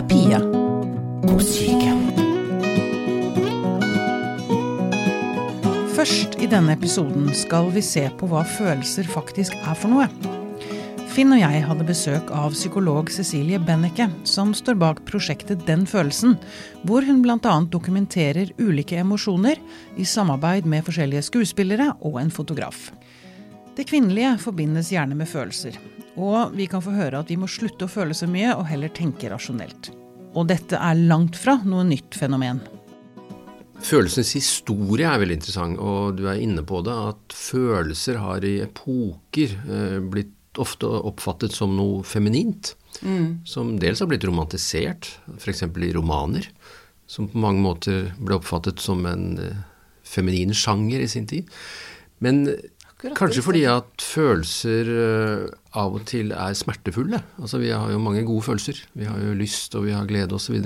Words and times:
er 0.00 0.08
Pia. 0.08 0.38
På 1.26 1.36
sykehjem. 1.44 2.00
Først 5.96 6.38
i 6.40 6.48
denne 6.48 6.72
episoden 6.72 7.28
skal 7.36 7.68
vi 7.74 7.82
se 7.84 8.06
på 8.16 8.28
hva 8.30 8.40
følelser 8.48 9.08
faktisk 9.10 9.56
er 9.60 9.76
for 9.76 9.92
noe. 9.92 10.06
Finn 11.10 11.34
og 11.34 11.40
jeg 11.42 11.64
hadde 11.66 11.88
besøk 11.88 12.30
av 12.32 12.54
psykolog 12.54 13.10
Cecilie 13.12 13.60
Bennecke, 13.60 14.06
som 14.24 14.54
står 14.56 14.78
bak 14.80 15.02
prosjektet 15.08 15.66
Den 15.68 15.84
følelsen, 15.90 16.38
hvor 16.86 17.04
hun 17.04 17.20
bl.a. 17.24 17.56
dokumenterer 17.68 18.54
ulike 18.62 19.02
emosjoner 19.02 19.60
i 19.98 20.06
samarbeid 20.06 20.70
med 20.70 20.86
forskjellige 20.86 21.26
skuespillere 21.28 21.90
og 22.00 22.22
en 22.22 22.32
fotograf. 22.32 22.88
Det 23.80 23.86
kvinnelige 23.88 24.34
forbindes 24.36 24.90
gjerne 24.92 25.16
med 25.16 25.24
følelser, 25.24 25.78
og 26.20 26.50
vi 26.52 26.66
kan 26.68 26.82
få 26.84 26.92
høre 26.92 27.22
at 27.22 27.30
vi 27.32 27.38
må 27.40 27.46
slutte 27.48 27.86
å 27.86 27.88
føle 27.88 28.12
så 28.12 28.26
mye 28.28 28.50
og 28.52 28.66
heller 28.68 28.90
tenke 28.92 29.30
rasjonelt. 29.32 29.86
Og 30.36 30.50
dette 30.50 30.76
er 30.76 30.98
langt 31.08 31.38
fra 31.40 31.54
noe 31.64 31.86
nytt 31.88 32.18
fenomen. 32.20 32.58
Følelsens 33.80 34.34
historie 34.36 35.08
er 35.08 35.22
veldig 35.22 35.38
interessant, 35.38 35.80
og 35.80 36.18
du 36.18 36.26
er 36.28 36.42
inne 36.44 36.60
på 36.68 36.82
det, 36.84 36.92
at 36.92 37.32
følelser 37.32 38.18
har 38.20 38.44
i 38.44 38.58
epoker 38.66 39.54
eh, 39.56 39.96
blitt 40.12 40.60
ofte 40.60 40.90
oppfattet 40.98 41.56
som 41.56 41.72
noe 41.78 42.02
feminint. 42.04 42.74
Mm. 43.00 43.46
Som 43.48 43.78
dels 43.80 44.02
har 44.04 44.10
blitt 44.10 44.26
romantisert, 44.28 45.08
f.eks. 45.38 45.64
i 45.64 45.94
romaner. 45.96 46.50
Som 47.08 47.30
på 47.32 47.40
mange 47.40 47.64
måter 47.64 48.12
ble 48.20 48.36
oppfattet 48.36 48.84
som 48.84 49.08
en 49.08 49.40
uh, 49.40 49.64
feminin 50.04 50.52
sjanger 50.52 51.00
i 51.00 51.08
sin 51.08 51.30
tid. 51.32 51.48
Men 52.20 52.44
Akkurat 53.00 53.16
kanskje 53.16 53.44
fordi 53.46 53.62
at 53.64 54.04
følelser 54.04 54.88
uh, 54.92 55.44
av 55.80 55.94
og 55.96 56.02
til 56.10 56.34
er 56.36 56.56
smertefulle. 56.58 57.22
Altså 57.40 57.60
Vi 57.62 57.70
har 57.72 57.88
jo 57.88 58.02
mange 58.02 58.26
gode 58.28 58.44
følelser. 58.44 58.82
Vi 58.92 59.08
har 59.08 59.16
jo 59.24 59.32
lyst, 59.38 59.74
og 59.74 59.86
vi 59.86 59.94
har 59.96 60.04
glede 60.04 60.36
osv. 60.36 60.58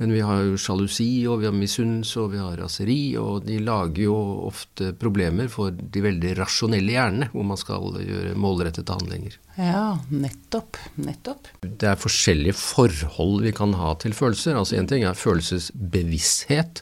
Men 0.00 0.14
vi 0.16 0.22
har 0.24 0.46
jo 0.46 0.56
sjalusi, 0.56 1.26
og 1.28 1.42
vi 1.42 1.48
har 1.50 1.52
misunnelse, 1.52 2.16
og 2.22 2.30
vi 2.32 2.40
har 2.40 2.56
raseri, 2.56 3.00
og 3.20 3.44
de 3.44 3.58
lager 3.60 4.06
jo 4.06 4.16
ofte 4.48 4.94
problemer 4.96 5.50
for 5.52 5.76
de 5.76 6.04
veldig 6.06 6.32
rasjonelle 6.38 6.94
hjernene, 6.94 7.28
hvor 7.34 7.44
man 7.50 7.60
skal 7.60 7.98
gjøre 8.00 8.32
målrettede 8.40 8.96
handlinger. 8.96 9.36
Ja, 9.60 9.98
nettopp. 10.08 10.80
Nettopp. 11.04 11.52
Det 11.60 11.90
er 11.90 12.00
forskjellige 12.00 12.56
forhold 12.56 13.44
vi 13.44 13.52
kan 13.52 13.76
ha 13.76 13.92
til 14.00 14.16
følelser. 14.16 14.56
Altså 14.56 14.80
Én 14.80 14.88
ting 14.88 15.04
er 15.04 15.18
følelsesbevissthet. 15.20 16.80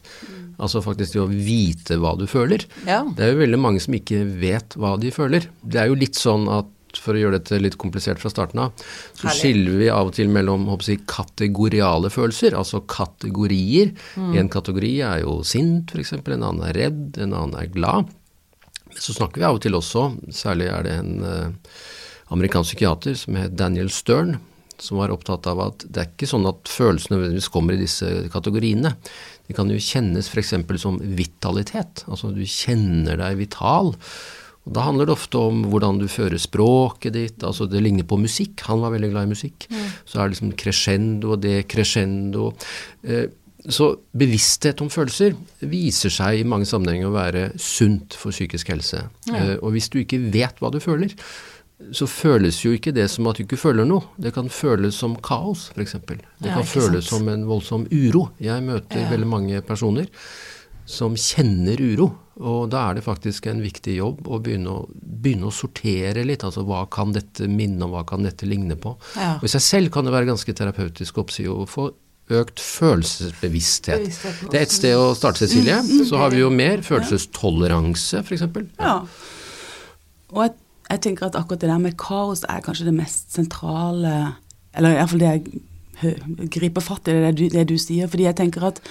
Altså 0.63 0.83
faktisk 0.83 1.17
det 1.17 1.23
å 1.23 1.29
vite 1.31 1.99
hva 1.99 2.15
du 2.19 2.27
føler. 2.31 2.65
Ja. 2.87 3.03
Det 3.03 3.27
er 3.27 3.35
jo 3.35 3.43
veldig 3.43 3.63
mange 3.67 3.83
som 3.83 3.99
ikke 3.99 4.23
vet 4.39 4.79
hva 4.79 4.95
de 5.03 5.11
føler. 5.15 5.51
Det 5.67 5.83
er 5.83 5.91
jo 5.91 5.99
litt 5.99 6.19
sånn 6.19 6.47
at 6.55 6.71
for 7.03 7.17
å 7.17 7.23
gjøre 7.23 7.39
dette 7.39 7.61
litt 7.61 7.79
komplisert 7.81 8.21
fra 8.23 8.31
starten 8.33 8.63
av, 8.65 8.85
så 9.13 9.29
Herlig. 9.29 9.39
skiller 9.39 9.79
vi 9.83 9.91
av 9.95 10.11
og 10.11 10.17
til 10.19 10.31
mellom 10.33 10.67
jeg, 10.75 11.03
kategoriale 11.09 12.11
følelser, 12.13 12.57
altså 12.59 12.83
kategorier. 12.89 13.95
Mm. 14.17 14.35
En 14.43 14.53
kategori 14.53 14.95
er 15.07 15.23
jo 15.25 15.39
sint, 15.47 15.95
f.eks., 15.95 16.17
en 16.19 16.35
annen 16.39 16.65
er 16.69 16.77
redd, 16.79 17.19
en 17.19 17.33
annen 17.33 17.59
er 17.61 17.71
glad. 17.73 18.13
Så 18.99 19.15
snakker 19.15 19.41
vi 19.41 19.49
av 19.49 19.59
og 19.59 19.65
til 19.65 19.77
også, 19.79 20.11
særlig 20.35 20.71
er 20.73 20.87
det 20.87 20.95
en 20.99 21.17
uh, 21.23 21.73
amerikansk 22.35 22.75
psykiater 22.75 23.17
som 23.19 23.37
het 23.39 23.57
Daniel 23.59 23.91
Stern, 23.93 24.39
som 24.79 25.01
var 25.01 25.11
opptatt 25.11 25.47
av 25.51 25.61
at 25.65 25.85
det 25.91 26.03
er 26.03 26.11
ikke 26.13 26.29
sånn 26.31 26.47
at 26.49 26.71
følelsene 26.71 27.17
nødvendigvis 27.17 27.51
kommer 27.53 27.75
i 27.75 27.83
disse 27.83 28.09
kategoriene. 28.33 28.95
De 29.49 29.57
kan 29.57 29.71
jo 29.73 29.81
kjennes 29.81 30.29
f.eks. 30.31 30.55
som 30.83 31.01
vitalitet. 31.03 32.05
Altså 32.07 32.31
du 32.35 32.45
kjenner 32.45 33.19
deg 33.21 33.41
vital. 33.41 33.95
Og 34.69 34.75
Da 34.77 34.85
handler 34.85 35.09
det 35.09 35.17
ofte 35.17 35.41
om 35.41 35.65
hvordan 35.73 35.99
du 35.99 36.07
fører 36.13 36.37
språket 36.37 37.17
ditt. 37.17 37.43
altså 37.43 37.67
Det 37.67 37.81
ligner 37.83 38.05
på 38.05 38.21
musikk. 38.21 38.61
Han 38.69 38.85
var 38.85 38.93
veldig 38.93 39.11
glad 39.15 39.27
i 39.27 39.33
musikk. 39.33 39.67
Mm. 39.73 39.85
Så 40.05 40.19
er 40.19 40.23
det 40.29 40.37
liksom 40.37 40.57
crescendo 40.61 41.33
og 41.33 41.43
decrescendo. 41.43 42.53
Eh, 43.03 43.29
så 43.69 43.97
bevissthet 44.17 44.81
om 44.85 44.91
følelser 44.93 45.35
viser 45.67 46.13
seg 46.13 46.41
i 46.41 46.47
mange 46.47 46.69
sammenhenger 46.69 47.09
å 47.09 47.17
være 47.17 47.45
sunt 47.59 48.15
for 48.15 48.31
psykisk 48.31 48.69
helse. 48.75 49.09
Mm. 49.27 49.35
Eh, 49.35 49.55
og 49.63 49.73
hvis 49.73 49.89
du 49.89 50.03
ikke 50.03 50.21
vet 50.29 50.61
hva 50.61 50.71
du 50.71 50.79
føler, 50.85 51.17
så 51.95 52.09
føles 52.11 52.59
jo 52.65 52.75
ikke 52.75 52.93
det 52.93 53.07
som 53.11 53.27
at 53.31 53.39
du 53.39 53.45
ikke 53.45 53.61
føler 53.61 53.87
noe. 53.89 54.05
Det 54.19 54.35
kan 54.35 54.51
føles 54.51 54.99
som 54.99 55.17
kaos, 55.17 55.69
f.eks. 55.75 55.97
Det 56.05 56.21
ja, 56.45 56.55
kan 56.59 56.67
føles 56.67 57.07
sant? 57.07 57.13
som 57.15 57.29
en 57.33 57.47
voldsom 57.49 57.87
uro. 57.89 58.29
Jeg 58.43 58.65
møter 58.67 59.05
ja. 59.05 59.11
veldig 59.13 59.31
mange 59.31 59.61
personer 59.67 60.11
som 60.89 61.15
kjenner 61.19 61.79
uro. 61.79 62.11
Og 62.39 62.69
da 62.71 62.85
er 62.89 62.99
det 62.99 63.07
faktisk 63.07 63.49
en 63.51 63.61
viktig 63.63 63.97
jobb 63.97 64.29
å 64.31 64.39
begynne 64.43 64.71
å, 64.71 64.83
begynne 64.95 65.49
å 65.49 65.55
sortere 65.55 66.23
litt. 66.27 66.45
Altså 66.47 66.63
hva 66.67 66.85
kan 66.93 67.15
dette 67.15 67.49
minne 67.51 67.83
om, 67.87 67.95
hva 67.97 68.05
kan 68.07 68.23
dette 68.27 68.47
ligne 68.47 68.77
på. 68.79 68.95
Ja. 69.19 69.37
Og 69.41 69.49
I 69.49 69.55
seg 69.57 69.65
selv 69.65 69.95
kan 69.95 70.07
det 70.07 70.15
være 70.15 70.31
ganske 70.31 70.55
terapeutisk 70.55 71.19
å 71.19 71.27
få 71.67 71.91
økt 72.29 72.61
følelsesbevissthet. 72.61 74.07
Det 74.53 74.59
er 74.59 74.67
et 74.67 74.75
sted 74.75 74.95
å 74.97 75.15
starte, 75.17 75.47
Cecilie. 75.47 75.81
Mm, 75.81 76.05
Så 76.07 76.21
har 76.21 76.31
vi 76.35 76.43
jo 76.43 76.51
mer. 76.53 76.83
Følelsestoleranse, 76.85 78.23
f.eks. 78.23 78.45
Ja. 78.79 78.99
Og 80.35 80.43
jeg, 80.45 80.55
jeg, 80.91 81.03
tenker 81.07 81.29
at 81.31 81.39
akkurat 81.41 81.65
det 81.65 81.73
der 81.73 81.83
med 81.83 81.97
kaos 82.01 82.45
er 82.47 82.63
kanskje 82.65 82.91
det 82.91 82.99
mest 82.99 83.33
sentrale 83.33 84.13
Eller 84.77 84.99
iallfall 84.99 85.23
det 85.23 85.31
jeg 85.33 86.51
griper 86.53 86.85
fatt 86.85 87.09
i, 87.09 87.17
det 87.25 87.33
du, 87.41 87.47
det 87.51 87.65
du 87.73 87.79
sier. 87.81 88.11
Fordi 88.11 88.29
jeg 88.29 88.39
tenker 88.39 88.69
at 88.69 88.83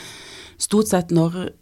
stort 0.59 0.90
sett 0.90 1.13
når 1.13 1.53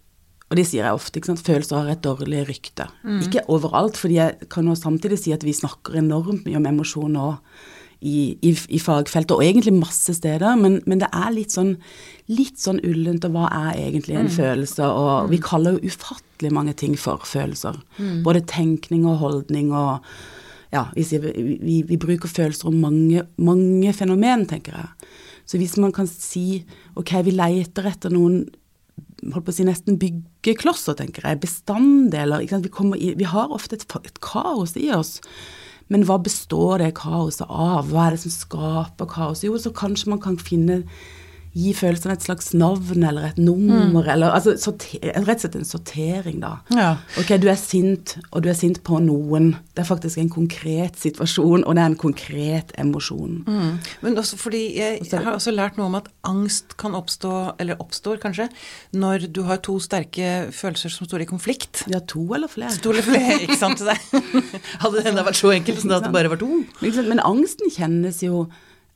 og 0.56 0.62
det 0.62 0.70
sier 0.70 0.86
jeg 0.86 0.96
ofte, 0.96 1.20
ikke 1.20 1.34
sant? 1.34 1.42
følelser 1.44 1.82
har 1.82 1.92
et 1.92 2.04
dårlig 2.06 2.46
rykte. 2.48 2.86
Mm. 3.04 3.18
Ikke 3.26 3.42
overalt, 3.52 3.98
fordi 4.00 4.16
jeg 4.16 4.48
kan 4.54 4.70
jo 4.70 4.76
samtidig 4.80 5.18
si 5.20 5.34
at 5.36 5.44
vi 5.44 5.52
snakker 5.52 5.98
enormt 6.00 6.46
mye 6.48 6.62
om 6.62 6.70
emosjon 6.70 7.12
nå 7.12 7.26
i, 8.00 8.38
i, 8.40 8.54
i, 8.54 8.80
fagfeltet, 8.80 9.34
og 9.36 9.44
egentlig 9.44 9.74
masse 9.76 10.16
steder, 10.16 10.56
men, 10.60 10.78
men, 10.88 11.02
det 11.02 11.10
er 11.12 11.34
litt 11.36 11.52
sånn, 11.52 11.74
litt 12.32 12.62
sånn 12.62 12.80
ullent, 12.88 13.28
og 13.28 13.36
hva 13.36 13.50
er 13.52 13.82
egentlig 13.82 14.16
en 14.16 14.30
mm. 14.30 14.36
følelse? 14.38 14.88
Og 14.88 15.12
mm. 15.12 15.34
vi 15.34 15.44
kaller 15.44 15.76
jo 15.76 15.92
ufattelig 15.92 16.56
mange 16.56 16.76
ting 16.80 16.96
for 17.00 17.28
følelser. 17.28 17.80
Mm. 18.00 18.20
Både 18.24 18.46
tenkning 18.48 19.08
og 19.10 19.20
holdning 19.26 19.76
og 19.76 20.00
Ja, 20.74 20.90
vi, 20.96 21.06
vi, 21.06 21.76
vi 21.88 21.96
bruker 22.00 22.28
følelser 22.28 22.68
om 22.68 22.82
mange, 22.84 23.22
mange 23.38 23.94
fenomen, 23.96 24.48
tenker 24.50 24.76
jeg. 24.76 25.10
Så 25.48 25.60
hvis 25.62 25.78
man 25.80 25.94
kan 25.96 26.08
si 26.10 26.66
ok, 27.00 27.14
vi 27.24 27.36
leter 27.36 27.88
etter 27.92 28.12
noen 28.12 28.42
holdt 29.34 29.48
på 29.48 29.54
å 29.54 29.58
si, 29.58 29.66
nesten 29.68 30.00
byggeklosser, 30.02 30.98
tenker 31.00 31.26
jeg. 31.26 31.42
Bestanddeler. 31.44 32.46
Vi, 32.46 32.72
i, 33.00 33.14
vi, 33.18 33.28
har 33.30 33.54
ofte 33.54 33.80
et, 33.80 33.86
et, 34.04 34.20
kaos 34.24 34.76
i 34.80 34.90
oss. 34.96 35.20
Men 35.94 36.06
hva 36.08 36.18
består 36.22 36.82
det 36.82 36.96
kaoset 36.98 37.46
av? 37.48 37.92
Hva 37.92 38.08
er 38.08 38.16
det 38.16 38.24
som 38.26 38.34
skaper 38.34 39.10
kaoset? 39.12 39.48
Jo, 39.50 39.60
så 39.62 39.74
kanskje 39.76 40.14
man 40.14 40.24
kan 40.24 40.38
finne 40.42 40.84
gi 41.56 41.72
følelsene 41.76 42.18
et 42.18 42.26
slags 42.26 42.50
navn 42.58 43.06
eller 43.08 43.30
et 43.30 43.38
nummer, 43.40 43.88
mm. 43.88 44.10
eller 44.12 44.34
altså, 44.36 44.56
sorter, 44.60 45.00
rett 45.24 45.40
og 45.40 45.46
slett 45.46 45.56
en 45.60 45.68
sortering, 45.68 46.42
da. 46.44 46.58
Ja. 46.76 46.90
Ok, 47.22 47.32
du 47.40 47.48
er 47.52 47.60
sint, 47.60 48.18
og 48.32 48.44
du 48.44 48.50
er 48.52 48.58
sint 48.60 48.82
på 48.86 49.00
noen. 49.04 49.54
Det 49.72 49.86
er 49.86 49.88
faktisk 49.88 50.20
en 50.20 50.32
konkret 50.34 51.00
situasjon, 51.00 51.64
og 51.64 51.78
det 51.78 51.86
er 51.86 51.94
en 51.94 51.98
konkret 52.02 52.76
emosjon. 52.82 53.40
Mm. 53.48 53.72
Men 54.04 54.20
også 54.20 54.40
fordi 54.42 54.66
jeg, 54.76 55.00
jeg, 55.08 55.24
har 55.24 55.38
også 55.38 55.56
lært 55.56 55.80
noe 55.80 55.88
om 55.88 55.98
at 56.02 56.12
angst 56.28 56.76
kan 56.82 56.98
oppstå, 56.98 57.34
eller 57.64 57.80
oppstår 57.80 58.20
kanskje, 58.24 58.50
når 58.92 59.30
du 59.32 59.46
har 59.48 59.64
to 59.64 59.78
sterke 59.84 60.52
følelser 60.56 60.92
som 60.92 61.08
står 61.08 61.24
i 61.24 61.32
konflikt. 61.32 61.86
Ja, 61.92 62.04
to 62.04 62.28
eller 62.36 62.52
flere. 62.52 62.76
To 62.84 62.92
eller 62.92 63.08
flere, 63.08 63.40
ikke 63.48 63.60
sant. 63.60 63.80
Hadde 64.84 65.00
det 65.00 65.08
enda 65.08 65.24
vært 65.24 65.40
så 65.40 65.56
enkelt 65.56 65.80
som 65.82 65.96
at 65.96 66.08
det 66.10 66.16
bare 66.16 66.36
var 66.36 66.42
to. 66.42 66.66
Men 66.84 67.24
angsten 67.24 67.72
kjennes 67.72 68.24
jo 68.26 68.46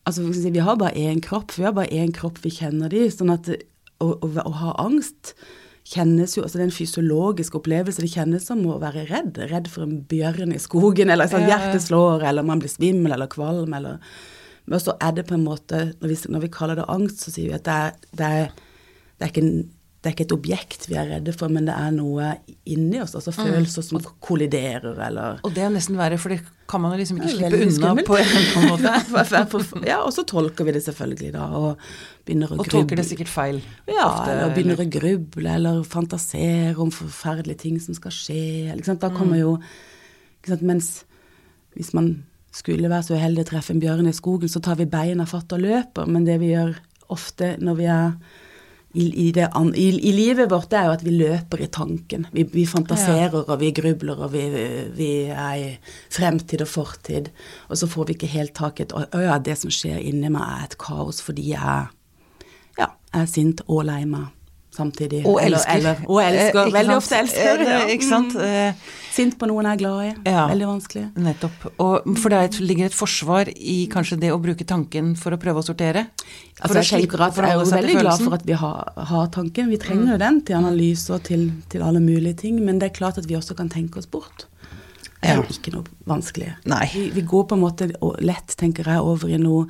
Altså, 0.10 0.50
vi 0.50 0.66
har 0.66 0.78
bare 0.80 0.98
én 0.98 1.22
kropp, 1.22 1.54
vi 1.58 1.68
har 1.68 1.76
bare 1.78 1.94
én 1.94 2.14
kropp 2.16 2.40
vi 2.42 2.52
kjenner 2.54 2.90
de, 2.90 3.06
sånn 3.14 3.34
at 3.34 3.50
å, 4.02 4.14
å, 4.16 4.30
å, 4.42 4.54
ha 4.62 4.76
angst 4.82 5.36
kjennes 5.90 6.36
jo, 6.36 6.44
altså 6.44 6.60
Det 6.60 6.64
er 6.64 6.68
en 6.68 6.76
fysiologisk 6.76 7.56
opplevelse. 7.58 8.04
Det 8.04 8.12
kjennes 8.12 8.46
som 8.46 8.62
å 8.70 8.78
være 8.82 9.08
redd. 9.10 9.40
Redd 9.50 9.70
for 9.72 9.88
en 9.88 10.00
bjørn 10.10 10.54
i 10.54 10.62
skogen, 10.62 11.10
eller 11.10 11.30
sånn, 11.30 11.48
hjertet 11.50 11.82
slår, 11.86 12.26
eller 12.30 12.46
man 12.46 12.62
blir 12.62 12.70
svimmel 12.70 13.16
eller 13.16 13.32
kvalm, 13.32 13.74
eller 13.74 13.98
Men 14.70 14.82
så 14.84 14.94
er 15.02 15.16
det 15.18 15.26
på 15.26 15.34
en 15.34 15.48
måte 15.48 15.96
Når 15.98 16.12
vi, 16.12 16.18
når 16.30 16.44
vi 16.44 16.52
kaller 16.54 16.78
det 16.78 16.90
angst, 16.94 17.24
så 17.24 17.34
sier 17.34 17.50
vi 17.50 17.58
at 17.58 17.66
det 17.66 17.78
er, 17.86 17.96
det 18.20 18.30
er, 18.30 18.52
det 19.18 19.28
er 19.28 19.34
ikke 19.34 19.50
det 20.00 20.08
er 20.08 20.14
ikke 20.16 20.28
et 20.30 20.32
objekt 20.36 20.86
vi 20.88 20.96
er 20.96 21.10
redde 21.12 21.34
for, 21.36 21.52
men 21.52 21.66
det 21.68 21.74
er 21.76 21.90
noe 21.92 22.30
inni 22.72 23.02
oss, 23.04 23.18
altså 23.20 23.34
mm. 23.36 23.40
følelser 23.50 23.84
som 23.84 24.06
kolliderer, 24.24 24.94
eller 24.96 25.42
Og 25.44 25.52
det 25.52 25.66
er 25.66 25.74
nesten 25.74 26.00
verre, 26.00 26.16
for 26.22 26.32
det 26.32 26.40
kan 26.70 26.82
man 26.84 26.94
liksom 27.00 27.18
ikke 27.18 27.32
slippe 27.34 27.60
unna 27.66 28.04
på 28.06 28.18
en 28.20 28.68
måte. 28.70 29.82
ja, 29.90 30.00
og 30.04 30.14
så 30.14 30.24
tolker 30.28 30.68
vi 30.68 30.76
det 30.76 30.84
selvfølgelig, 30.86 31.32
da, 31.34 31.48
og 31.58 31.82
begynner 32.28 32.52
å 32.52 32.60
gruble. 32.60 32.66
Og 32.68 32.74
tolker 32.76 33.00
det 33.00 33.06
sikkert 33.10 33.32
feil. 33.32 33.62
Ja, 33.90 34.06
ofte, 34.06 34.36
eller 34.36 34.54
begynner 34.54 34.78
eller? 34.78 34.90
å 34.90 34.94
gruble, 35.00 35.56
eller 35.56 35.84
fantasere 35.90 36.76
om 36.84 36.92
forferdelige 36.94 37.64
ting 37.66 37.80
som 37.82 37.98
skal 37.98 38.14
skje. 38.14 38.44
Liksom. 38.78 39.00
Da 39.02 39.10
kommer 39.14 39.40
mm. 39.40 39.42
jo 39.42 39.56
sant, 40.46 40.66
Mens 40.66 40.92
hvis 41.78 41.94
man 41.98 42.12
skulle 42.54 42.90
være 42.90 43.08
så 43.08 43.18
uheldig 43.18 43.46
å 43.46 43.50
treffe 43.50 43.74
en 43.74 43.82
bjørn 43.82 44.10
i 44.10 44.16
skogen, 44.16 44.52
så 44.52 44.62
tar 44.64 44.78
vi 44.80 44.90
beina 44.90 45.26
fatt 45.30 45.54
og 45.56 45.64
løper, 45.64 46.10
men 46.10 46.26
det 46.28 46.40
vi 46.42 46.54
gjør 46.54 46.76
ofte 47.14 47.56
når 47.62 47.78
vi 47.80 47.90
er 47.90 48.14
i, 48.94 49.28
i, 49.28 49.32
det, 49.32 49.46
i, 49.76 49.88
i, 50.10 50.12
livet 50.12 50.50
vårt, 50.50 50.70
det 50.72 50.80
er 50.80 50.88
jo 50.88 50.96
at 50.96 51.04
vi 51.06 51.12
løper 51.14 51.62
i 51.62 51.68
tanken. 51.70 52.26
Vi, 52.34 52.46
vi 52.50 52.66
fantaserer 52.66 53.36
og 53.44 53.52
vi 53.62 53.70
grubler 53.78 54.24
og 54.26 54.34
vi, 54.34 54.48
vi, 54.98 55.10
er 55.30 55.60
i 55.62 55.68
fremtid 56.10 56.64
og 56.66 56.72
fortid. 56.72 57.30
Og 57.70 57.78
så 57.78 57.90
får 57.90 58.10
vi 58.10 58.18
ikke 58.18 58.32
helt 58.34 58.56
tak 58.58 58.82
i 58.82 58.90
å 58.90 59.22
ja, 59.22 59.38
det 59.38 59.60
som 59.62 59.74
skjer 59.74 60.02
inni 60.02 60.34
meg 60.34 60.42
er 60.42 60.66
et 60.66 60.78
kaos 60.82 61.22
fordi 61.22 61.52
jeg 61.52 61.86
ja, 62.80 62.90
er 63.14 63.30
sint 63.30 63.62
og 63.68 63.86
lei 63.92 64.02
meg 64.10 64.34
samtidig. 64.76 65.22
Og 65.28 65.40
elsker. 65.44 65.76
Eller, 65.76 66.02
og 66.08 66.20
elsker. 66.24 66.60
Eh, 66.62 66.74
veldig 66.74 66.96
ofte 66.96 67.20
elsker. 67.20 67.64
Ja. 67.66 67.80
Ikke 67.94 68.08
sant? 68.08 68.36
Mm. 68.36 68.82
Sint 69.10 69.36
på 69.40 69.50
noen 69.50 69.68
jeg 69.68 69.78
er 69.78 69.82
glad 69.82 70.02
i. 70.06 70.12
Ja. 70.30 70.44
Veldig 70.52 70.68
vanskelig. 70.70 71.06
Nettopp. 71.26 71.66
Og 71.82 72.12
for 72.22 72.34
det 72.34 72.62
ligger 72.62 72.90
et 72.90 72.96
forsvar 72.96 73.50
i 73.56 73.80
kanskje 73.92 74.20
det 74.22 74.32
å 74.34 74.38
bruke 74.42 74.68
tanken 74.70 75.16
for 75.20 75.36
å 75.36 75.40
prøve 75.42 75.64
å 75.64 75.66
sortere? 75.66 76.06
Altså, 76.62 76.80
jeg 76.80 77.08
tenker 77.08 77.26
at 77.26 77.40
jeg 77.40 77.50
er 77.50 77.58
jo 77.58 77.66
veldig 77.74 77.98
glad 78.00 78.24
for 78.24 78.38
at 78.38 78.46
vi 78.48 78.60
har, 78.62 78.94
har 79.12 79.34
tanken. 79.36 79.74
Vi 79.74 79.82
trenger 79.82 80.14
jo 80.14 80.20
mm. 80.20 80.24
den 80.24 80.40
til 80.48 80.60
analyse 80.62 81.16
og 81.16 81.26
til, 81.28 81.50
til, 81.72 81.84
alle 81.86 82.04
mulige 82.04 82.46
ting. 82.46 82.62
Men 82.64 82.82
det 82.82 82.92
er 82.92 82.98
klart 83.02 83.20
at 83.22 83.28
vi 83.30 83.38
også 83.40 83.58
kan 83.60 83.72
tenke 83.74 84.02
oss 84.02 84.10
bort. 84.10 84.48
Det 85.20 85.34
er 85.34 85.42
jo 85.42 85.50
ikke 85.52 85.74
noe 85.74 85.98
vanskelig. 86.08 86.54
Vi, 86.64 87.10
vi, 87.12 87.24
går 87.28 87.50
på 87.50 87.58
en 87.58 87.66
måte 87.66 87.90
lett, 88.24 88.54
tenker 88.56 88.88
jeg, 88.88 89.02
over 89.04 89.28
i 89.28 89.40
noe 89.42 89.66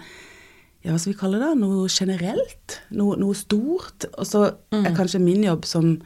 ja, 0.79 0.93
hva 0.93 0.99
skal 0.99 1.11
vi 1.11 1.19
kalle 1.19 1.39
det, 1.41 1.49
noe 1.59 1.87
generelt, 1.91 2.79
noe, 2.95 3.17
noe 3.19 3.35
stort. 3.35 4.07
Og 4.15 4.27
så 4.27 4.45
mm. 4.71 4.85
er 4.85 4.95
kanskje 4.95 5.19
min 5.23 5.43
jobb 5.43 5.67
som 5.67 5.97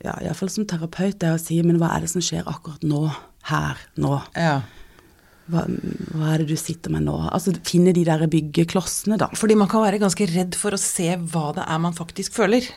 ja, 0.00 0.14
iallfall 0.22 0.50
som 0.52 0.66
terapeut, 0.68 1.18
det 1.20 1.28
er 1.28 1.36
å 1.36 1.40
si 1.40 1.58
men 1.66 1.80
hva 1.80 1.90
er 1.94 2.04
det 2.04 2.12
som 2.12 2.22
skjer 2.24 2.46
akkurat 2.48 2.84
nå, 2.86 3.02
her, 3.50 3.80
nå? 4.00 4.14
Ja. 4.38 4.60
Hva, 5.50 5.64
hva, 5.66 6.28
er 6.30 6.44
det 6.44 6.52
du 6.52 6.60
sitter 6.60 6.94
med 6.94 7.04
nå? 7.08 7.16
Altså 7.28 7.52
finne 7.66 7.92
de 7.96 8.04
der 8.06 8.22
byggeklossene, 8.30 9.18
da. 9.20 9.28
Fordi 9.36 9.58
man 9.58 9.68
kan 9.70 9.82
være 9.84 10.00
ganske 10.02 10.28
redd 10.30 10.56
for 10.56 10.76
å 10.76 10.80
se 10.80 11.10
hva 11.18 11.50
det 11.56 11.66
er 11.66 11.82
man 11.82 11.96
faktisk 11.96 12.38
føler. 12.38 12.68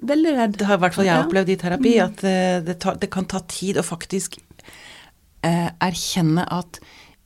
Veldig 0.00 0.36
redd. 0.36 0.54
Det 0.56 0.68
har 0.68 0.78
i 0.78 0.84
hvert 0.86 0.96
fall 0.96 1.08
jeg 1.08 1.18
ja. 1.18 1.24
opplevd 1.26 1.50
i 1.52 1.58
terapi, 1.60 1.96
mm. 1.98 2.04
at 2.06 2.22
uh, 2.24 2.60
det, 2.68 2.78
tar, 2.80 3.00
det, 3.02 3.10
kan 3.12 3.26
ta 3.28 3.42
tid 3.50 3.80
å 3.80 3.84
faktisk 3.84 4.38
uh, 4.38 5.68
erkjenne 5.82 6.46
at 6.46 6.80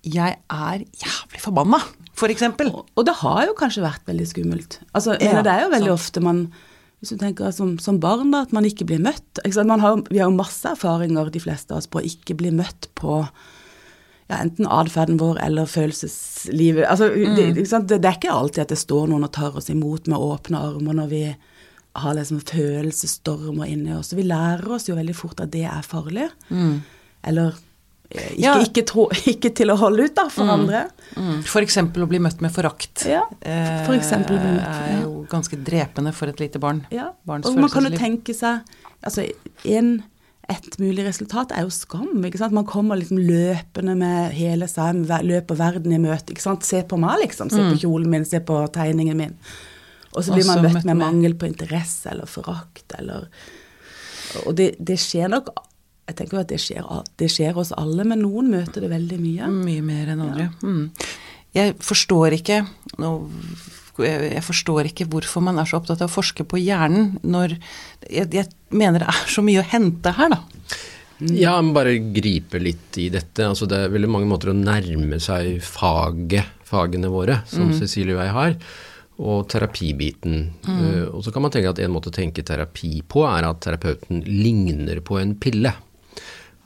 jeg 0.04 0.40
er 0.40 0.88
jævlig 1.04 1.44
forbanna 1.44 1.78
f.eks. 2.14 2.46
Og, 2.66 2.84
og 2.94 3.06
det 3.06 3.16
har 3.20 3.42
jo 3.48 3.56
kanskje 3.58 3.84
vært 3.84 4.06
veldig 4.08 4.28
skummelt. 4.30 4.78
Altså, 4.92 5.18
ja, 5.18 5.42
det 5.44 5.52
er 5.52 5.66
jo 5.66 5.74
veldig 5.74 5.92
sant. 5.92 6.00
ofte 6.00 6.24
man 6.24 6.46
hvis 7.04 7.18
du 7.18 7.20
tenker 7.20 7.50
som, 7.52 7.74
som, 7.82 7.98
barn, 8.00 8.30
da, 8.32 8.46
at 8.46 8.52
man 8.56 8.64
ikke 8.64 8.86
blir 8.88 9.02
møtt. 9.04 9.40
Ikke 9.44 9.66
har, 9.68 9.98
vi 10.08 10.22
har 10.22 10.30
jo 10.30 10.38
masse 10.38 10.64
erfaringer, 10.70 11.28
de 11.28 11.42
fleste 11.42 11.74
av 11.74 11.82
oss, 11.82 11.88
på 11.90 12.00
å 12.00 12.06
ikke 12.08 12.36
bli 12.40 12.48
møtt 12.54 12.88
på 12.96 13.18
ja, 14.30 14.38
enten 14.38 14.64
atferden 14.72 15.18
vår 15.20 15.42
eller 15.44 15.68
følelseslivet. 15.68 16.86
Altså, 16.88 17.10
mm. 17.12 17.34
det, 17.36 17.48
det, 17.58 17.82
det, 17.92 17.98
er 18.08 18.16
ikke 18.16 18.32
alltid 18.32 18.64
at 18.64 18.72
det 18.72 18.80
står 18.80 19.10
noen 19.12 19.28
og 19.28 19.34
tar 19.36 19.58
oss 19.60 19.68
imot 19.72 20.08
med 20.08 20.24
åpne 20.30 20.62
armer 20.70 20.96
når 20.96 21.12
vi 21.12 21.22
har 21.94 22.16
liksom 22.16 22.40
følelsesstormer 22.48 23.68
inni 23.70 23.92
oss. 23.98 24.14
Vi 24.16 24.24
lærer 24.24 24.72
oss 24.78 24.88
jo 24.88 24.96
veldig 24.96 25.18
fort 25.18 25.44
at 25.44 25.52
det 25.52 25.66
er 25.68 25.84
farlig. 25.86 26.30
Mm. 26.48 26.80
Eller 27.28 27.60
ikke, 28.14 28.38
ja. 28.38 28.54
ikke, 28.62 28.84
tro, 28.86 29.08
ikke, 29.32 29.50
til 29.58 29.72
å 29.74 29.76
holde 29.78 30.06
ut 30.06 30.14
da, 30.16 30.28
for 30.30 30.46
mm. 30.46 30.54
andre. 30.54 30.84
Mm. 31.18 31.42
F.eks. 31.42 31.78
å 31.82 32.08
bli 32.10 32.20
møtt 32.22 32.42
med 32.44 32.54
forakt 32.54 33.04
ja, 33.10 33.24
for 33.42 33.94
eksempel, 33.96 34.38
eh, 34.38 34.80
er 34.94 35.04
jo 35.04 35.24
ganske 35.30 35.58
drepende 35.66 36.14
for 36.14 36.30
et 36.30 36.42
lite 36.42 36.62
barn. 36.62 36.84
Ja. 36.94 37.10
Barns 37.26 37.48
og 37.50 37.58
man 37.58 37.72
kan 37.72 37.88
jo 37.88 37.94
tenke 37.98 38.36
seg 38.36 38.62
altså 39.04 39.26
en, 39.64 39.96
Et 40.44 40.74
mulig 40.76 41.06
resultat 41.06 41.54
er 41.56 41.64
jo 41.64 41.70
skam. 41.72 42.24
ikke 42.28 42.36
sant? 42.36 42.52
Man 42.52 42.66
kommer 42.68 42.98
liksom 43.00 43.16
løpende 43.24 43.94
med 43.96 44.34
hele 44.36 44.68
seg, 44.68 45.06
løper 45.08 45.56
verden 45.56 45.94
i 45.96 46.00
møte. 46.02 46.34
ikke 46.34 46.44
sant? 46.44 46.66
Se 46.68 46.82
på 46.84 46.98
meg, 47.00 47.22
liksom. 47.22 47.48
Se 47.48 47.62
på 47.62 47.70
mm. 47.72 47.78
kjolen 47.80 48.10
min, 48.12 48.26
se 48.28 48.42
på 48.44 48.58
tegningen 48.74 49.16
min. 49.16 49.38
Og 50.12 50.22
så 50.22 50.36
blir 50.36 50.46
man 50.46 50.60
møtt 50.62 50.84
med 50.84 51.00
mangel 51.00 51.34
på 51.40 51.48
interesse 51.48 52.12
eller 52.12 52.28
forakt 52.30 52.92
eller 52.98 53.30
Og 54.44 54.54
det, 54.58 54.74
det 54.78 54.98
skjer 55.00 55.32
nok 55.32 55.48
jeg 56.04 56.16
tenker 56.18 56.36
jo 56.36 56.42
at 56.42 56.50
det 56.52 56.60
skjer, 56.60 56.88
det 57.20 57.30
skjer 57.32 57.60
oss 57.60 57.72
alle, 57.76 58.04
men 58.08 58.20
noen 58.24 58.50
møter 58.52 58.84
det 58.84 58.90
veldig 58.92 59.20
mye. 59.20 59.48
Mye 59.54 59.84
mer 59.84 60.12
enn 60.12 60.24
andre. 60.26 60.50
Ja. 60.50 60.68
Mm. 60.68 60.90
Jeg 61.54 61.76
forstår 61.86 62.34
ikke 62.40 62.64
jeg 63.94 64.42
forstår 64.42 64.88
ikke 64.88 65.06
hvorfor 65.06 65.44
man 65.46 65.60
er 65.62 65.68
så 65.70 65.78
opptatt 65.78 66.00
av 66.02 66.10
å 66.10 66.14
forske 66.16 66.42
på 66.50 66.58
hjernen 66.58 67.12
når 67.22 67.54
jeg, 68.08 68.26
jeg 68.34 68.48
mener 68.74 69.04
det 69.04 69.12
er 69.12 69.20
så 69.30 69.44
mye 69.46 69.62
å 69.62 69.68
hente 69.70 70.10
her, 70.16 70.34
da. 70.34 70.40
Mm. 71.20 71.36
Ja, 71.38 71.52
men 71.62 71.70
bare 71.76 71.92
gripe 72.16 72.58
litt 72.58 72.98
i 72.98 73.06
dette. 73.14 73.46
Altså, 73.46 73.68
det 73.70 73.78
er 73.78 73.94
veldig 73.94 74.10
mange 74.10 74.26
måter 74.28 74.50
å 74.50 74.56
nærme 74.56 75.20
seg 75.22 75.60
faget, 75.62 76.58
fagene 76.66 77.12
våre, 77.12 77.38
som 77.46 77.70
mm. 77.70 77.76
Cecilie 77.78 78.18
og 78.18 78.24
jeg 78.24 78.34
har 78.34 78.58
og 79.22 79.44
terapibiten. 79.46 80.48
Mm. 80.66 80.78
Uh, 80.82 81.04
og 81.14 81.24
så 81.24 81.30
kan 81.30 81.44
man 81.44 81.52
tenke 81.54 81.70
at 81.70 81.80
en 81.82 81.92
måte 81.94 82.10
å 82.10 82.14
tenke 82.14 82.42
terapi 82.46 82.96
på 83.06 83.22
er 83.28 83.46
at 83.46 83.62
terapeuten 83.62 84.24
ligner 84.26 84.98
på 85.06 85.20
en 85.20 85.36
pille. 85.38 85.70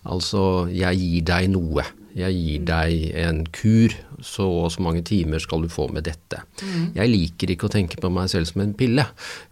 Altså, 0.06 0.68
jeg 0.70 1.00
gir 1.00 1.24
deg 1.28 1.50
noe. 1.54 1.86
Jeg 2.18 2.34
gir 2.34 2.62
deg 2.66 3.02
en 3.20 3.44
kur, 3.54 3.92
så 4.24 4.46
og 4.64 4.72
så 4.74 4.82
mange 4.82 5.04
timer 5.06 5.42
skal 5.42 5.62
du 5.62 5.68
få 5.70 5.86
med 5.94 6.06
dette. 6.08 6.40
Mm. 6.64 6.88
Jeg 6.96 7.12
liker 7.12 7.52
ikke 7.52 7.68
å 7.68 7.72
tenke 7.72 8.00
på 8.00 8.10
meg 8.10 8.30
selv 8.32 8.48
som 8.50 8.64
en 8.64 8.74
pille. 8.78 9.04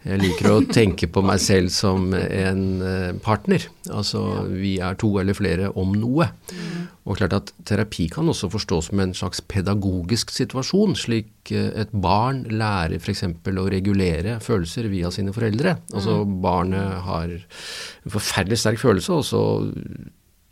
Jeg 0.03 0.19
liker 0.23 0.49
å 0.51 0.57
tenke 0.79 1.07
på 1.07 1.23
meg 1.23 1.39
selv 1.43 1.71
som 1.71 2.09
en 2.17 2.65
eh, 2.83 3.13
partner. 3.23 3.69
Altså, 3.87 4.23
vi 4.51 4.77
er 4.83 4.99
to 4.99 5.13
eller 5.21 5.37
flere 5.37 5.71
om 5.79 5.95
noe. 5.95 6.27
Mm. 6.51 6.87
Og 7.07 7.21
klart 7.21 7.37
at 7.37 7.53
Terapi 7.69 8.09
kan 8.11 8.27
også 8.27 8.49
forstås 8.51 8.89
som 8.89 8.99
en 8.99 9.15
slags 9.15 9.39
pedagogisk 9.47 10.33
situasjon, 10.35 10.97
slik 10.99 11.53
eh, 11.55 11.71
et 11.85 11.95
barn 11.95 12.43
lærer 12.51 12.99
f.eks. 12.99 13.23
å 13.31 13.69
regulere 13.71 14.41
følelser 14.43 14.91
via 14.91 15.13
sine 15.15 15.31
foreldre. 15.35 15.77
Altså 15.93 16.19
mm. 16.25 16.37
Barnet 16.43 17.01
har 17.07 17.31
en 17.31 18.11
forferdelig 18.11 18.59
sterk 18.65 18.83
følelse, 18.83 19.21
og 19.21 19.27
så 19.27 19.43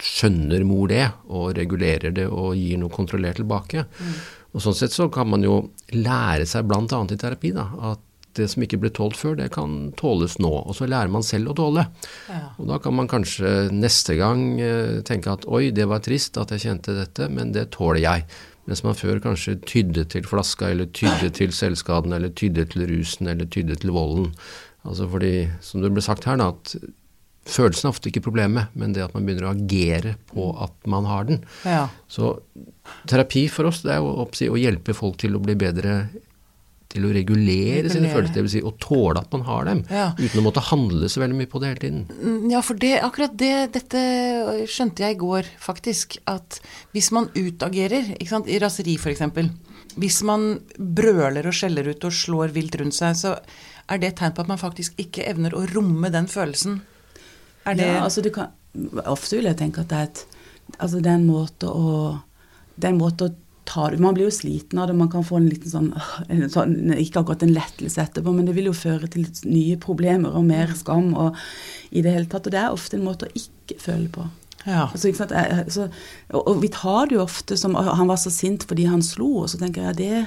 skjønner 0.04 0.66
mor 0.68 0.90
det, 0.92 1.06
og 1.32 1.54
regulerer 1.58 2.14
det 2.16 2.28
og 2.28 2.56
gir 2.60 2.80
noe 2.82 2.94
kontrollert 2.94 3.40
tilbake. 3.40 3.86
Mm. 3.86 4.18
Og 4.56 4.64
Sånn 4.64 4.76
sett 4.78 4.96
så 4.96 5.10
kan 5.12 5.28
man 5.28 5.44
jo 5.44 5.60
lære 5.92 6.48
seg 6.48 6.68
bl.a. 6.68 6.84
i 6.88 7.20
terapi 7.20 7.52
da, 7.56 7.70
at 7.92 8.04
det 8.36 8.48
som 8.52 8.64
ikke 8.66 8.80
ble 8.84 8.92
tålt 8.92 9.16
før, 9.20 9.38
det 9.40 9.50
kan 9.56 9.94
tåles 10.00 10.38
nå. 10.44 10.52
Og 10.68 10.76
så 10.76 10.88
lærer 10.92 11.12
man 11.12 11.24
selv 11.24 11.54
å 11.54 11.56
tåle. 11.56 11.86
Ja. 12.28 12.42
Og 12.60 12.68
da 12.68 12.80
kan 12.84 12.96
man 12.98 13.10
kanskje 13.12 13.70
neste 13.72 14.18
gang 14.20 14.60
eh, 14.60 15.00
tenke 15.08 15.32
at 15.32 15.48
oi, 15.48 15.70
det 15.76 15.88
var 15.92 16.04
trist 16.04 16.40
at 16.42 16.52
jeg 16.52 16.66
kjente 16.66 16.98
dette, 16.98 17.30
men 17.32 17.54
det 17.56 17.70
tåler 17.76 18.04
jeg. 18.04 18.26
Mens 18.66 18.82
man 18.84 18.98
før 18.98 19.22
kanskje 19.24 19.60
tydde 19.64 20.08
til 20.12 20.28
flaska, 20.28 20.72
eller 20.74 20.90
tydde 20.96 21.30
til 21.38 21.54
selvskaden, 21.56 22.16
eller 22.18 22.34
tydde 22.34 22.66
til 22.74 22.88
rusen, 22.90 23.30
eller 23.32 23.48
tydde 23.52 23.78
til 23.82 23.94
volden. 23.96 24.32
Altså 24.86 25.08
fordi, 25.10 25.48
som 25.66 25.84
det 25.84 25.94
ble 25.94 26.04
sagt 26.04 26.28
her, 26.30 26.40
da, 26.42 26.52
at 26.52 26.76
Følelsen 27.46 27.88
er 27.88 27.94
ofte 27.94 28.10
ikke 28.10 28.24
problemet, 28.26 28.72
men 28.74 28.94
det 28.96 29.04
at 29.06 29.14
man 29.14 29.26
begynner 29.28 29.52
å 29.52 29.54
agere 29.54 30.16
på 30.32 30.50
at 30.66 30.88
man 30.90 31.06
har 31.06 31.28
den. 31.30 31.44
Ja. 31.62 31.88
Så 32.10 32.40
terapi 33.10 33.46
for 33.54 33.70
oss 33.70 33.84
det 33.86 33.94
er 33.94 34.02
jo 34.02 34.56
å 34.56 34.62
hjelpe 34.62 34.96
folk 34.98 35.20
til 35.22 35.38
å 35.38 35.44
bli 35.44 35.54
bedre 35.60 36.08
til 36.96 37.06
å 37.06 37.12
regulere, 37.12 37.84
regulere. 37.84 37.92
sine 37.92 38.12
følelser, 38.14 38.38
dvs. 38.38 38.54
Si 38.56 38.62
å 38.66 38.72
tåle 38.82 39.22
at 39.22 39.34
man 39.36 39.44
har 39.50 39.68
dem, 39.68 39.84
ja. 39.92 40.08
uten 40.18 40.40
å 40.40 40.46
måtte 40.46 40.64
handle 40.70 41.10
så 41.12 41.22
veldig 41.22 41.38
mye 41.42 41.52
på 41.52 41.62
det 41.62 41.72
hele 41.72 41.84
tiden. 41.84 42.02
Mm, 42.16 42.50
ja, 42.54 42.62
for 42.66 42.80
det, 42.82 42.94
akkurat 43.04 43.36
det, 43.42 43.54
dette 43.76 44.02
skjønte 44.72 45.06
jeg 45.06 45.18
i 45.18 45.22
går, 45.22 45.52
faktisk. 45.62 46.18
At 46.32 46.60
hvis 46.96 47.12
man 47.16 47.30
utagerer, 47.36 48.16
ikke 48.16 48.32
sant, 48.32 48.50
i 48.50 48.62
raseri 48.64 48.98
f.eks. 49.02 49.26
Hvis 50.00 50.22
man 50.28 50.48
brøler 50.78 51.46
og 51.48 51.56
skjeller 51.56 51.92
ut 51.92 52.08
og 52.08 52.16
slår 52.16 52.56
vilt 52.56 52.80
rundt 52.80 52.98
seg, 52.98 53.16
så 53.20 53.38
er 53.92 54.02
det 54.02 54.14
et 54.14 54.20
tegn 54.24 54.36
på 54.36 54.46
at 54.46 54.52
man 54.52 54.62
faktisk 54.62 54.98
ikke 55.02 55.28
evner 55.30 55.56
å 55.56 55.66
romme 55.76 56.10
den 56.14 56.30
følelsen 56.32 56.82
er 57.66 57.80
det 57.80 57.90
ja, 57.90 58.04
altså 58.04 58.24
kan, 58.34 58.54
Ofte 59.08 59.38
vil 59.38 59.48
jeg 59.48 59.58
tenke 59.60 59.84
at 59.86 59.92
det 59.92 59.98
er, 59.98 60.10
et, 60.10 60.22
altså 60.78 61.00
det 61.00 61.12
er 61.12 61.20
en 61.20 61.28
måte 61.30 61.72
å 61.72 61.90
det 62.76 62.90
er 62.90 62.92
en 62.92 63.00
måte 63.00 63.30
å 63.30 63.36
ta 63.66 63.88
det 63.90 64.02
Man 64.04 64.16
blir 64.18 64.28
jo 64.28 64.36
sliten 64.36 64.80
av 64.80 64.90
det, 64.90 64.98
man 64.98 65.10
kan 65.12 65.26
få 65.26 65.40
en 65.40 65.50
liten 65.50 65.72
sånn, 65.72 65.92
en 66.34 66.48
sånn 66.52 66.96
Ikke 67.00 67.24
akkurat 67.24 67.46
en 67.46 67.56
lettelse 67.56 68.04
etterpå, 68.04 68.34
men 68.36 68.48
det 68.48 68.56
vil 68.58 68.70
jo 68.70 68.78
føre 68.78 69.10
til 69.12 69.28
nye 69.48 69.78
problemer 69.82 70.36
og 70.36 70.48
mer 70.48 70.74
skam 70.78 71.14
og 71.14 71.40
i 71.96 72.04
det 72.06 72.14
hele 72.14 72.30
tatt. 72.30 72.48
Og 72.48 72.54
det 72.56 72.62
er 72.62 72.76
ofte 72.76 73.00
en 73.00 73.06
måte 73.08 73.30
å 73.30 73.38
ikke 73.38 73.78
føle 73.82 74.10
på. 74.12 74.26
Ja. 74.66 74.88
Altså, 74.90 75.12
så, 75.70 75.88
og, 76.34 76.42
og, 76.42 76.56
vi 76.64 76.72
tar 76.74 77.10
det 77.10 77.20
jo 77.20 77.24
ofte 77.24 77.58
som 77.58 77.76
Han 77.78 78.10
var 78.10 78.18
så 78.18 78.32
sint 78.34 78.66
fordi 78.66 78.88
han 78.90 79.04
slo, 79.06 79.44
og 79.44 79.52
så 79.52 79.62
tenker 79.62 79.86
jeg 79.88 80.00
det 80.00 80.24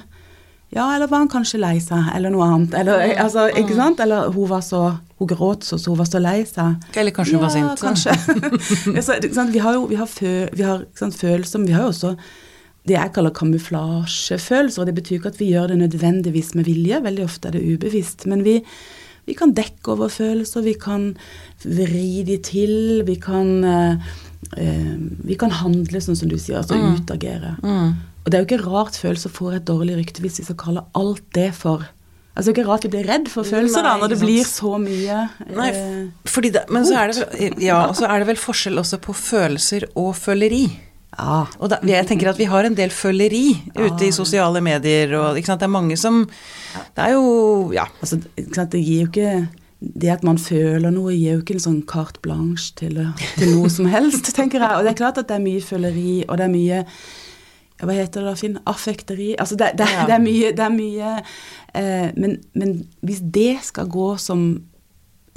ja, 0.69 0.85
eller 0.95 1.09
var 1.09 1.23
han 1.23 1.31
kanskje 1.33 1.61
lei 1.63 1.79
seg, 1.81 2.11
eller 2.15 2.33
noe 2.33 2.45
annet. 2.45 2.75
Eller, 2.77 3.15
altså, 3.17 3.47
ikke 3.49 3.73
mm. 3.73 3.79
sant? 3.79 4.03
eller 4.05 4.33
hun 4.35 4.51
var 4.51 4.65
så 4.65 4.83
hun 5.19 5.31
gråt 5.31 5.65
så, 5.65 5.79
så 5.81 5.91
hun 5.91 5.99
var 5.99 6.09
så 6.11 6.21
lei 6.23 6.43
seg. 6.47 6.91
Eller 6.95 7.15
kanskje 7.15 7.39
hun 7.39 7.47
var 7.47 7.55
sint. 7.55 7.81
Kanskje. 7.81 8.13
så, 9.07 9.47
vi 9.49 9.63
har 9.65 9.79
jo 9.79 9.87
vi 9.91 9.99
har, 9.99 10.11
fø, 10.11 10.35
vi 10.53 10.67
har 10.67 10.85
sant, 10.99 11.17
følelser, 11.17 11.63
men 11.63 11.71
vi 11.71 11.75
har 11.79 11.89
jo 11.89 11.95
også 11.95 12.13
det 12.89 12.97
jeg 12.97 13.13
kaller 13.17 13.35
kamuflasjefølelser. 13.37 14.83
og 14.83 14.89
Det 14.89 14.97
betyr 15.01 15.19
ikke 15.19 15.33
at 15.33 15.41
vi 15.41 15.51
gjør 15.53 15.73
det 15.73 15.81
nødvendigvis 15.83 16.55
med 16.55 16.69
vilje, 16.69 17.03
veldig 17.05 17.25
ofte 17.25 17.49
er 17.49 17.57
det 17.57 17.65
ubevisst. 17.65 18.29
Men 18.31 18.45
vi, 18.47 18.59
vi 19.29 19.37
kan 19.37 19.53
dekke 19.57 19.97
over 19.97 20.13
følelser, 20.13 20.65
vi 20.65 20.77
kan 20.81 21.11
vri 21.65 22.23
de 22.29 22.39
til, 22.45 23.03
vi 23.09 23.19
kan, 23.21 23.51
uh, 23.65 24.15
uh, 24.55 24.95
vi 25.29 25.37
kan 25.41 25.53
handle 25.65 26.01
sånn 26.05 26.17
som 26.17 26.31
du 26.31 26.39
sier, 26.39 26.61
altså 26.63 26.79
mm. 26.79 27.01
utagere. 27.01 27.57
Mm. 27.65 27.93
Og 28.29 28.33
det 28.33 28.37
er 28.37 28.43
jo 28.43 28.49
ikke 28.51 28.65
rart 28.69 28.97
følelser 29.01 29.33
får 29.33 29.55
et 29.57 29.65
dårlig 29.65 29.95
rykte 29.97 30.21
hvis 30.21 30.43
vi 30.43 30.43
skal 30.45 30.59
kalle 30.61 30.85
alt 30.99 31.25
det 31.33 31.49
for 31.57 31.87
Altså, 32.37 32.53
det 32.53 32.53
er 32.53 32.59
ikke 32.61 32.69
rart 32.69 32.85
vi 32.85 32.91
blir 32.93 33.07
redd 33.09 33.31
for 33.33 33.49
følelser 33.49 33.83
Nei, 33.83 33.89
da, 33.89 33.93
når 33.99 34.11
det 34.13 34.19
blir 34.21 34.45
så 34.47 34.73
mye 34.79 35.23
Nei, 35.57 35.69
eh, 35.73 36.27
fordi 36.29 36.51
det, 36.55 36.67
Men 36.71 36.85
så 36.85 36.99
er, 37.01 37.15
det, 37.17 37.49
ja, 37.65 37.79
så 37.97 38.05
er 38.05 38.21
det 38.21 38.29
vel 38.29 38.39
forskjell 38.39 38.79
også 38.83 38.99
på 39.03 39.15
følelser 39.17 39.89
og 39.99 40.13
føleri. 40.15 40.67
Ja. 41.17 41.41
Og 41.57 41.73
da, 41.73 41.81
jeg 41.89 42.07
tenker 42.07 42.29
at 42.31 42.39
vi 42.39 42.47
har 42.53 42.69
en 42.69 42.77
del 42.79 42.93
føleri 42.95 43.57
ute 43.75 44.07
i 44.07 44.15
sosiale 44.15 44.61
medier, 44.63 45.17
og 45.19 45.41
det 45.41 45.57
er 45.57 45.73
mange 45.73 45.97
som 45.99 46.27
Det 46.29 47.09
er 47.09 47.17
jo 47.17 47.73
Ja. 47.75 47.89
Altså, 48.05 48.21
det 48.37 48.83
gir 48.85 49.07
jo 49.07 49.09
ikke 49.09 49.33
det 49.81 50.11
at 50.13 50.27
man 50.27 50.39
føler 50.39 50.93
noe, 50.93 51.15
gir 51.17 51.39
jo 51.39 51.41
ikke 51.41 51.57
en 51.57 51.65
sånn 51.65 51.81
carte 51.89 52.21
blanche 52.23 52.77
til, 52.77 53.01
til 53.39 53.57
noe 53.57 53.71
som 53.73 53.89
helst, 53.91 54.35
tenker 54.37 54.61
jeg. 54.61 54.77
Og 54.77 54.85
det 54.85 54.93
er 54.93 55.01
klart 55.01 55.19
at 55.19 55.31
det 55.31 55.39
er 55.39 55.49
mye 55.49 55.65
føleri, 55.65 56.21
og 56.29 56.39
det 56.39 56.47
er 56.47 56.53
mye 56.53 56.85
ja, 56.85 56.85
Hva 57.79 57.95
heter 57.95 58.25
det 58.25 58.33
da, 58.33 58.39
Finn? 58.39 58.59
Affekteri. 58.67 59.35
Altså 59.39 59.59
det, 59.59 59.73
det, 59.79 59.87
ja. 59.93 60.07
det 60.09 60.17
er 60.17 60.25
mye, 60.25 60.51
det 60.57 60.65
er 60.65 60.75
mye 60.75 61.13
eh, 61.79 62.09
men, 62.19 62.39
men, 62.59 62.75
hvis 63.07 63.23
det 63.23 63.53
skal 63.69 63.91
gå 63.93 64.11
som 64.19 64.51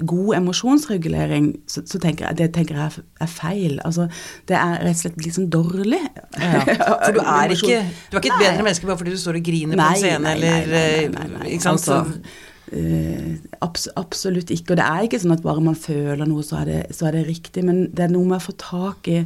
god 0.01 0.36
emosjonsregulering, 0.36 1.51
så, 1.69 1.83
så 1.86 2.00
tenker 2.01 2.25
jeg, 2.25 2.38
det 2.39 2.48
tenker 2.55 2.79
jeg 2.79 3.03
er 3.21 3.29
feil. 3.29 3.75
Altså, 3.86 4.07
det 4.50 4.57
er 4.57 4.79
rett 4.81 4.98
og 4.98 5.03
slett 5.03 5.19
litt 5.21 5.38
sånn 5.38 5.51
dårlig. 5.53 6.00
Ja, 6.41 6.63
for 7.05 7.17
du 7.17 7.21
er 7.21 7.53
ikke, 7.53 7.81
du 8.10 8.17
er 8.17 8.24
ikke 8.24 8.33
et 8.33 8.48
bedre 8.48 8.65
menneske 8.65 8.89
bare 8.89 9.01
fordi 9.03 9.13
du 9.13 9.21
står 9.21 9.38
og 9.38 9.45
griner 9.45 9.77
nei, 9.77 9.91
på 9.91 10.00
en 10.00 10.05
scene, 10.05 10.24
nei, 10.25 10.38
nei, 10.41 10.55
eller 10.63 11.13
nei, 11.13 11.27
nei, 11.36 11.51
ikke 11.57 11.67
sant? 11.69 11.91
Altså, 11.91 12.48
Uh, 12.71 13.33
abs 13.60 13.89
absolutt 14.00 14.48
ikke. 14.53 14.71
Og 14.71 14.77
det 14.79 14.86
er 14.86 15.03
ikke 15.03 15.17
sånn 15.19 15.33
at 15.36 15.41
bare 15.43 15.60
man 15.60 15.75
føler 15.75 16.24
noe, 16.24 16.39
så 16.48 16.62
er, 16.62 16.69
det, 16.69 16.77
så 16.95 17.10
er 17.10 17.17
det 17.17 17.25
riktig. 17.27 17.65
Men 17.67 17.81
det 17.91 18.05
er 18.05 18.13
noe 18.13 18.24
med 18.29 18.38
å 18.38 18.45
få 18.45 18.53
tak 18.55 19.10
i 19.12 19.17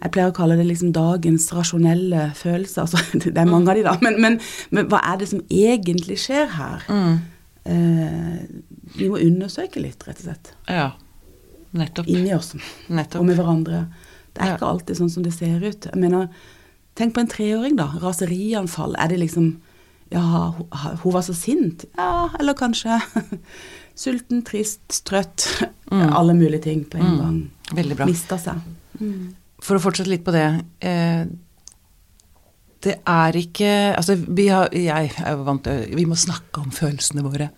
Jeg 0.00 0.12
pleier 0.14 0.32
å 0.32 0.36
kalle 0.36 0.56
det 0.58 0.66
liksom 0.68 0.94
dagens 0.96 1.50
rasjonelle 1.52 2.30
følelser. 2.38 2.86
Altså, 2.86 3.00
det 3.24 3.36
er 3.36 3.50
mange 3.50 3.72
av 3.72 3.78
de, 3.78 3.84
da. 3.86 3.96
Men, 4.04 4.20
men, 4.22 4.38
men, 4.72 4.88
hva 4.92 5.02
er 5.12 5.20
det 5.20 5.30
som 5.32 5.42
egentlig 5.46 6.18
skjer 6.24 6.48
her? 6.56 6.86
Mm. 6.88 7.18
Eh, 7.70 8.38
vi 8.96 9.10
må 9.12 9.20
undersøke 9.20 9.82
litt, 9.82 10.06
rett 10.08 10.22
og 10.22 10.30
slett. 10.30 10.54
Ja, 10.70 10.92
nettopp. 11.76 12.08
Inni 12.10 12.32
oss. 12.36 12.54
Nettopp. 12.88 13.20
Og 13.20 13.28
med 13.28 13.38
hverandre. 13.40 13.84
Det 14.30 14.44
er 14.44 14.54
ja. 14.54 14.56
ikke 14.56 14.70
alltid 14.70 15.00
sånn 15.00 15.12
som 15.12 15.26
det 15.26 15.34
ser 15.36 15.60
ut. 15.62 15.90
Jeg 15.90 16.00
mener, 16.00 16.30
Tenk 16.98 17.14
på 17.14 17.22
en 17.22 17.28
treåring, 17.30 17.76
da. 17.78 17.86
Raserianfall. 18.02 18.96
Er 18.98 19.12
det 19.12 19.20
liksom 19.22 19.52
ja, 20.10 20.54
hun 21.02 21.12
var 21.14 21.22
så 21.22 21.34
sint. 21.38 21.84
Ja, 21.96 22.30
eller 22.40 22.56
kanskje 22.58 22.98
sulten, 23.94 24.42
trist, 24.42 25.04
trøtt. 25.06 25.46
Mm. 25.90 26.08
Alle 26.18 26.34
mulige 26.34 26.64
ting 26.66 26.82
på 26.84 26.98
en 26.98 27.06
mm. 27.06 27.20
gang. 27.20 27.38
Veldig 27.78 27.96
bra. 27.96 28.08
Mista 28.10 28.38
seg. 28.42 28.58
Mm. 28.98 29.36
For 29.60 29.76
å 29.76 29.82
fortsette 29.82 30.10
litt 30.12 30.24
på 30.26 30.34
det. 30.34 30.48
Eh, 30.80 31.24
det 32.80 32.96
er 33.04 33.36
ikke 33.36 33.70
Altså, 33.92 34.14
vi 34.16 34.46
har 34.48 34.70
Jeg 34.72 35.10
er 35.20 35.34
jo 35.34 35.42
vant 35.44 35.60
til 35.66 35.90
Vi 35.98 36.06
må 36.08 36.16
snakke 36.16 36.62
om 36.62 36.70
følelsene 36.72 37.24
våre. 37.26 37.50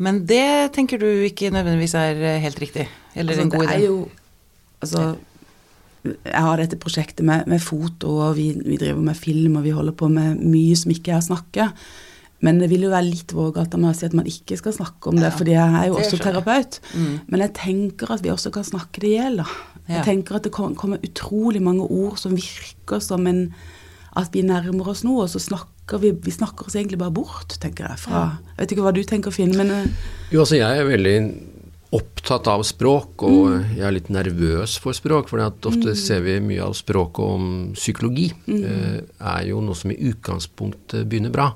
Men 0.00 0.22
det 0.28 0.72
tenker 0.76 1.00
du 1.00 1.08
ikke 1.28 1.52
nødvendigvis 1.52 1.96
er 2.00 2.20
eh, 2.20 2.42
helt 2.44 2.60
riktig? 2.60 2.88
Eller 3.14 3.36
altså, 3.36 3.44
en 3.44 3.52
god 3.52 3.66
idé? 3.66 3.72
Det 3.72 3.80
er 3.82 3.88
jo 3.88 3.98
Altså 4.80 5.06
jeg 6.06 6.42
har 6.46 6.60
dette 6.60 6.78
prosjektet 6.78 7.26
med, 7.26 7.48
med 7.50 7.62
foto, 7.62 8.12
og 8.28 8.36
vi, 8.36 8.50
vi, 8.62 8.76
driver 8.78 9.02
med 9.02 9.18
film, 9.18 9.56
og 9.58 9.64
vi 9.64 9.74
holder 9.74 9.96
på 9.96 10.06
med 10.12 10.38
mye 10.38 10.76
som 10.78 10.92
ikke 10.94 11.14
er 11.14 11.18
å 11.18 11.26
snakke. 11.26 11.66
Men 12.46 12.60
det 12.62 12.68
vil 12.70 12.86
jo 12.86 12.92
være 12.92 13.08
litt 13.08 13.34
vågalt 13.34 13.74
av 13.74 13.82
meg 13.82 13.94
å 13.94 13.98
si 13.98 14.06
at 14.06 14.14
man 14.16 14.28
ikke 14.30 14.58
skal 14.60 14.74
snakke 14.76 15.10
om 15.10 15.18
det, 15.18 15.28
ja, 15.28 15.34
fordi 15.34 15.56
jeg 15.56 15.78
er 15.80 15.88
jo 15.90 15.96
også 15.98 16.20
terapeut. 16.22 16.78
Mm. 16.94 17.14
Men 17.32 17.42
jeg 17.46 17.54
tenker 17.58 18.12
at 18.14 18.22
vi 18.22 18.30
også 18.30 18.52
kan 18.54 18.66
snakke 18.66 19.02
det 19.02 19.10
i 19.10 19.16
hjel, 19.16 19.40
da. 19.42 19.48
Jeg 19.86 20.02
tenker 20.06 20.38
at 20.38 20.46
det 20.46 20.54
kommer 20.54 21.02
utrolig 21.06 21.62
mange 21.62 21.86
ord 21.86 22.18
som 22.18 22.34
virker 22.34 23.02
som 23.02 23.26
en 23.30 23.50
At 24.16 24.32
vi 24.32 24.40
nærmer 24.42 24.88
oss 24.88 25.02
noe, 25.04 25.26
og 25.26 25.28
så 25.28 25.38
snakker 25.42 26.00
vi 26.00 26.10
Vi 26.24 26.32
snakker 26.32 26.66
oss 26.66 26.74
egentlig 26.74 26.98
bare 26.98 27.14
bort, 27.14 27.58
tenker 27.60 27.86
jeg. 27.90 28.00
Fra, 28.00 28.22
jeg 28.54 28.62
vet 28.62 28.72
ikke 28.72 28.86
hva 28.86 28.94
du 28.96 29.02
tenker, 29.04 29.34
Finn, 29.34 29.52
men 29.54 29.70
eh, 29.70 30.08
Jo, 30.32 30.40
altså 30.42 30.58
jeg 30.58 30.80
er 30.80 30.88
veldig 30.88 31.16
opptatt 31.96 32.48
av 32.50 32.64
språk, 32.66 33.22
og 33.22 33.52
mm. 33.52 33.74
jeg 33.76 33.84
er 33.86 33.94
litt 33.94 34.08
nervøs 34.12 34.76
for 34.82 34.96
språk. 34.96 35.28
For 35.30 35.42
ofte 35.44 35.92
mm. 35.92 36.00
ser 36.00 36.24
vi 36.24 36.38
mye 36.42 36.64
av 36.64 36.74
språket 36.76 37.36
om 37.36 37.50
psykologi. 37.76 38.30
Mm. 38.48 38.64
Eh, 38.64 38.96
er 39.20 39.44
jo 39.50 39.60
noe 39.64 39.78
som 39.78 39.92
i 39.94 40.00
utgangspunktet 40.10 41.06
begynner 41.06 41.34
bra. 41.34 41.52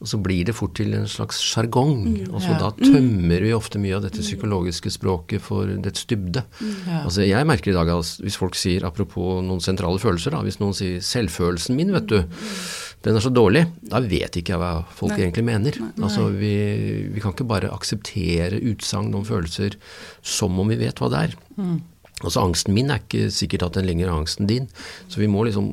Og 0.00 0.08
så 0.08 0.16
blir 0.24 0.46
det 0.48 0.54
fort 0.56 0.72
til 0.78 0.94
en 0.96 1.08
slags 1.10 1.42
sjargong. 1.44 1.90
Mm, 2.06 2.30
altså, 2.32 2.54
ja. 2.54 2.58
Da 2.62 2.70
tømmer 2.80 3.44
vi 3.44 3.52
ofte 3.52 3.80
mye 3.82 3.98
av 3.98 4.06
dette 4.06 4.24
psykologiske 4.24 4.92
språket 4.94 5.44
for 5.44 5.68
dets 5.84 6.06
dybde. 6.08 6.46
Mm, 6.56 6.70
ja. 6.88 7.00
Altså, 7.02 7.26
jeg 7.28 7.48
merker 7.48 7.72
i 7.72 7.76
dag 7.76 7.90
at 7.92 8.14
hvis 8.24 8.38
folk 8.40 8.56
sier, 8.56 8.86
apropos 8.88 9.42
noen 9.44 9.60
sentrale 9.60 10.00
følelser, 10.00 10.32
da, 10.32 10.40
hvis 10.46 10.60
noen 10.62 10.72
sier 10.76 11.04
'selvfølelsen 11.04 11.76
min', 11.76 11.92
vet 11.92 12.08
du, 12.08 12.22
den 13.04 13.16
er 13.16 13.24
så 13.24 13.32
dårlig, 13.32 13.66
da 13.80 14.00
vet 14.00 14.40
ikke 14.40 14.56
jeg 14.56 14.60
hva 14.60 14.72
folk 14.88 15.14
Nei. 15.14 15.20
egentlig 15.20 15.44
mener. 15.44 15.76
Nei. 15.80 15.92
Altså, 16.00 16.28
vi, 16.32 16.54
vi, 17.12 17.20
kan 17.20 17.36
ikke 17.36 17.48
bare 17.48 17.72
akseptere 17.72 18.60
utsagn 18.72 19.14
om 19.16 19.24
følelser 19.24 19.76
som 20.22 20.58
om 20.60 20.68
vi 20.68 20.80
vet 20.80 21.00
hva 21.00 21.12
det 21.12 21.22
er. 21.28 21.36
Mm. 21.56 21.78
Altså 22.20 22.42
Angsten 22.44 22.74
min 22.76 22.92
er 22.92 23.00
ikke 23.00 23.30
sikkert 23.32 23.64
at 23.66 23.78
den 23.78 23.88
lenger 23.88 24.10
er 24.10 24.18
angsten 24.18 24.48
din. 24.50 24.68
Så 25.08 25.22
vi 25.22 25.28
må 25.30 25.44
liksom 25.46 25.70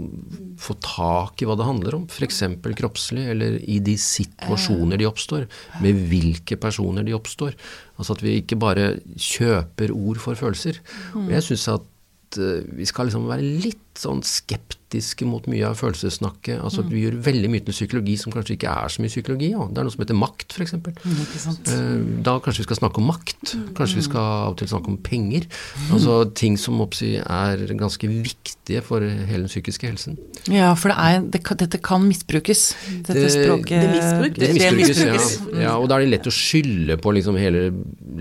få 0.61 0.77
tak 0.83 1.41
i 1.41 1.47
hva 1.47 1.57
det 1.59 1.67
handler 1.67 1.97
om, 1.99 2.05
f.eks. 2.07 2.43
kroppslig, 2.79 3.27
eller 3.33 3.57
i 3.63 3.79
de 3.83 3.97
situasjoner 3.99 5.01
de 5.01 5.09
oppstår. 5.09 5.47
Med 5.83 6.07
hvilke 6.11 6.59
personer 6.61 7.05
de 7.07 7.15
oppstår. 7.17 7.57
Altså 7.97 8.15
at 8.15 8.23
vi 8.23 8.37
ikke 8.41 8.59
bare 8.61 8.93
kjøper 9.15 9.93
ord 9.95 10.21
for 10.23 10.39
følelser. 10.39 10.79
Og 11.17 11.33
jeg 11.35 11.49
syns 11.49 11.67
at 11.75 12.39
uh, 12.39 12.61
vi 12.77 12.87
skal 12.87 13.09
liksom 13.09 13.27
være 13.29 13.55
litt 13.65 13.86
sånn 14.01 14.21
skeptiske 14.25 15.25
mot 15.27 15.45
mye 15.51 15.65
av 15.67 15.77
følelsessnakket. 15.79 16.61
Altså 16.63 16.83
mm. 16.83 16.89
Vi 16.93 17.03
gjør 17.03 17.17
veldig 17.27 17.49
mye 17.51 17.63
til 17.67 17.75
psykologi 17.75 18.15
som 18.21 18.33
kanskje 18.33 18.55
ikke 18.55 18.71
er 18.71 18.93
så 18.93 19.03
mye 19.03 19.11
psykologi. 19.11 19.49
Ja. 19.53 19.65
Det 19.67 19.81
er 19.81 19.87
noe 19.87 19.95
som 19.95 20.03
heter 20.03 20.17
makt, 20.17 20.55
f.eks. 20.55 20.75
Mm, 20.77 22.03
da 22.25 22.37
kanskje 22.43 22.63
vi 22.63 22.67
skal 22.69 22.79
snakke 22.81 23.01
om 23.01 23.09
makt. 23.11 23.53
Mm. 23.53 23.65
Kanskje 23.77 23.99
vi 23.99 24.05
skal 24.07 24.29
av 24.47 24.53
og 24.53 24.59
til 24.61 24.71
snakke 24.71 24.93
om 24.93 24.99
penger. 25.03 25.47
Altså 25.91 26.19
ting 26.37 26.57
som 26.61 26.79
er 26.83 27.65
ganske 27.77 28.11
viktige 28.11 28.83
for 28.85 29.03
hele 29.03 29.45
den 29.45 29.51
psykiske 29.51 29.89
helsen. 29.89 30.17
Ja, 30.51 30.71
for 30.79 30.93
det 30.93 30.97
er, 30.97 31.27
det, 31.35 31.43
dette 31.63 31.81
kan 31.83 32.05
misbrukes. 32.05 32.69
Dette 33.07 33.19
det, 33.19 33.33
språket 33.33 33.83
Det 33.83 33.91
misbrukes. 33.91 34.39
Det 34.39 34.71
misbrukes, 34.77 35.35
ja. 35.51 35.61
ja. 35.65 35.75
Og 35.77 35.89
da 35.89 35.97
er 35.97 36.05
det 36.05 36.13
lett 36.15 36.29
å 36.29 36.33
skylde 36.33 36.99
på 37.01 37.13
liksom 37.17 37.37
hele 37.39 37.67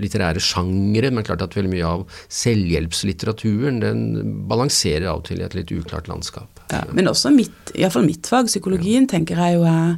litterære 0.01 0.41
sjangere, 0.43 1.11
men 1.13 1.25
klart 1.27 1.43
at 1.45 1.55
veldig 1.57 1.71
mye 1.71 1.87
av 1.87 2.05
selvhjelpslitteraturen 2.33 3.81
den 3.83 4.03
balanserer 4.49 5.09
av 5.11 5.21
og 5.21 5.27
til 5.29 5.41
i 5.41 5.47
et 5.47 5.55
litt 5.57 5.66
uklart 5.71 6.07
landskap. 6.07 6.61
Ja, 6.71 6.83
men 6.93 7.07
også 7.07 7.31
mitt, 7.33 7.73
iallfall 7.75 8.07
mitt 8.07 8.27
fag, 8.27 8.49
psykologien, 8.51 9.07
tenker 9.09 9.39
jeg 9.39 9.59
jo 9.59 9.67
er 9.67 9.95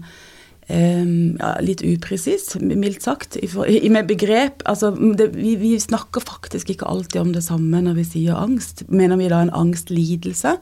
um, 0.69 1.35
ja, 1.39 1.55
litt 1.65 1.81
upresis, 1.85 2.53
mildt 2.61 3.05
sagt, 3.05 3.39
i, 3.41 3.49
i, 3.79 3.89
med 3.91 4.09
begrep. 4.09 4.63
Altså, 4.69 4.91
det, 5.17 5.31
vi, 5.37 5.55
vi, 5.61 5.73
snakker 5.81 6.23
faktisk 6.25 6.73
ikke 6.73 6.89
alltid 6.89 7.23
om 7.23 7.33
det 7.35 7.45
samme 7.45 7.83
når 7.85 7.99
vi 7.99 8.07
sier 8.13 8.39
angst. 8.39 8.85
Mener 8.89 9.19
vi 9.19 9.29
da 9.31 9.43
en 9.45 9.53
angstlidelse? 9.55 10.57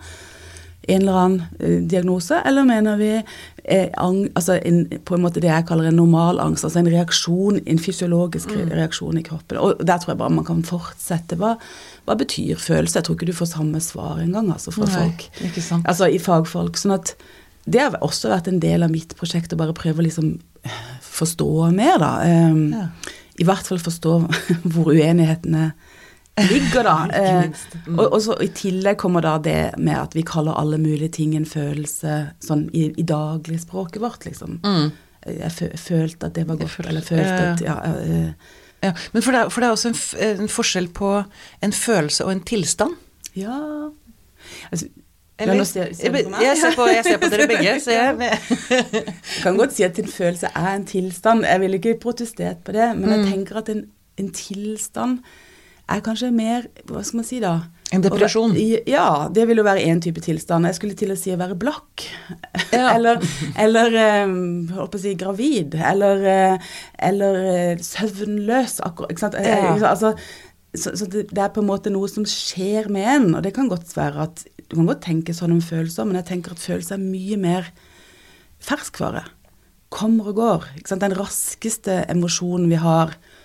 En 0.87 1.03
eller 1.03 1.19
annen 1.19 1.41
uh, 1.59 1.81
diagnose, 1.83 2.39
eller 2.47 2.63
mener 2.63 2.95
vi 2.95 3.11
eh, 3.17 3.89
ang, 3.99 4.21
altså 4.39 4.55
en, 4.63 4.85
på 5.03 5.17
en 5.17 5.25
måte 5.25 5.41
det 5.43 5.49
jeg 5.51 5.65
kaller 5.67 5.89
en 5.89 5.99
normal 5.99 6.39
angst, 6.39 6.63
altså 6.63 6.79
en 6.79 6.91
reaksjon, 6.93 7.59
en 7.59 7.81
fysiologisk 7.83 8.53
mm. 8.55 8.71
reaksjon 8.71 9.19
i 9.19 9.25
kroppen. 9.27 9.59
Og 9.59 9.83
der 9.83 9.99
tror 9.99 10.13
jeg 10.13 10.21
bare 10.21 10.37
man 10.37 10.47
kan 10.47 10.63
fortsette. 10.63 11.35
Hva, 11.41 11.57
hva 12.07 12.15
betyr 12.15 12.59
følelse? 12.61 13.01
Jeg 13.01 13.07
tror 13.07 13.17
ikke 13.17 13.27
du 13.27 13.35
får 13.35 13.49
samme 13.51 13.81
svar 13.83 14.21
engang 14.23 14.47
altså, 14.53 14.71
fra 14.71 14.87
Nei, 14.87 15.01
folk. 15.01 15.25
Altså 15.83 16.07
i 16.07 16.21
fagfolk. 16.23 16.79
sånn 16.79 16.95
at 16.95 17.11
det 17.67 17.81
har 17.83 17.97
også 17.99 18.31
vært 18.31 18.47
en 18.47 18.61
del 18.63 18.85
av 18.85 18.93
mitt 18.93 19.11
prosjekt 19.19 19.51
å 19.51 19.59
bare 19.59 19.75
prøve 19.75 19.99
å 19.99 20.05
liksom 20.05 20.37
forstå 21.03 21.51
mer, 21.75 21.97
da. 21.99 22.11
Um, 22.23 22.61
ja. 22.71 22.87
I 23.37 23.47
hvert 23.47 23.67
fall 23.67 23.81
forstå 23.83 24.13
hvor 24.71 24.93
uenighetene 24.93 25.71
ligger, 26.47 26.87
da. 26.87 26.95
uh, 27.19 27.65
og, 27.97 28.05
og, 28.05 28.21
så 28.23 28.37
I 28.45 28.49
tillegg 28.55 28.99
kommer 29.01 29.25
da 29.25 29.35
det 29.43 29.73
med 29.81 29.97
at 29.99 30.15
vi 30.15 30.23
kaller 30.27 30.55
alle 30.59 30.79
mulige 30.81 31.17
ting 31.19 31.35
en 31.35 31.49
følelse 31.49 32.21
sånn 32.43 32.69
i, 32.71 32.87
i 32.95 33.07
dagligspråket 33.07 33.99
vårt, 34.03 34.29
liksom. 34.29 34.61
Mm. 34.63 34.87
Jeg 35.27 35.75
følte 35.81 36.29
at 36.29 36.37
det 36.37 36.47
var 36.47 36.61
godt, 36.61 36.79
eller 36.87 37.03
følte 37.03 37.51
at 37.51 37.65
ja, 37.65 37.75
uh, 37.83 38.55
ja, 38.83 38.93
men 39.13 39.23
for 39.25 39.33
det, 39.33 39.41
er, 39.41 39.49
for 39.49 39.63
det 39.63 39.67
er 39.67 39.75
også 39.75 39.89
en, 39.89 39.99
en, 40.43 40.49
forskjell 40.49 40.89
på 40.93 41.11
en 41.63 41.73
følelse 41.73 42.25
og 42.25 42.31
en 42.31 42.43
tilstand. 42.45 42.93
Ja 43.35 43.57
altså, 44.71 44.87
eller, 45.39 45.63
ser, 45.63 45.93
ser 45.93 46.15
jeg, 46.15 46.57
ser 46.57 46.75
på, 46.75 46.85
jeg, 46.89 47.03
ser 47.05 47.17
på, 47.21 47.29
dere 47.29 47.47
begge. 47.53 47.79
Så 47.81 47.91
jeg, 47.91 48.15
jeg 48.69 49.13
kan 49.43 49.57
godt 49.57 49.75
si 49.75 49.85
at 49.85 49.99
en 50.01 50.07
følelse 50.09 50.49
er 50.55 50.69
en 50.73 50.85
tilstand. 50.85 51.45
Jeg 51.45 51.61
ville 51.61 51.77
ikke 51.77 51.99
protestert 52.01 52.63
på 52.65 52.73
det, 52.73 52.87
men 52.97 53.09
jeg 53.09 53.19
mm. 53.19 53.27
tenker 53.33 53.61
at 53.61 53.69
en, 53.69 53.83
en 54.17 54.31
tilstand 54.33 55.19
er 55.87 56.01
kanskje 56.03 56.31
mer 56.35 56.65
Hva 56.89 57.03
skal 57.05 57.21
man 57.21 57.27
si 57.27 57.37
da? 57.39 57.53
En 57.95 58.03
depresjon? 58.03 58.51
ja, 58.89 59.07
det 59.31 59.45
vil 59.47 59.61
jo 59.61 59.63
være 59.63 59.85
én 59.87 60.01
type 60.03 60.19
tilstand. 60.23 60.67
Jeg 60.67 60.75
skulle 60.75 60.97
til 60.99 61.13
å 61.13 61.15
si 61.19 61.31
å 61.31 61.39
være 61.39 61.55
blakk. 61.59 62.03
Ja. 62.73 62.89
eller 62.97 63.21
eller 63.63 63.95
um, 64.27 64.67
å 64.83 64.87
si 64.99 65.13
gravid. 65.19 65.77
Eller, 65.79 66.25
uh, 66.27 66.73
eller 67.07 67.39
uh, 67.45 67.85
søvnløs. 67.87 68.81
Akkurat, 68.83 69.13
ikke 69.13 69.23
sant? 69.23 69.39
Ja. 69.39 69.71
Altså, 69.87 70.11
så, 70.75 70.91
så 70.99 71.07
det, 71.07 71.29
det, 71.31 71.39
er 71.39 71.53
på 71.55 71.63
en 71.63 71.69
måte 71.69 71.93
noe 71.93 72.11
som 72.11 72.27
skjer 72.27 72.91
med 72.91 73.07
en, 73.07 73.29
og 73.37 73.45
det 73.45 73.55
kan 73.55 73.71
godt 73.71 73.95
være 73.95 74.27
at 74.27 74.45
Du 74.67 74.75
kan 74.75 74.89
godt 74.89 75.05
tenke 75.05 75.31
sånn 75.31 75.53
om 75.55 75.63
følelser, 75.63 76.03
men 76.03 76.19
jeg 76.19 76.27
tenker 76.27 76.51
at 76.51 76.59
følelser 76.59 76.97
er 76.97 77.05
mye 77.07 77.37
mer 77.39 77.69
ferskvare. 78.59 79.23
Kommer 79.95 80.33
og 80.33 80.41
går. 80.41 80.65
Den 80.91 81.15
raskeste 81.15 82.01
emosjonen 82.11 82.67
vi 82.67 82.81
har 82.83 83.13
eh, 83.15 83.36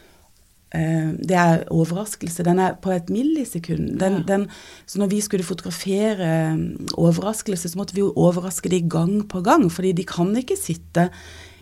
det 0.72 1.36
er 1.36 1.64
overraskelse. 1.70 2.44
Den 2.46 2.58
er 2.64 2.76
på 2.82 2.92
et 2.94 3.10
millisekund. 3.12 3.98
Den, 4.00 4.22
ja. 4.22 4.26
den, 4.28 4.46
så 4.86 4.98
når 5.02 5.10
vi 5.12 5.20
skulle 5.20 5.44
fotografere 5.44 6.28
eh, 6.28 6.62
overraskelse, 6.96 7.68
så 7.68 7.78
måtte 7.78 7.94
vi 7.94 8.00
jo 8.00 8.12
overraske 8.16 8.72
de 8.72 8.80
gang 8.88 9.20
på 9.28 9.42
gang. 9.44 9.68
fordi 9.72 9.92
de 9.92 10.04
kan 10.04 10.36
ikke 10.36 10.56
sitte 10.56 11.10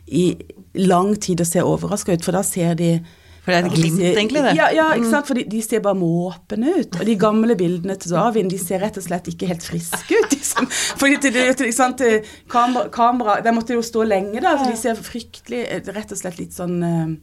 i 0.07 0.35
lang 0.75 1.15
tid 1.21 1.41
og 1.41 1.47
se 1.47 1.63
overraska 1.63 2.13
ut, 2.13 2.25
for 2.25 2.33
da 2.33 2.43
ser 2.43 2.75
de 2.75 3.01
for 3.41 3.55
det 3.55 3.59
er 3.59 3.67
et 3.67 3.73
glimt, 3.73 4.01
egentlig? 4.05 4.43
det. 4.45 4.53
Ja, 4.59 4.67
ja 4.69 4.87
ikke 4.93 5.07
mm. 5.07 5.13
sant? 5.15 5.27
for 5.27 5.39
de, 5.39 5.45
de 5.49 5.63
ser 5.65 5.81
bare 5.81 5.97
måpende 5.97 6.75
ut. 6.77 6.99
Og 7.01 7.07
de 7.07 7.15
gamle 7.19 7.57
bildene 7.57 7.97
til 7.97 8.13
Davin 8.13 8.51
de 8.53 8.59
ser 8.61 8.83
rett 8.85 8.99
og 9.01 9.07
slett 9.07 9.31
ikke 9.33 9.49
helt 9.49 9.65
friske 9.65 10.19
ut. 10.19 10.35
Liksom. 10.37 10.69
Fordi 11.01 11.17
til, 11.25 11.39
til, 11.57 11.73
sant, 11.73 12.03
kamera, 12.51 12.89
kamera 12.93 13.39
De 13.41 13.55
måtte 13.57 13.75
jo 13.75 13.83
stå 13.83 14.05
lenge, 14.05 14.43
da. 14.45 14.59
Så 14.61 14.69
de 14.69 14.77
ser 14.77 15.01
fryktelig 15.01 15.65
Rett 15.89 16.13
og 16.13 16.21
slett 16.21 16.39
litt 16.41 16.57
sånn 16.57 16.77
eh, 16.85 17.17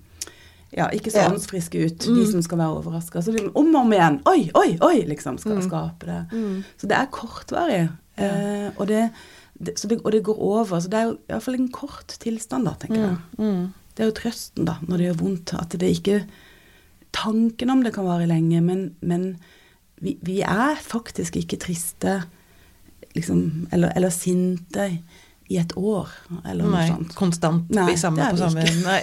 ja, 0.78 0.88
ikke 0.94 1.12
så 1.14 1.26
åndsfriske 1.32 1.80
ut, 1.82 1.98
de 2.06 2.20
mm. 2.20 2.28
som 2.32 2.44
skal 2.46 2.62
være 2.62 2.78
overraska. 2.78 3.24
Så 3.26 3.34
de, 3.34 3.48
om 3.50 3.72
og 3.74 3.80
om 3.82 3.96
igjen 3.96 4.20
Oi, 4.30 4.44
oi, 4.58 4.70
oi! 4.86 5.00
liksom, 5.10 5.40
skal 5.42 5.58
mm. 5.58 5.66
skape 5.66 6.10
det. 6.10 6.20
Mm. 6.32 6.62
Så 6.78 6.90
det 6.92 7.00
er 7.00 7.10
kortvarig. 7.14 7.82
Eh, 8.18 8.70
og, 8.76 8.86
det, 8.90 9.08
det, 9.58 9.76
det, 9.82 10.00
og, 10.04 10.12
det, 10.14 10.24
går 10.28 10.44
over. 10.52 10.80
Så 10.80 10.92
det 10.94 11.00
er 11.00 11.10
jo 11.10 11.18
iallfall 11.30 11.58
en 11.58 11.72
kort 11.74 12.18
tilstand, 12.22 12.70
da, 12.70 12.76
tenker 12.78 13.04
jeg. 13.04 13.58
Det 13.98 14.06
er 14.06 14.12
jo 14.12 14.18
trøsten, 14.20 14.68
da, 14.70 14.78
når 14.86 15.00
det 15.00 15.10
gjør 15.10 15.22
vondt. 15.24 15.56
At 15.58 15.80
det 15.82 15.96
ikke 15.98 16.22
Tanken 17.18 17.72
om 17.72 17.80
det 17.82 17.96
kan 17.96 18.06
vare 18.06 18.28
lenge, 18.30 18.60
men, 18.62 18.82
men 19.02 19.38
vi, 20.04 20.18
vi, 20.22 20.42
er 20.46 20.76
faktisk 20.78 21.40
ikke 21.40 21.58
triste 21.58 22.20
liksom, 23.16 23.40
eller, 23.74 23.96
eller 23.98 24.14
sinte 24.14 24.90
i 25.48 25.58
et 25.62 25.72
år, 25.80 26.10
eller 26.44 26.68
nei, 26.68 26.84
noe 26.84 26.88
sånt. 26.92 27.14
Konstant 27.16 27.70
nei, 27.72 27.94
samme 28.00 28.26
på 28.34 28.40
samme 28.42 28.66
Nei. 28.84 28.98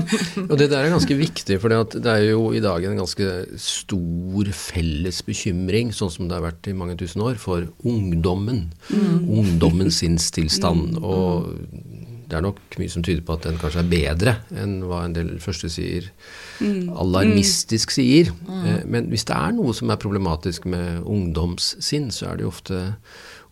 og 0.50 0.56
det 0.58 0.66
der 0.72 0.80
er 0.80 0.90
ganske 0.90 1.16
viktig, 1.18 1.58
for 1.62 1.70
det 1.70 2.10
er 2.10 2.24
jo 2.32 2.48
i 2.56 2.62
dag 2.64 2.82
en 2.88 2.98
ganske 2.98 3.28
stor 3.62 4.50
felles 4.58 5.20
bekymring, 5.26 5.92
sånn 5.94 6.10
som 6.10 6.26
det 6.30 6.34
har 6.38 6.48
vært 6.48 6.70
i 6.70 6.74
mange 6.76 6.98
tusen 6.98 7.22
år, 7.22 7.38
for 7.38 7.68
ungdommen. 7.86 8.66
Mm. 8.90 9.28
Ungdommens 9.38 9.98
sinnstilstand. 10.02 10.98
Mm. 10.98 11.06
Og 11.06 12.10
det 12.24 12.40
er 12.40 12.44
nok 12.48 12.58
mye 12.80 12.90
som 12.90 13.04
tyder 13.06 13.22
på 13.22 13.36
at 13.36 13.46
den 13.46 13.60
kanskje 13.60 13.84
er 13.84 13.90
bedre 13.92 14.36
enn 14.58 14.80
hva 14.88 15.04
en 15.06 15.14
del 15.14 15.32
første 15.44 15.70
sier, 15.70 16.10
mm. 16.58 16.90
alarmistisk 17.04 17.92
mm. 17.92 17.96
sier. 18.00 18.34
Mm. 18.48 18.68
Men 18.90 19.08
hvis 19.12 19.28
det 19.30 19.38
er 19.38 19.54
noe 19.54 19.76
som 19.76 19.94
er 19.94 20.02
problematisk 20.02 20.66
med 20.66 21.04
ungdomssinn, 21.06 22.10
så 22.14 22.32
er 22.32 22.40
det 22.40 22.48
jo 22.48 22.52
ofte 22.54 22.84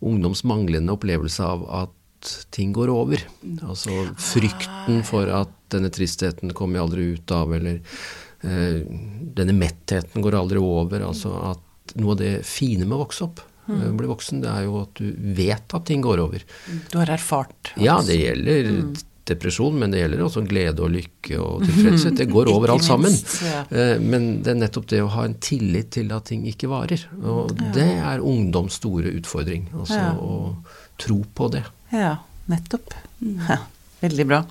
ungdoms 0.03 0.43
manglende 0.49 0.99
opplevelse 0.99 1.47
av 1.47 1.67
at 1.85 1.99
ting 2.55 2.73
går 2.77 2.93
over. 2.93 3.23
Altså 3.67 4.09
frykten 4.21 5.03
for 5.09 5.31
at 5.33 5.53
denne 5.73 5.91
tristheten 5.93 6.53
kommer 6.57 6.79
jeg 6.79 6.87
aldri 6.87 7.07
ut 7.17 7.35
av, 7.35 7.55
eller 7.57 7.81
eh, 8.45 8.83
denne 9.39 9.57
mettheten 9.57 10.25
går 10.25 10.39
aldri 10.41 10.61
over. 10.63 11.07
Altså 11.09 11.33
at 11.53 11.97
noe 11.99 12.15
av 12.15 12.21
det 12.21 12.35
fine 12.47 12.87
med 12.87 12.99
å 12.99 13.05
vokse 13.05 13.27
opp 13.27 13.43
mm. 13.67 13.97
bli 13.97 14.11
voksen, 14.11 14.43
det 14.43 14.51
er 14.51 14.67
jo 14.67 14.83
at 14.83 15.01
du 15.01 15.33
vet 15.37 15.79
at 15.79 15.87
ting 15.89 16.03
går 16.05 16.23
over. 16.23 16.45
Du 16.91 16.99
har 17.01 17.11
erfart? 17.15 17.73
Ja, 17.81 17.99
det 18.07 18.19
gjelder 18.19 18.71
mm. 18.71 18.93
depresjon, 19.29 19.79
men 19.79 19.95
det 19.95 20.03
gjelder 20.03 20.25
også 20.27 20.45
glede 20.49 20.85
og 20.85 20.93
lykke 20.95 21.41
og 21.41 21.67
tilfredshet. 21.67 22.17
Det 22.21 22.29
går 22.33 22.51
over 22.55 22.75
alt 22.75 22.87
sammen. 22.87 23.15
Eh, 23.71 23.99
men 24.03 24.33
det 24.45 24.55
er 24.55 24.63
nettopp 24.63 24.89
det 24.93 25.03
å 25.05 25.13
ha 25.17 25.27
en 25.29 25.39
tillit 25.43 25.93
til 25.99 26.13
at 26.15 26.29
ting 26.31 26.47
ikke 26.51 26.71
varer. 26.73 27.07
Og 27.23 27.53
det 27.77 27.91
er 27.99 28.25
ungdoms 28.25 28.81
store 28.83 29.15
utfordring. 29.19 29.69
Altså 29.77 30.03
å 30.19 30.41
tro 31.03 31.23
på 31.35 31.53
det. 31.55 31.65
Ja, 31.93 32.17
nettopp. 32.51 32.95
Mm. 33.21 33.41
veldig 34.03 34.27
bra. 34.29 34.43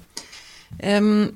Um, 0.79 1.31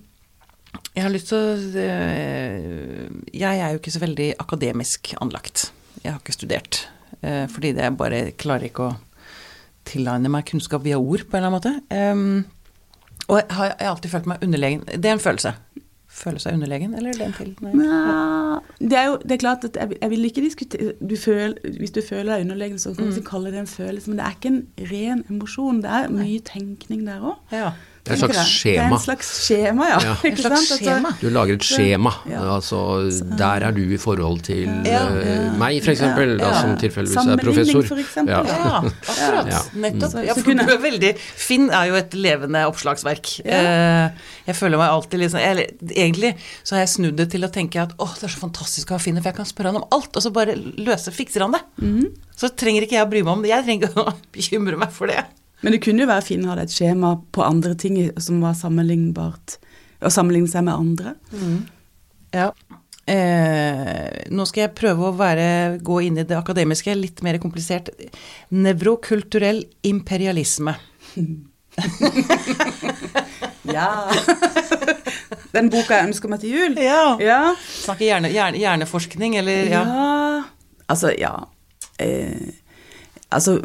jeg 0.95 1.03
har 1.03 1.11
lyst 1.11 1.27
til 1.31 1.37
å 1.37 1.55
uh, 1.75 3.15
Jeg 3.35 3.59
er 3.59 3.73
jo 3.73 3.81
ikke 3.81 3.93
så 3.95 4.01
veldig 4.03 4.29
akademisk 4.39 5.15
anlagt. 5.23 5.69
Jeg 6.03 6.13
har 6.13 6.21
ikke 6.21 6.35
studert. 6.35 6.85
Eh, 7.25 7.45
fordi 7.49 7.71
det 7.73 7.81
jeg 7.81 7.97
bare 7.97 8.17
klarer 8.37 8.67
ikke 8.67 8.89
å 8.91 8.97
tilegne 9.87 10.29
meg 10.29 10.45
kunnskap 10.45 10.83
via 10.85 10.99
ord, 10.99 11.23
på 11.25 11.37
en 11.37 11.45
eller 11.47 11.49
annen 11.49 12.43
måte. 12.43 12.51
Og 13.25 13.39
jeg 13.39 13.55
har 13.57 13.71
alltid 13.89 14.11
følt 14.11 14.27
meg 14.29 14.43
underlegen. 14.45 14.83
Det 14.85 15.09
er 15.09 15.15
en 15.15 15.23
følelse. 15.23 15.55
Føle 16.15 16.39
seg 16.39 16.55
underlegen, 16.55 16.93
eller 16.95 17.11
er 17.11 17.17
det 17.19 17.25
en 17.25 17.33
til? 17.35 17.49
Nei. 17.65 17.73
Nei. 17.75 18.59
Det 18.79 18.99
er 18.99 19.09
jo 19.09 19.17
det 19.19 19.35
er 19.35 19.41
klart 19.41 19.65
at 19.67 19.79
jeg, 19.81 19.97
jeg 20.01 20.11
vil 20.13 20.27
ikke 20.29 20.43
diskutere 20.45 20.93
du 20.99 21.15
føl, 21.19 21.57
Hvis 21.79 21.91
du 21.91 21.99
føler 22.05 22.29
deg 22.35 22.45
underlegen, 22.45 22.79
så 22.79 22.93
kan 22.95 23.09
du 23.09 23.19
mm. 23.19 23.25
kalle 23.27 23.51
det 23.51 23.59
en 23.59 23.67
følelse, 23.67 24.09
men 24.09 24.21
det 24.21 24.25
er 24.25 24.37
ikke 24.37 24.53
en 24.53 24.61
ren 24.91 25.25
emosjon. 25.29 25.81
Det 25.83 25.91
er 25.91 26.13
mye 26.13 26.39
tenkning 26.47 27.03
der 27.07 27.25
òg. 27.33 27.35
Ja. 27.51 27.73
Det 28.05 28.13
er 28.13 28.19
et 28.19 28.21
slags 28.21 28.49
skjema. 28.53 28.75
Det 28.75 28.85
er 28.85 28.93
en 28.93 29.01
slags 29.01 29.29
skjema, 29.41 29.85
ja. 29.89 29.95
ja. 30.05 30.11
Et 30.29 30.41
slags 30.43 30.65
skjema. 30.77 31.11
Du 31.17 31.25
lager 31.33 31.55
et 31.57 31.65
skjema. 31.65 32.11
Ja. 32.29 32.41
Altså, 32.53 32.81
der 33.39 33.63
er 33.65 33.73
du 33.73 33.81
i 33.81 33.97
forhold 33.97 34.43
til 34.45 34.69
ja. 34.85 34.99
uh, 35.09 35.55
meg, 35.57 35.79
f.eks., 35.81 36.03
ja. 36.03 36.51
som 36.59 36.75
tilfeldigvis 36.77 37.31
er 37.33 37.41
professor. 37.41 37.87
For 37.89 38.01
eksempel. 38.03 38.35
ja, 38.35 38.75
akkurat. 39.15 39.71
Nettopp. 39.73 40.19
Ja, 40.21 40.35
for 40.37 40.53
du 40.53 40.75
er 40.75 40.83
veldig 40.83 41.11
Finn 41.17 41.71
er 41.73 41.87
jo 41.89 41.97
et 41.97 42.13
levende 42.13 42.61
oppslagsverk. 42.69 43.31
Uh, 43.41 44.13
jeg 44.45 44.59
føler 44.59 44.81
meg 44.81 44.93
alltid 44.93 45.23
liksom 45.23 45.41
sånn 45.41 45.89
Egentlig 45.95 46.35
så 46.61 46.75
har 46.75 46.83
jeg 46.83 46.91
snudd 46.93 47.17
det 47.17 47.25
til 47.33 47.47
å 47.47 47.49
tenke 47.53 47.81
at 47.81 47.95
åh, 47.97 48.13
det 48.19 48.27
er 48.29 48.35
så 48.35 48.43
fantastisk 48.43 48.93
å 48.93 48.99
ha 48.99 49.01
Finn, 49.01 49.17
for 49.17 49.31
jeg 49.31 49.39
kan 49.39 49.49
spørre 49.49 49.73
han 49.73 49.81
om 49.81 49.87
alt, 49.97 50.11
og 50.13 50.21
så 50.21 50.29
bare 50.35 50.53
løse, 50.59 51.13
fikser 51.15 51.47
han 51.47 51.57
det. 51.57 51.63
Mm. 51.81 52.13
Så 52.37 52.53
trenger 52.53 52.85
ikke 52.85 52.99
jeg 52.99 53.07
å 53.07 53.09
bry 53.09 53.25
meg 53.25 53.33
om 53.33 53.41
det. 53.41 53.51
Jeg 53.55 53.65
trenger 53.65 53.89
ikke 53.89 54.05
å 54.05 54.15
bekymre 54.35 54.77
meg 54.85 54.93
for 54.93 55.09
det. 55.09 55.25
Men 55.65 55.73
det 55.73 55.81
kunne 55.81 56.03
jo 56.03 56.11
være 56.11 56.21
fint 56.21 56.45
å 56.45 56.51
ha 56.51 56.61
et 56.61 56.69
skjema 56.69 57.15
på 57.33 57.41
andre 57.41 57.73
ting 57.73 57.97
som 58.21 58.37
var 58.45 58.53
sammenlignbart, 58.53 59.55
å 60.05 60.11
sammenligne 60.13 60.51
seg 60.51 60.67
med 60.67 60.77
andre. 60.77 61.15
Mm. 61.33 61.55
Ja. 62.35 62.51
Eh, 63.09 64.25
nå 64.29 64.45
skal 64.49 64.67
jeg 64.67 64.75
prøve 64.77 65.07
å 65.07 65.15
være, 65.17 65.77
gå 65.85 65.99
inn 66.05 66.19
i 66.21 66.25
det 66.25 66.37
akademiske, 66.37 66.93
litt 66.97 67.23
mer 67.25 67.39
komplisert. 67.41 67.89
Nevrokulturell 68.53 69.63
imperialisme. 69.89 70.75
ja. 73.75 73.89
Den 75.55 75.71
boka 75.73 75.97
jeg 75.97 76.11
ønsker 76.11 76.29
meg 76.29 76.43
til 76.43 76.53
jul. 76.59 76.77
Ja. 76.77 77.15
ja. 77.21 77.39
Snakker 77.79 78.05
hjerne, 78.05 78.29
hjerne, 78.33 78.61
hjerneforskning, 78.61 79.39
eller 79.41 79.71
ja. 79.71 79.81
ja. 79.81 80.77
Altså, 80.93 81.09
ja. 81.17 81.33
Eh, 81.97 82.53
altså 83.33 83.57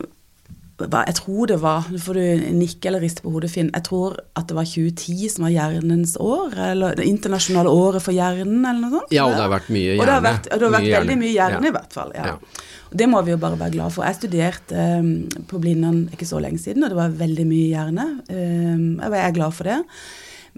jeg 0.80 1.16
tror 1.18 1.50
det 1.50 1.56
var 1.60 1.86
Nå 1.92 1.98
får 2.00 2.16
du 2.16 2.50
nikke 2.56 2.88
eller 2.88 3.02
riste 3.04 3.24
på 3.24 3.32
hodet, 3.34 3.50
Finn. 3.52 3.70
Jeg 3.74 3.84
tror 3.86 4.16
at 4.38 4.48
det 4.48 4.56
var 4.56 4.68
2010 4.68 5.28
som 5.34 5.46
var 5.46 5.54
hjernens 5.54 6.16
år, 6.20 6.56
eller 6.70 6.98
det 6.98 7.06
internasjonale 7.10 7.70
året 7.70 8.04
for 8.04 8.16
hjernen, 8.16 8.64
eller 8.64 8.80
noe 8.86 8.94
sånt. 8.98 9.14
Ja, 9.14 9.28
og 9.28 9.36
det 9.36 9.44
har 9.44 9.54
vært 9.54 9.72
mye 9.74 9.86
hjerne. 9.86 10.00
Og 10.00 10.08
det 10.08 10.16
har 10.16 10.26
vært, 10.26 10.50
det 10.50 10.66
har 10.66 10.76
vært 10.76 10.92
veldig 10.96 11.18
mye 11.22 11.32
hjerne, 11.34 11.64
ja. 11.64 11.72
i 11.72 11.76
hvert 11.78 11.96
fall. 11.98 12.14
ja. 12.16 12.34
ja. 12.34 12.68
Og 12.90 12.98
det 12.98 13.06
må 13.06 13.20
vi 13.22 13.30
jo 13.30 13.38
bare 13.38 13.58
være 13.58 13.76
glad 13.76 13.94
for. 13.94 14.02
Jeg 14.02 14.18
studerte 14.18 14.86
um, 14.98 15.10
på 15.46 15.60
Blindern 15.62 16.08
ikke 16.10 16.26
så 16.26 16.40
lenge 16.42 16.58
siden, 16.58 16.82
og 16.82 16.90
det 16.90 16.98
var 16.98 17.14
veldig 17.20 17.46
mye 17.46 17.68
hjerne. 17.70 18.06
Um, 18.26 18.86
jeg 18.98 19.22
er 19.22 19.36
glad 19.36 19.54
for 19.54 19.70
det. 19.70 19.78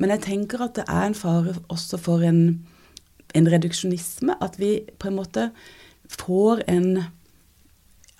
Men 0.00 0.14
jeg 0.14 0.24
tenker 0.24 0.64
at 0.64 0.78
det 0.78 0.86
er 0.88 1.10
en 1.10 1.16
fare 1.16 1.52
også 1.72 2.00
for 2.00 2.24
en, 2.24 2.62
en 3.36 3.50
reduksjonisme. 3.52 4.38
At 4.40 4.56
vi 4.60 4.78
på 4.98 5.10
en 5.10 5.18
måte 5.20 5.50
får 6.08 6.64
en 6.72 6.88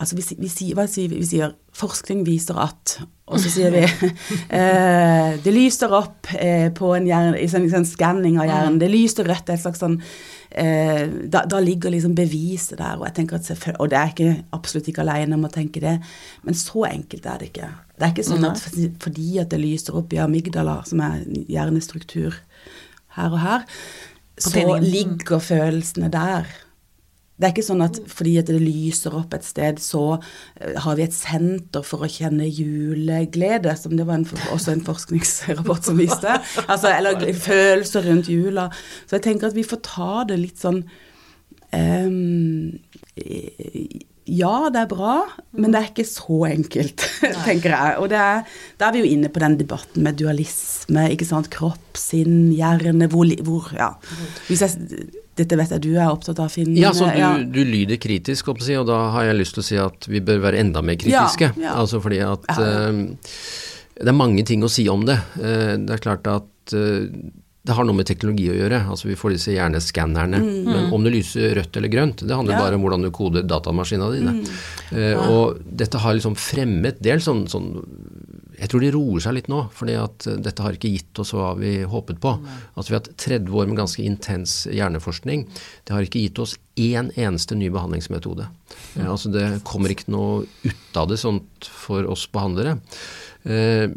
Altså 0.02 0.18
vi, 0.18 0.24
vi, 0.42 0.48
sier, 0.50 0.78
sier 0.90 1.10
vi? 1.12 1.20
Vi 1.22 1.28
sier 1.28 1.52
'forskning 1.72 2.24
viser 2.26 2.58
at', 2.58 2.98
og 3.30 3.38
så 3.40 3.50
sier 3.52 3.70
vi 3.70 3.84
eh, 4.58 5.38
'det 5.38 5.52
lyser 5.54 5.94
opp 5.94 6.28
eh, 6.34 6.68
på 6.74 6.90
en 6.96 7.06
hjerne, 7.06 7.38
i 7.38 7.46
sånn, 7.48 7.70
sånn 7.70 7.86
skanning 7.86 8.40
av 8.42 8.50
hjernen'. 8.50 8.80
Det 8.82 8.90
lyser 8.90 9.28
rødt. 9.30 9.48
et 9.54 9.62
slags 9.62 9.80
sånn 9.80 10.00
eh, 10.50 11.06
da, 11.06 11.44
da, 11.46 11.60
ligger 11.62 11.94
liksom 11.94 12.16
beviset 12.18 12.78
der. 12.82 12.98
Og 12.98 13.06
jeg 13.06 13.14
tenker 13.20 13.38
at 13.38 13.78
og 13.78 13.88
det 13.92 13.98
er 13.98 14.12
ikke 14.12 14.44
absolutt 14.52 14.90
ikke 14.90 15.04
alene 15.06 15.38
om 15.38 15.46
å 15.46 15.52
tenke 15.54 15.80
det, 15.80 15.98
men 16.42 16.58
så 16.58 16.84
enkelt 16.90 17.26
er 17.26 17.38
det 17.38 17.52
ikke. 17.52 17.70
Det 17.96 18.08
er 18.08 18.14
ikke 18.16 18.26
sånn 18.26 18.48
at 18.50 18.66
fordi 19.00 19.38
at 19.38 19.54
det 19.54 19.62
lyser 19.62 19.96
opp 19.96 20.12
i 20.12 20.20
amygdala, 20.22 20.82
som 20.88 21.00
er 21.06 21.22
hjernestruktur 21.48 22.34
her 23.16 23.30
og 23.30 23.40
her, 23.44 23.64
så 24.40 24.66
ligger 24.82 25.38
følelsene 25.38 26.10
der. 26.12 26.48
Det 27.42 27.48
er 27.48 27.55
ikke 27.57 27.66
sånn 27.66 27.83
at 27.83 27.98
fordi 28.07 28.37
at 28.38 28.50
det 28.52 28.61
lyser 28.62 29.16
opp 29.18 29.35
et 29.35 29.46
sted, 29.46 29.81
så 29.83 30.02
eh, 30.14 30.76
har 30.85 30.98
vi 30.98 31.07
et 31.09 31.16
senter 31.16 31.83
for 31.87 32.07
å 32.07 32.11
kjenne 32.11 32.46
juleglede, 32.46 33.74
som 33.78 33.96
det 33.98 34.07
var 34.07 34.20
en, 34.20 34.28
også 34.55 34.76
en 34.76 34.85
forskningsrapport 34.87 35.90
som 35.90 35.98
viste. 35.98 36.38
Altså, 36.72 36.92
eller 36.92 37.18
følelser 37.37 38.07
rundt 38.07 38.31
jula. 38.31 38.68
Så 39.09 39.18
jeg 39.18 39.26
tenker 39.26 39.50
at 39.50 39.57
vi 39.59 39.66
får 39.66 39.83
ta 39.85 40.12
det 40.28 40.38
litt 40.38 40.62
sånn 40.62 40.85
um, 41.74 42.70
ja, 44.31 44.68
det 44.70 44.85
er 44.85 44.90
bra, 44.90 45.14
men 45.59 45.72
det 45.74 45.81
er 45.81 45.88
ikke 45.90 46.07
så 46.07 46.44
enkelt, 46.46 47.02
tenker 47.48 47.74
jeg. 47.74 47.96
Og 47.98 48.14
er, 48.14 48.44
da 48.78 48.88
er 48.88 48.94
vi 48.94 49.02
jo 49.02 49.11
inne 49.16 49.31
på 49.33 49.42
den 49.42 49.59
debatten 49.59 50.07
med 50.07 50.20
dualisme, 50.20 51.09
ikke 51.11 51.26
sant. 51.26 51.50
Kropp, 51.52 51.98
sinn, 51.98 52.52
hjerne, 52.55 53.11
hvor, 53.11 53.26
hvor 53.42 53.72
Ja. 53.74 53.90
Hvis 54.46 54.62
jeg 54.62 55.18
dette 55.42 55.59
vet 55.59 55.74
jeg 55.74 55.85
du 55.85 55.90
er 55.96 56.09
opptatt 56.09 56.40
av, 56.42 56.48
Finn. 56.52 56.72
Ja, 56.78 56.94
så 56.96 57.11
du, 57.11 57.18
ja. 57.20 57.35
du 57.42 57.61
lyder 57.66 58.00
kritisk, 58.02 58.52
og 58.52 58.62
da 58.88 58.98
har 59.16 59.28
jeg 59.28 59.40
lyst 59.40 59.59
til 59.59 59.64
å 59.64 59.68
si 59.68 59.78
at 59.83 60.09
vi 60.11 60.22
bør 60.24 60.42
være 60.46 60.62
enda 60.62 60.83
mer 60.85 60.98
kritiske. 61.00 61.52
Ja, 61.59 61.68
ja. 61.68 61.76
Altså 61.83 62.02
fordi 62.02 62.22
at 62.24 62.48
uh, 62.57 63.02
det 63.98 64.11
er 64.11 64.16
mange 64.16 64.44
ting 64.48 64.64
å 64.64 64.72
si 64.72 64.88
om 64.90 65.07
det. 65.09 65.18
Uh, 65.38 65.78
det 65.83 65.98
er 65.98 66.05
klart 66.05 66.28
at 66.31 66.76
uh, 66.76 67.07
det 67.62 67.76
har 67.78 67.87
noe 67.87 67.94
med 67.94 68.09
teknologi 68.09 68.48
å 68.50 68.57
gjøre. 68.57 68.81
altså 68.90 69.07
Vi 69.07 69.16
får 69.18 69.37
disse 69.37 69.52
hjerneskannerne. 69.55 70.40
Mm. 70.42 70.55
Men 70.66 70.88
om 70.94 71.05
det 71.07 71.12
lyser 71.14 71.55
rødt 71.61 71.76
eller 71.78 71.92
grønt, 71.92 72.24
det 72.26 72.35
handler 72.35 72.57
ja. 72.57 72.62
bare 72.64 72.78
om 72.78 72.83
hvordan 72.83 73.07
du 73.07 73.12
koder 73.14 73.46
datamaskina 73.46 74.09
dine. 74.11 74.35
Mm. 74.40 74.48
Uh, 74.90 75.28
og 75.31 75.61
dette 75.83 76.00
har 76.02 76.18
liksom 76.18 76.35
fremmet 76.38 76.98
del 77.05 77.22
sånn, 77.22 77.44
sånn 77.50 77.70
jeg 78.62 78.70
tror 78.70 78.85
de 78.85 78.92
roer 78.94 79.22
seg 79.25 79.35
litt 79.35 79.48
nå, 79.51 79.64
fordi 79.75 79.96
at 79.98 80.27
eh, 80.31 80.38
dette 80.42 80.62
har 80.62 80.77
ikke 80.77 80.92
gitt 80.92 81.20
oss 81.22 81.33
hva 81.35 81.51
vi 81.59 81.81
håpet 81.88 82.20
på. 82.22 82.37
Altså 82.77 82.92
Vi 82.92 82.94
har 82.94 83.03
hatt 83.03 83.25
30 83.25 83.59
år 83.59 83.70
med 83.70 83.81
ganske 83.81 84.05
intens 84.07 84.55
hjerneforskning. 84.70 85.48
Det 85.83 85.96
har 85.96 86.07
ikke 86.07 86.22
gitt 86.22 86.38
oss 86.42 86.55
én 86.79 87.11
eneste 87.18 87.59
ny 87.59 87.72
behandlingsmetode. 87.75 88.46
Ja, 88.94 89.11
altså 89.11 89.33
Det 89.35 89.64
kommer 89.66 89.92
ikke 89.92 90.14
noe 90.14 90.46
ut 90.62 90.98
av 90.98 91.11
det 91.11 91.18
sånt 91.20 91.66
for 91.66 92.07
oss 92.12 92.29
behandlere. 92.31 92.79
Eh, 93.42 93.90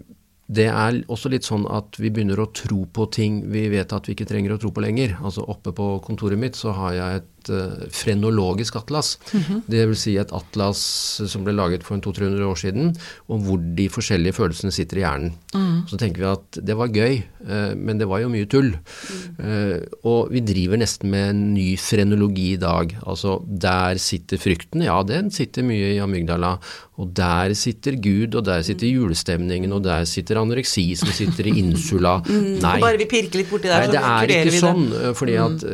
det 0.46 0.68
er 0.70 1.00
også 1.10 1.30
litt 1.34 1.46
sånn 1.46 1.64
at 1.74 1.98
vi 1.98 2.12
begynner 2.14 2.38
å 2.42 2.52
tro 2.54 2.84
på 2.86 3.08
ting 3.14 3.40
vi 3.50 3.64
vet 3.72 3.94
at 3.94 4.06
vi 4.06 4.14
ikke 4.14 4.28
trenger 4.30 4.54
å 4.54 4.60
tro 4.62 4.70
på 4.74 4.84
lenger. 4.86 5.18
Altså 5.22 5.46
Oppe 5.50 5.74
på 5.78 5.96
kontoret 6.06 6.42
mitt 6.42 6.58
så 6.58 6.74
har 6.78 6.98
jeg 6.98 7.22
et 7.22 7.32
uh, 7.54 7.86
frenologisk 7.92 8.76
atlas. 8.76 9.18
Mm 9.34 9.42
-hmm. 9.42 9.62
Dvs. 9.68 10.00
Si 10.06 10.18
et 10.18 10.32
atlas 10.32 10.80
som 11.28 11.44
ble 11.44 11.54
laget 11.54 11.84
for 11.84 11.98
200-300 11.98 12.44
år 12.44 12.56
siden, 12.56 12.96
om 13.28 13.42
hvor 13.42 13.58
de 13.58 13.90
forskjellige 13.90 14.34
følelsene 14.34 14.72
sitter 14.72 14.98
i 14.98 15.00
hjernen. 15.00 15.34
Mm. 15.54 15.88
Så 15.88 15.98
tenker 15.98 16.22
vi 16.22 16.28
at 16.32 16.66
det 16.66 16.78
var 16.78 16.88
gøy, 16.88 17.24
uh, 17.48 17.76
men 17.76 17.98
det 17.98 18.08
var 18.08 18.20
jo 18.20 18.30
mye 18.30 18.46
tull. 18.46 18.76
Mm. 18.76 19.46
Uh, 19.46 19.80
og 20.04 20.32
vi 20.32 20.40
driver 20.40 20.78
nesten 20.78 21.10
med 21.10 21.30
en 21.30 21.54
ny 21.54 21.78
frenologi 21.78 22.54
i 22.54 22.62
dag. 22.62 22.98
Altså 23.08 23.40
der 23.48 23.98
sitter 23.98 24.38
frykten, 24.38 24.82
ja 24.82 25.02
den 25.04 25.32
sitter 25.32 25.64
mye 25.64 25.96
i 25.96 26.00
amygdala. 26.00 26.58
Og 26.96 27.10
der 27.12 27.52
sitter 27.54 27.98
Gud, 28.00 28.36
og 28.40 28.46
der 28.48 28.62
sitter 28.64 28.88
julestemningen, 28.88 29.74
og 29.76 29.84
der 29.84 30.06
sitter 30.08 30.40
anoreksi 30.40 30.86
som 30.96 31.12
sitter 31.12 31.50
i 31.52 31.58
insula. 31.60 32.22
Mm. 32.24 32.56
Nei. 32.64 32.78
Bare 32.80 33.00
vi 33.02 33.08
pirker 33.12 33.42
litt 33.42 33.52
borti 33.52 33.68
der, 33.68 33.90
Nei, 33.92 34.28
det 34.30 34.38
er 34.38 34.48
ikke 34.48 34.62
sånn. 34.64 34.86
Fordi 35.20 35.36
at 35.44 35.66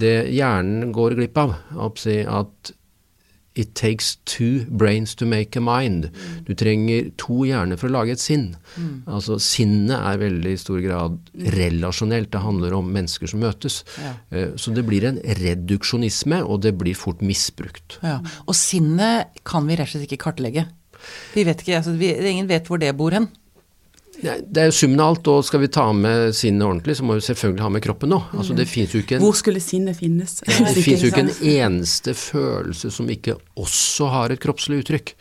det 0.00 0.14
hjernen 0.32 0.94
går 0.96 1.18
glipp 1.20 1.40
av. 1.40 1.56
At 1.78 2.74
It 3.58 3.74
takes 3.74 4.16
two 4.24 4.64
brains 4.70 5.14
to 5.16 5.26
make 5.26 5.58
a 5.58 5.60
mind. 5.60 6.12
Du 6.46 6.54
trenger 6.54 7.10
to 7.18 7.42
hjerner 7.48 7.80
for 7.80 7.90
å 7.90 7.94
lage 7.96 8.14
et 8.14 8.22
sinn. 8.22 8.52
Mm. 8.78 9.02
Altså 9.10 9.40
Sinnet 9.42 9.96
er 9.98 10.20
veldig 10.22 10.52
i 10.54 10.60
stor 10.60 10.78
grad 10.84 11.18
relasjonelt. 11.56 12.30
Det 12.30 12.44
handler 12.44 12.76
om 12.78 12.92
mennesker 12.94 13.32
som 13.32 13.42
møtes. 13.42 13.80
Ja. 13.98 14.12
Eh, 14.30 14.54
så 14.54 14.70
det 14.76 14.86
blir 14.86 15.08
en 15.08 15.18
reduksjonisme, 15.40 16.44
og 16.46 16.62
det 16.62 16.76
blir 16.78 16.94
fort 16.94 17.24
misbrukt. 17.26 17.98
Ja. 18.06 18.20
Og 18.46 18.54
sinnet 18.54 19.42
kan 19.42 19.66
vi 19.66 19.80
rett 19.80 19.90
og 19.90 19.96
slett 19.96 20.06
ikke 20.06 20.22
kartlegge. 20.28 20.68
Vi 21.34 21.42
vet 21.48 21.64
ikke, 21.64 21.80
altså, 21.80 21.96
vi, 21.98 22.14
Ingen 22.30 22.48
vet 22.48 22.70
hvor 22.70 22.78
det 22.78 22.94
bor 22.94 23.18
hen. 23.18 23.26
Det 24.20 24.62
er 24.62 24.68
jo 24.68 24.74
summen 24.76 25.00
av 25.00 25.14
alt, 25.14 25.28
og 25.32 25.44
skal 25.46 25.62
vi 25.62 25.70
ta 25.72 25.86
med 25.96 26.34
sinnet 26.36 26.66
ordentlig, 26.66 26.96
så 26.98 27.06
må 27.06 27.16
vi 27.18 27.24
selvfølgelig 27.24 27.64
ha 27.64 27.70
med 27.72 27.84
kroppen 27.84 28.12
nå. 28.12 28.18
Altså, 28.36 28.56
det 28.56 28.66
jo 28.70 29.02
ikke 29.02 29.18
en, 29.18 29.24
Hvor 29.24 29.36
skulle 29.38 29.62
sinnet 29.64 29.98
finnes? 29.98 30.38
Det, 30.40 30.56
det 30.76 30.84
fins 30.84 31.04
jo 31.04 31.10
ikke 31.12 31.24
en 31.26 31.32
eneste 31.52 32.14
følelse 32.18 32.92
som 32.94 33.10
ikke 33.12 33.38
også 33.60 34.10
har 34.12 34.34
et 34.34 34.42
kroppslig 34.42 34.82
uttrykk. 34.84 35.14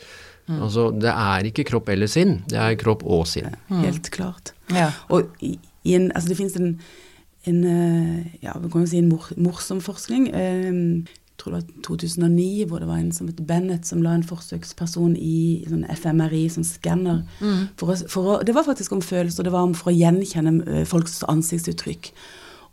Mm. 0.49 0.61
Altså, 0.65 0.89
det 0.97 1.11
er 1.13 1.49
ikke 1.51 1.67
kropp 1.69 1.91
eller 1.93 2.09
sinn, 2.09 2.39
det 2.49 2.57
er 2.59 2.77
kropp 2.81 3.05
og 3.05 3.27
sinn. 3.29 3.51
Mm. 3.69 3.83
Helt 3.85 4.09
klart. 4.13 4.53
Ja. 4.73 4.89
Og 5.13 5.29
i, 5.45 5.55
i 5.85 5.95
en, 5.97 6.09
altså 6.15 6.33
det 6.33 6.39
finnes 6.39 6.57
en, 6.57 6.73
en, 7.49 7.59
eh, 7.69 8.37
ja, 8.43 8.55
si 8.89 9.01
en 9.01 9.11
mor, 9.11 9.29
morsom 9.37 9.83
forskning. 9.85 10.31
Tror 11.39 11.55
det 11.55 11.61
var 11.61 11.83
2009, 11.85 12.65
hvor 12.67 12.81
det 12.83 12.89
var 12.89 12.99
en 12.99 13.13
som 13.15 13.29
het 13.29 13.39
Bennett, 13.47 13.87
som 13.87 14.01
la 14.03 14.11
en 14.17 14.25
forsøksperson 14.27 15.13
i 15.15 15.63
sånn 15.69 15.85
FMRI, 15.87 16.43
sånn 16.51 16.67
skanner. 16.67 17.21
Mm. 17.39 17.69
det 18.45 18.55
var 18.55 18.67
faktisk 18.67 18.91
om 18.91 19.01
følelser, 19.01 19.47
det 19.47 19.53
var 19.55 19.63
om 19.63 19.75
for 19.77 19.93
å 19.93 19.95
gjenkjenne 19.95 20.57
eh, 20.67 20.85
folks 20.89 21.21
ansiktsuttrykk. 21.31 22.11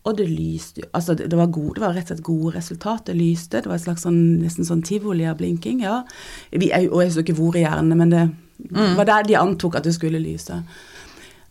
Og 0.07 0.19
det 0.19 0.27
lyste 0.31 0.85
altså 0.95 1.17
det, 1.19 1.31
det, 1.33 1.39
var 1.39 1.51
gode, 1.51 1.75
det 1.79 1.83
var 1.83 1.95
rett 1.95 2.11
og 2.11 2.15
slett 2.15 2.27
gode 2.27 2.57
resultat. 2.57 3.07
Det 3.07 3.17
lyste. 3.19 3.63
Det 3.63 3.71
var 3.71 3.79
et 3.79 3.87
slags 3.87 4.05
sånn, 4.07 4.21
nesten 4.43 4.67
sånn 4.67 4.85
tivoli-blinking. 4.87 5.81
ja. 5.83 6.03
Vi, 6.51 6.71
og 6.91 7.01
jeg 7.03 7.15
så 7.15 7.25
ikke 7.25 7.39
hvor 7.39 7.59
i 7.59 7.65
hjernen, 7.65 7.99
men 7.99 8.13
det 8.15 8.27
mm. 8.27 8.95
var 8.99 9.09
der 9.09 9.27
de 9.27 9.41
antok 9.41 9.79
at 9.79 9.87
det 9.87 9.97
skulle 9.97 10.23
lyse. 10.23 10.61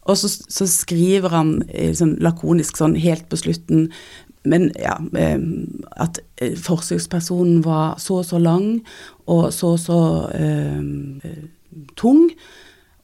Og 0.06 0.18
så, 0.22 0.30
så 0.30 0.68
skriver 0.70 1.34
han 1.34 1.56
sånn 1.98 2.16
lakonisk 2.24 2.78
sånn 2.78 2.94
helt 3.02 3.26
på 3.32 3.40
slutten 3.42 3.88
men 4.46 4.70
ja, 4.80 4.96
eh, 5.18 5.42
at 6.02 6.22
eh, 6.38 6.56
forsøkspersonen 6.60 7.64
var 7.66 8.00
så 8.02 8.22
og 8.22 8.28
så 8.30 8.40
lang 8.42 8.70
og 9.26 9.52
så 9.54 9.76
og 9.76 9.82
så 9.82 10.00
eh, 10.38 11.36
tung 11.98 12.30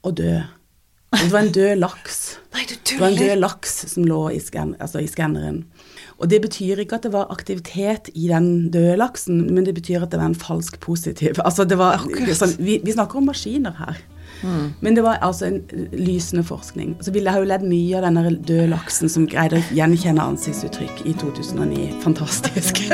og 0.03 0.17
død. 0.17 0.41
Det 1.11 1.31
var 1.31 1.43
en 1.43 1.51
død 1.51 1.75
laks. 1.81 2.19
Nei! 2.55 2.65
Det 2.71 2.99
var 2.99 3.11
en 3.11 3.19
død 3.19 3.35
laks 3.41 3.73
som 3.91 4.05
lå 4.07 4.21
i, 4.31 4.39
scan, 4.39 4.75
altså 4.79 5.01
i 5.03 5.09
skanneren. 5.11 5.65
Og 6.21 6.29
det 6.29 6.39
betyr 6.43 6.83
ikke 6.83 6.99
at 6.99 7.07
det 7.07 7.13
var 7.15 7.31
aktivitet 7.33 8.11
i 8.13 8.29
den 8.29 8.69
døde 8.71 8.95
laksen, 8.99 9.41
men 9.49 9.65
det 9.65 9.73
betyr 9.75 10.05
at 10.05 10.13
det 10.13 10.21
var 10.21 10.29
en 10.29 10.37
falsk 10.37 10.79
positiv. 10.79 11.39
Altså 11.47 11.65
det 11.65 11.77
var, 11.81 12.03
sånn, 12.37 12.55
vi, 12.61 12.79
vi 12.85 12.93
snakker 12.95 13.19
om 13.19 13.29
maskiner 13.31 13.75
her. 13.81 13.99
Mm. 14.41 14.73
Men 14.79 14.97
det 14.97 15.03
var 15.05 15.21
altså 15.21 15.47
en 15.47 15.61
lysende 15.93 16.43
forskning. 16.43 16.95
Så 17.01 17.13
vi 17.13 17.25
har 17.25 17.39
jo 17.41 17.49
ledd 17.49 17.65
mye 17.67 17.99
av 17.99 18.07
denne 18.07 18.35
døde 18.37 18.69
laksen 18.71 19.11
som 19.11 19.27
greide 19.29 19.61
å 19.61 19.75
gjenkjenne 19.75 20.29
ansiktsuttrykk 20.33 21.05
i 21.05 21.15
2009. 21.21 21.91
Fantastisk. 22.05 22.83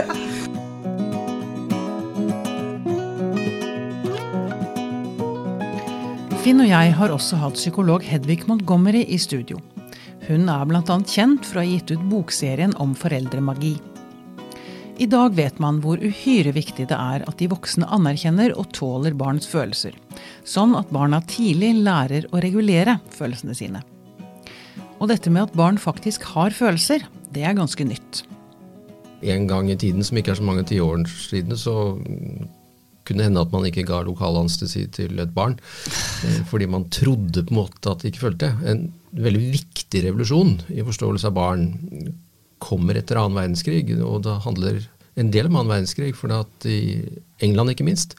Finn 6.47 6.63
og 6.63 6.69
jeg 6.69 6.93
har 6.95 7.11
også 7.11 7.41
hatt 7.41 7.57
psykolog 7.59 8.05
Hedvig 8.07 8.45
Montgomery 8.47 9.01
i 9.11 9.17
studio. 9.19 9.59
Hun 10.29 10.47
er 10.47 10.63
bl.a. 10.69 10.95
kjent 11.03 11.43
for 11.43 11.59
å 11.59 11.63
ha 11.65 11.67
gitt 11.67 11.91
ut 11.91 12.05
bokserien 12.07 12.71
om 12.79 12.93
foreldremagi. 12.95 13.73
I 14.97 15.05
dag 15.05 15.35
vet 15.37 15.59
man 15.61 15.77
hvor 15.83 16.01
uhyre 16.01 16.49
viktig 16.55 16.87
det 16.89 16.97
er 16.97 17.21
at 17.29 17.37
de 17.37 17.47
voksne 17.51 17.85
anerkjenner 17.93 18.55
og 18.57 18.71
tåler 18.73 19.13
barns 19.17 19.45
følelser, 19.49 19.93
sånn 20.41 20.73
at 20.79 20.89
barna 20.93 21.19
tidlig 21.29 21.75
lærer 21.85 22.25
å 22.33 22.41
regulere 22.41 22.97
følelsene 23.13 23.53
sine. 23.57 23.83
Og 24.97 25.11
dette 25.11 25.29
med 25.29 25.45
at 25.45 25.57
barn 25.57 25.77
faktisk 25.77 26.25
har 26.33 26.55
følelser, 26.55 27.05
det 27.29 27.45
er 27.45 27.57
ganske 27.59 27.85
nytt. 27.85 28.23
En 29.21 29.45
gang 29.49 29.69
i 29.69 29.77
tiden, 29.77 30.01
som 30.05 30.17
ikke 30.17 30.33
er 30.33 30.41
så 30.41 30.49
mange 30.49 30.65
tiår 30.65 31.05
siden, 31.13 31.53
så 31.53 31.77
kunne 33.05 33.21
det 33.21 33.29
hende 33.29 33.45
at 33.45 33.53
man 33.53 33.69
ikke 33.69 33.85
ga 33.87 34.01
lokalanestesi 34.03 34.87
til 34.97 35.21
et 35.21 35.33
barn. 35.35 35.59
Eh, 36.25 36.41
fordi 36.49 36.65
man 36.69 36.89
trodde 36.91 37.45
på 37.45 37.53
en 37.53 37.61
måte 37.61 37.93
at 37.93 38.01
de 38.01 38.09
ikke 38.09 38.25
følte. 38.25 38.55
En 38.65 38.87
veldig 39.13 39.43
viktig 39.53 40.07
revolusjon 40.09 40.57
i 40.73 40.83
forståelse 40.85 41.29
av 41.29 41.37
barn 41.37 41.69
kommer 42.63 42.97
etter 42.99 43.19
annen 43.19 43.37
verdenskrig, 43.37 43.89
og 44.01 44.23
da 44.27 44.37
handler 44.43 44.81
en 45.17 45.33
del 45.33 45.49
om 45.49 45.57
annen 45.57 45.73
verdenskrig, 45.73 46.13
for 46.17 46.33
at 46.35 46.69
i 46.69 46.79
England 47.43 47.73
ikke 47.73 47.87
minst. 47.87 48.17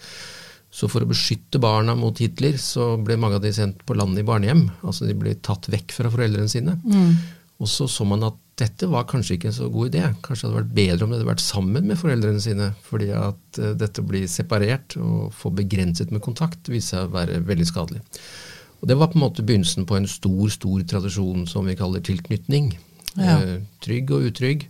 Så 0.70 0.88
for 0.90 1.02
å 1.02 1.08
beskytte 1.08 1.60
barna 1.62 1.94
mot 1.96 2.18
Hitler, 2.20 2.58
så 2.60 2.92
ble 3.00 3.16
mange 3.20 3.38
av 3.38 3.44
de 3.44 3.54
sendt 3.56 3.80
på 3.88 3.96
landet 3.96 4.22
i 4.22 4.28
barnehjem. 4.28 4.66
Altså 4.84 5.08
de 5.08 5.16
ble 5.16 5.32
tatt 5.44 5.70
vekk 5.72 5.94
fra 5.96 6.10
foreldrene 6.12 6.50
sine. 6.52 6.76
Mm. 6.84 7.14
Og 7.58 7.70
så 7.70 7.88
så 7.90 8.04
man 8.06 8.26
at 8.26 8.36
dette 8.58 8.88
var 8.90 9.06
kanskje 9.08 9.36
ikke 9.36 9.48
en 9.50 9.56
så 9.56 9.68
god 9.72 9.92
idé. 9.92 10.02
Kanskje 10.24 10.44
det 10.44 10.50
hadde 10.50 10.60
vært 10.60 10.76
bedre 10.76 11.06
om 11.06 11.12
de 11.12 11.18
hadde 11.18 11.30
vært 11.30 11.44
sammen 11.44 11.86
med 11.88 11.98
foreldrene 11.98 12.42
sine. 12.42 12.68
Fordi 12.86 13.08
at 13.16 13.60
uh, 13.62 13.72
dette 13.78 14.02
å 14.02 14.08
bli 14.08 14.24
separert 14.30 14.98
og 15.00 15.32
få 15.38 15.52
begrenset 15.54 16.12
med 16.14 16.24
kontakt 16.24 16.70
viser 16.70 16.98
seg 16.98 17.08
å 17.08 17.14
være 17.14 17.40
veldig 17.48 17.68
skadelig. 17.68 18.02
Og 18.78 18.90
Det 18.90 18.98
var 18.98 19.10
på 19.10 19.18
en 19.18 19.24
måte 19.24 19.46
begynnelsen 19.46 19.88
på 19.88 19.96
en 19.98 20.06
stor, 20.10 20.44
stor 20.54 20.84
tradisjon 20.90 21.48
som 21.50 21.66
vi 21.66 21.78
kaller 21.78 22.04
tilknytning. 22.04 22.76
Ja. 23.18 23.38
Eh, 23.42 23.62
trygg 23.84 24.12
og 24.14 24.28
utrygg. 24.30 24.68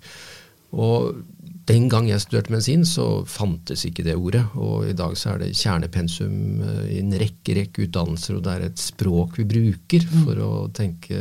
Og 0.77 1.25
den 1.69 1.89
gang 1.93 2.07
jeg 2.09 2.23
studerte 2.23 2.53
medisin, 2.53 2.85
så 2.89 3.25
fantes 3.29 3.85
ikke 3.85 4.05
det 4.07 4.17
ordet. 4.17 4.45
Og 4.57 4.89
i 4.89 4.97
dag 4.97 5.17
så 5.21 5.35
er 5.35 5.43
det 5.43 5.57
kjernepensum 5.59 6.63
eh, 6.65 6.85
i 6.97 7.01
en 7.03 7.17
rekke 7.21 7.59
rekke 7.59 7.89
utdannelser, 7.89 8.39
og 8.39 8.47
det 8.47 8.55
er 8.55 8.69
et 8.69 8.81
språk 8.83 9.37
vi 9.41 9.49
bruker 9.49 10.07
mm. 10.09 10.23
for 10.23 10.45
å 10.45 10.53
tenke 10.77 11.21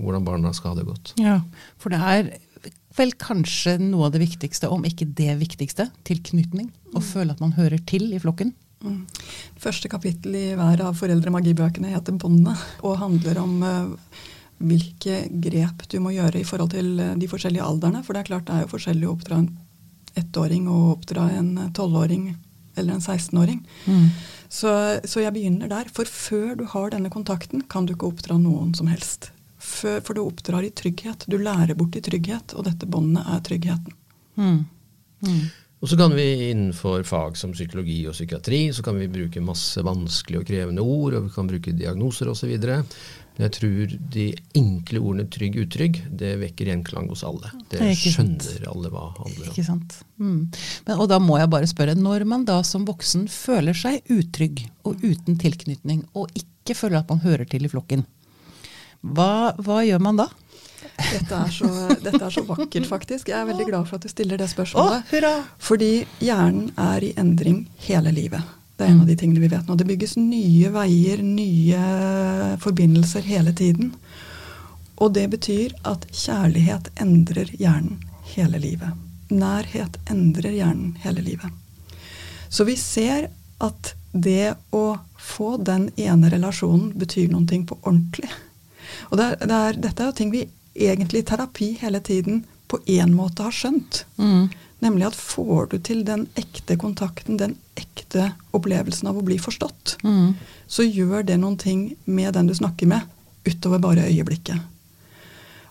hvordan 0.00 0.26
barna 0.26 0.54
skal 0.56 0.72
ha 0.72 0.80
det 0.80 0.88
godt. 0.88 1.14
Ja, 1.22 1.38
for 1.78 1.94
det 1.94 2.02
er 2.02 2.34
vel 2.94 3.14
kanskje 3.18 3.76
noe 3.82 4.08
av 4.08 4.14
det 4.14 4.22
viktigste, 4.22 4.70
om 4.70 4.84
ikke 4.86 5.08
det 5.18 5.34
viktigste, 5.40 5.88
tilknytning. 6.06 6.70
Å 6.94 7.00
mm. 7.00 7.08
føle 7.08 7.34
at 7.34 7.42
man 7.42 7.56
hører 7.58 7.82
til 7.86 8.12
i 8.14 8.20
flokken. 8.22 8.54
Mm. 8.84 9.02
Første 9.62 9.88
kapittel 9.90 10.36
i 10.36 10.46
hver 10.58 10.82
av 10.84 10.98
foreldremagibøkene 10.98 11.94
heter 11.94 12.18
'Båndet', 12.18 12.64
og 12.84 12.98
handler 13.00 13.40
om 13.40 13.54
uh, 13.64 14.22
hvilke 14.62 15.24
grep 15.42 15.84
du 15.90 15.98
må 16.02 16.14
gjøre 16.14 16.40
i 16.40 16.46
forhold 16.46 16.74
til 16.74 16.98
eh, 17.02 17.14
de 17.18 17.28
forskjellige 17.30 17.64
alderne. 17.64 18.02
For 18.04 18.14
det 18.14 18.24
er 18.24 18.30
klart 18.30 18.48
det 18.48 18.56
er 18.56 18.64
jo 18.64 18.72
forskjellig 18.74 19.08
å 19.08 19.14
oppdra 19.16 19.40
en 19.42 19.50
ettåring 20.18 20.68
og 20.70 20.90
oppdra 20.98 21.28
en 21.34 21.50
tolvåring 21.74 22.28
eller 22.78 22.96
en 22.96 23.02
16-åring. 23.02 23.60
Mm. 23.86 24.08
Så, 24.48 24.70
så, 25.04 25.22
jeg 25.22 25.34
begynner 25.34 25.70
der. 25.70 25.90
For 25.94 26.06
før 26.06 26.54
du 26.58 26.64
har 26.70 26.92
denne 26.94 27.10
kontakten, 27.10 27.64
kan 27.70 27.86
du 27.86 27.94
ikke 27.94 28.12
oppdra 28.12 28.38
noen 28.38 28.74
som 28.78 28.90
helst. 28.90 29.32
Før, 29.58 30.00
for 30.04 30.14
du 30.14 30.22
oppdrar 30.24 30.66
i 30.66 30.70
trygghet. 30.74 31.26
Du 31.30 31.38
lærer 31.40 31.74
bort 31.78 31.96
i 31.98 32.02
trygghet, 32.04 32.54
og 32.54 32.66
dette 32.68 32.86
båndet 32.90 33.26
er 33.26 33.42
tryggheten. 33.46 33.98
Mm. 34.38 34.64
Mm. 35.24 35.44
Og 35.84 35.90
så 35.90 35.98
kan 36.00 36.14
vi 36.16 36.24
innenfor 36.48 37.02
fag 37.04 37.36
som 37.36 37.52
psykologi 37.52 37.98
og 38.08 38.14
psykiatri 38.16 38.70
så 38.72 38.80
kan 38.86 38.96
vi 38.96 39.10
bruke 39.12 39.42
masse 39.44 39.82
vanskelige 39.84 40.40
og 40.40 40.46
krevende 40.48 40.80
ord, 40.80 41.18
og 41.18 41.26
vi 41.26 41.34
kan 41.34 41.50
bruke 41.50 41.74
diagnoser 41.76 42.30
osv. 42.32 42.54
Men 43.34 43.48
jeg 43.48 43.54
tror 43.56 43.94
de 44.14 44.24
enkle 44.60 45.00
ordene 45.02 45.26
trygg, 45.34 45.56
utrygg, 45.64 45.96
det 46.20 46.36
vekker 46.38 46.70
gjenklang 46.70 47.08
hos 47.10 47.24
alle. 47.26 47.50
Det, 47.66 47.80
det 47.80 47.90
skjønner 47.98 48.68
alle 48.70 48.92
hva 48.92 49.08
handler 49.16 49.48
om. 49.48 49.50
Ikke 49.50 49.66
sant. 49.66 49.96
Mm. 50.22 50.38
Men, 50.86 50.94
og 50.94 51.08
da 51.10 51.18
må 51.18 51.40
jeg 51.40 51.50
bare 51.50 51.70
spørre, 51.70 51.96
når 51.98 52.26
man 52.30 52.46
da 52.46 52.60
som 52.66 52.86
voksen 52.86 53.26
føler 53.32 53.74
seg 53.74 54.06
utrygg 54.14 54.62
og 54.86 55.02
uten 55.02 55.40
tilknytning, 55.42 56.04
og 56.14 56.30
ikke 56.38 56.78
føler 56.78 57.02
at 57.02 57.10
man 57.10 57.24
hører 57.26 57.48
til 57.50 57.66
i 57.66 57.72
flokken, 57.72 58.06
hva, 59.04 59.52
hva 59.60 59.82
gjør 59.84 60.00
man 60.00 60.22
da? 60.22 60.30
Dette 60.94 61.34
er, 61.34 61.50
så, 61.50 61.68
dette 61.90 62.20
er, 62.22 62.30
så, 62.30 62.44
vakkert, 62.46 62.86
faktisk. 62.86 63.32
Jeg 63.32 63.40
er 63.40 63.48
veldig 63.48 63.66
glad 63.66 63.88
for 63.88 63.98
at 63.98 64.04
du 64.06 64.12
stiller 64.12 64.38
det 64.38 64.46
spørsmålet. 64.52 65.10
Å, 65.26 65.32
fordi 65.58 66.04
hjernen 66.22 66.70
er 66.78 67.02
i 67.02 67.16
endring 67.18 67.64
hele 67.88 68.14
livet. 68.14 68.54
Det 68.74 68.86
er 68.86 68.90
en 68.90 69.02
av 69.04 69.10
de 69.10 69.14
tingene 69.18 69.42
vi 69.42 69.50
vet 69.52 69.68
nå. 69.68 69.76
Det 69.78 69.86
bygges 69.86 70.16
nye 70.18 70.70
veier, 70.74 71.20
nye 71.22 71.82
forbindelser 72.60 73.24
hele 73.26 73.52
tiden. 73.52 73.92
Og 74.96 75.14
det 75.14 75.26
betyr 75.32 75.74
at 75.82 76.06
kjærlighet 76.12 76.90
endrer 77.00 77.50
hjernen 77.58 77.98
hele 78.34 78.60
livet. 78.62 78.94
Nærhet 79.30 79.98
endrer 80.10 80.54
hjernen 80.54 80.94
hele 81.02 81.24
livet. 81.24 81.50
Så 82.48 82.64
vi 82.64 82.76
ser 82.78 83.28
at 83.58 83.94
det 84.12 84.54
å 84.70 84.98
få 85.18 85.56
den 85.56 85.88
ene 85.96 86.30
relasjonen 86.30 86.92
betyr 86.98 87.32
noe 87.32 87.62
på 87.66 87.78
ordentlig. 87.82 88.30
Og 89.10 89.18
det 89.18 89.24
er, 89.24 89.38
det 89.40 89.56
er, 89.58 89.80
dette 89.88 90.02
er 90.02 90.10
jo 90.10 90.18
ting 90.20 90.30
vi 90.30 90.44
egentlig 90.74 91.24
i 91.24 91.28
terapi 91.30 91.70
hele 91.80 92.00
tiden 92.04 92.44
på 92.70 92.78
én 92.86 93.14
måte 93.14 93.46
har 93.46 93.54
skjønt. 93.54 94.04
Mm. 94.16 94.48
Nemlig 94.84 95.06
at 95.08 95.16
får 95.16 95.70
du 95.72 95.78
til 95.80 96.02
den 96.04 96.26
ekte 96.36 96.76
kontakten, 96.76 97.38
den 97.40 97.56
ekte 97.80 98.34
opplevelsen 98.52 99.08
av 99.08 99.16
å 99.16 99.24
bli 99.24 99.38
forstått, 99.40 99.96
mm. 100.04 100.34
så 100.68 100.84
gjør 100.84 101.24
det 101.24 101.38
noen 101.40 101.56
ting 101.60 101.86
med 102.04 102.34
den 102.36 102.50
du 102.50 102.54
snakker 102.54 102.90
med, 102.90 103.08
utover 103.48 103.80
bare 103.80 104.04
øyeblikket. 104.10 104.60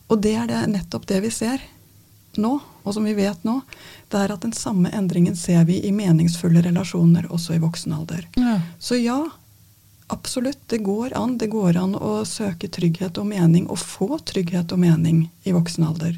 Og 0.09 0.17
det 0.21 0.33
er 0.37 0.49
det, 0.49 0.63
nettopp 0.73 1.05
det 1.09 1.21
vi 1.23 1.31
ser 1.33 1.61
nå, 2.41 2.57
og 2.83 2.93
som 2.95 3.05
vi 3.05 3.13
vet 3.13 3.45
nå. 3.45 3.59
Det 4.09 4.19
er 4.19 4.33
at 4.33 4.41
den 4.41 4.53
samme 4.57 4.89
endringen 4.93 5.37
ser 5.37 5.63
vi 5.69 5.79
i 5.85 5.93
meningsfulle 5.93 6.63
relasjoner 6.65 7.29
også 7.29 7.55
i 7.55 7.61
voksen 7.61 7.93
alder. 7.93 8.25
Ja. 8.33 8.57
Så 8.79 8.97
ja, 8.97 9.19
absolutt. 10.13 10.61
Det 10.73 10.81
går 10.85 11.13
an. 11.17 11.37
Det 11.37 11.51
går 11.53 11.77
an 11.79 11.95
å 11.95 12.23
søke 12.25 12.67
trygghet 12.67 13.21
og 13.21 13.29
mening, 13.29 13.69
og 13.69 13.81
få 13.81 14.17
trygghet 14.25 14.73
og 14.73 14.81
mening 14.81 15.27
i 15.45 15.53
voksen 15.55 15.85
alder. 15.87 16.17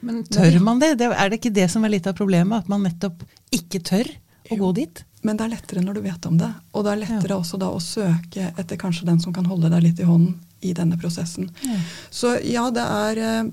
Men 0.00 0.22
tør 0.30 0.58
man 0.64 0.80
det? 0.82 0.94
Er 1.02 1.30
det 1.30 1.40
ikke 1.40 1.54
det 1.54 1.68
som 1.72 1.84
er 1.84 1.94
litt 1.96 2.06
av 2.06 2.16
problemet? 2.18 2.64
At 2.64 2.70
man 2.70 2.84
nettopp 2.86 3.24
ikke 3.54 3.82
tør 3.82 4.10
å 4.48 4.54
jo. 4.54 4.60
gå 4.62 4.72
dit? 4.82 5.04
Men 5.26 5.38
det 5.38 5.48
er 5.48 5.54
lettere 5.56 5.82
når 5.82 5.98
du 5.98 6.02
vet 6.06 6.26
om 6.30 6.36
det. 6.38 6.50
Og 6.72 6.84
det 6.86 6.92
er 6.92 7.00
lettere 7.02 7.34
ja. 7.34 7.38
også 7.40 7.58
da 7.60 7.70
å 7.74 7.80
søke 7.82 8.52
etter 8.54 8.78
kanskje 8.80 9.08
den 9.08 9.18
som 9.22 9.34
kan 9.34 9.48
holde 9.50 9.70
deg 9.72 9.82
litt 9.88 10.02
i 10.02 10.06
hånden 10.06 10.36
i 10.60 10.74
denne 10.74 10.98
prosessen. 10.98 11.50
Ja. 11.62 11.80
Så 12.10 12.36
ja, 12.46 12.66
det 12.74 12.84
er 12.84 13.22
eh, 13.22 13.50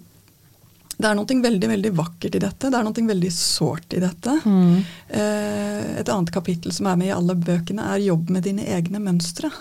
det 0.95 1.09
er 1.09 1.17
noe 1.17 1.37
veldig 1.43 1.69
veldig 1.69 1.91
vakkert 1.95 2.37
i 2.37 2.41
dette. 2.41 2.69
Det 2.71 2.77
er 2.79 2.85
noe 2.87 3.07
veldig 3.09 3.31
sårt 3.35 3.95
i 3.97 4.01
dette. 4.03 4.37
Mm. 4.45 4.77
Eh, 5.09 5.81
et 5.99 6.11
annet 6.11 6.31
kapittel 6.31 6.71
som 6.75 6.87
er 6.87 6.99
med 7.01 7.09
i 7.09 7.15
alle 7.15 7.35
bøkene, 7.35 7.89
er 7.91 8.05
jobb 8.05 8.31
med 8.31 8.47
dine 8.47 8.67
egne 8.77 9.01
mønstre. 9.03 9.51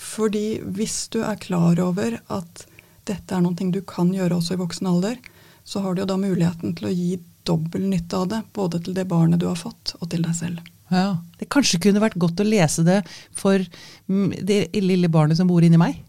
Fordi 0.00 0.62
hvis 0.64 1.04
du 1.12 1.20
er 1.22 1.40
klar 1.40 1.80
over 1.84 2.16
at 2.32 2.64
dette 3.04 3.36
er 3.36 3.44
noe 3.44 3.68
du 3.70 3.82
kan 3.84 4.12
gjøre 4.14 4.38
også 4.38 4.56
i 4.56 4.62
voksen 4.62 4.88
alder, 4.88 5.20
så 5.64 5.80
har 5.80 5.94
du 5.94 6.02
jo 6.02 6.08
da 6.08 6.16
muligheten 6.20 6.74
til 6.76 6.90
å 6.90 6.94
gi 6.94 7.16
dobbel 7.48 7.88
nytte 7.88 8.20
av 8.20 8.28
det. 8.32 8.40
Både 8.56 8.80
til 8.84 8.96
det 8.96 9.06
barnet 9.08 9.40
du 9.40 9.48
har 9.48 9.58
fått, 9.58 9.94
og 10.00 10.10
til 10.12 10.24
deg 10.24 10.36
selv. 10.36 10.70
Ja, 10.92 11.16
Det 11.40 11.48
kanskje 11.48 11.80
kunne 11.80 12.02
vært 12.02 12.18
godt 12.20 12.42
å 12.42 12.46
lese 12.46 12.84
det 12.84 13.00
for 13.34 13.62
det 14.06 14.58
lille 14.76 15.08
barnet 15.08 15.40
som 15.40 15.48
bor 15.48 15.64
inni 15.64 15.80
meg? 15.80 16.02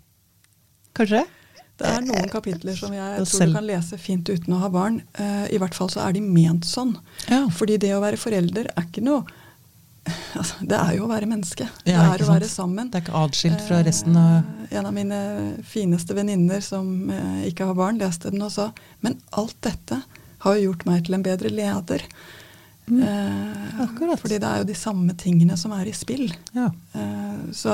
Kanskje? 0.95 1.23
Det 1.75 1.87
er 1.91 2.03
noen 2.05 2.29
kapitler 2.31 2.75
som 2.79 2.93
jeg 2.95 3.23
tror 3.27 3.49
du 3.49 3.55
kan 3.57 3.67
lese 3.67 3.97
fint 3.99 4.29
uten 4.29 4.53
å 4.55 4.61
ha 4.61 4.69
barn. 4.71 5.01
Uh, 5.19 5.43
I 5.51 5.59
hvert 5.59 5.75
fall 5.75 5.89
så 5.91 6.05
er 6.05 6.15
de 6.15 6.21
ment 6.23 6.67
sånn. 6.67 6.93
Ja. 7.27 7.41
Fordi 7.51 7.75
det 7.81 7.91
å 7.95 8.03
være 8.03 8.19
forelder 8.19 8.69
er 8.71 8.87
ikke 8.87 9.03
noe 9.03 9.25
Det 10.69 10.77
er 10.77 10.95
jo 10.97 11.05
å 11.05 11.09
være 11.09 11.29
menneske. 11.29 11.67
det 11.85 11.95
er 11.97 12.21
å 12.21 12.29
være 12.29 12.49
sammen. 12.49 12.89
Det 12.91 12.99
er 12.99 13.05
ikke 13.05 13.23
atskilt 13.25 13.63
fra 13.65 13.81
resten 13.85 14.17
av 14.19 14.37
eh, 14.37 14.77
En 14.79 14.89
av 14.89 14.93
mine 14.93 15.19
fineste 15.65 16.17
venninner 16.17 16.61
som 16.65 17.09
eh, 17.09 17.45
ikke 17.49 17.69
har 17.69 17.77
barn, 17.77 18.01
leste 18.01 18.33
den 18.33 18.43
og 18.45 18.53
sa 18.53 18.71
Men 19.05 19.19
alt 19.37 19.57
dette 19.65 20.01
har 20.45 20.57
jo 20.57 20.69
gjort 20.71 20.85
meg 20.85 21.05
til 21.05 21.17
en 21.17 21.25
bedre 21.25 21.49
leder. 21.49 22.03
Mm. 22.85 23.01
Eh, 23.01 24.17
fordi 24.21 24.37
det 24.37 24.45
er 24.45 24.61
jo 24.61 24.67
de 24.69 24.75
samme 24.77 25.15
tingene 25.17 25.57
som 25.57 25.73
er 25.73 25.89
i 25.89 25.93
spill. 25.95 26.27
Ja. 26.53 26.67
Eh, 26.93 27.47
så 27.55 27.73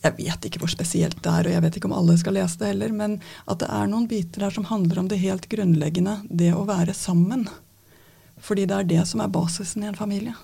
jeg 0.00 0.16
vet 0.16 0.48
ikke 0.48 0.62
hvor 0.62 0.72
spesielt 0.72 1.18
det 1.20 1.32
er, 1.32 1.48
og 1.48 1.56
jeg 1.56 1.64
vet 1.66 1.76
ikke 1.76 1.90
om 1.90 1.96
alle 1.98 2.16
skal 2.20 2.38
lese 2.38 2.62
det 2.62 2.72
heller, 2.72 2.94
men 2.96 3.18
at 3.44 3.60
det 3.60 3.68
er 3.68 3.92
noen 3.92 4.08
biter 4.08 4.46
der 4.46 4.56
som 4.56 4.68
handler 4.70 5.02
om 5.02 5.10
det 5.12 5.20
helt 5.20 5.48
grunnleggende, 5.52 6.22
det 6.30 6.54
å 6.56 6.64
være 6.68 6.96
sammen. 6.96 7.46
Fordi 8.40 8.64
det 8.68 8.78
er 8.78 8.88
det 8.96 9.04
som 9.08 9.20
er 9.20 9.32
basisen 9.32 9.84
i 9.84 9.90
en 9.90 9.98
familie. 9.98 10.36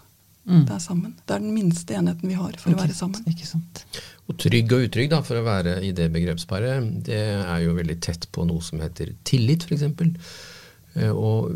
Mm. 0.45 0.65
Det 0.67 0.75
er 0.75 0.83
sammen. 0.83 1.13
Det 1.23 1.35
er 1.37 1.43
den 1.45 1.55
minste 1.55 1.95
enheten 1.95 2.29
vi 2.29 2.39
har 2.39 2.57
for 2.59 2.73
okay. 2.73 2.79
å 2.79 2.83
være 2.83 2.97
sammen. 2.97 3.27
Ikke 3.31 3.47
sant. 3.47 3.85
Og 4.27 4.39
trygg 4.43 4.73
og 4.75 4.87
utrygg, 4.89 5.11
da, 5.13 5.21
for 5.27 5.39
å 5.39 5.45
være 5.47 5.77
i 5.87 5.93
det 5.97 6.09
begrepsparet, 6.15 6.89
det 7.07 7.21
er 7.39 7.61
jo 7.63 7.77
veldig 7.79 7.99
tett 8.03 8.27
på 8.35 8.47
noe 8.49 8.63
som 8.65 8.83
heter 8.83 9.15
tillit, 9.29 9.69
f.eks. 9.69 9.87
Eh, 10.99 11.13
og 11.13 11.55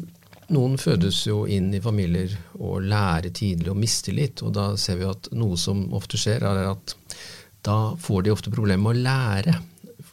noen 0.54 0.76
fødes 0.78 1.24
jo 1.26 1.42
inn 1.50 1.72
i 1.74 1.82
familier 1.82 2.30
og 2.60 2.84
lærer 2.86 3.32
tidlig 3.34 3.72
å 3.72 3.78
mistillit, 3.78 4.44
og 4.46 4.54
da 4.54 4.68
ser 4.78 5.00
vi 5.00 5.08
at 5.10 5.32
noe 5.34 5.58
som 5.58 5.88
ofte 5.96 6.20
skjer, 6.20 6.46
er 6.46 6.70
at 6.70 6.94
da 7.66 7.96
får 7.98 8.22
de 8.22 8.34
ofte 8.34 8.52
problemer 8.54 8.84
med 8.84 9.00
å 9.00 9.06
lære. 9.08 9.56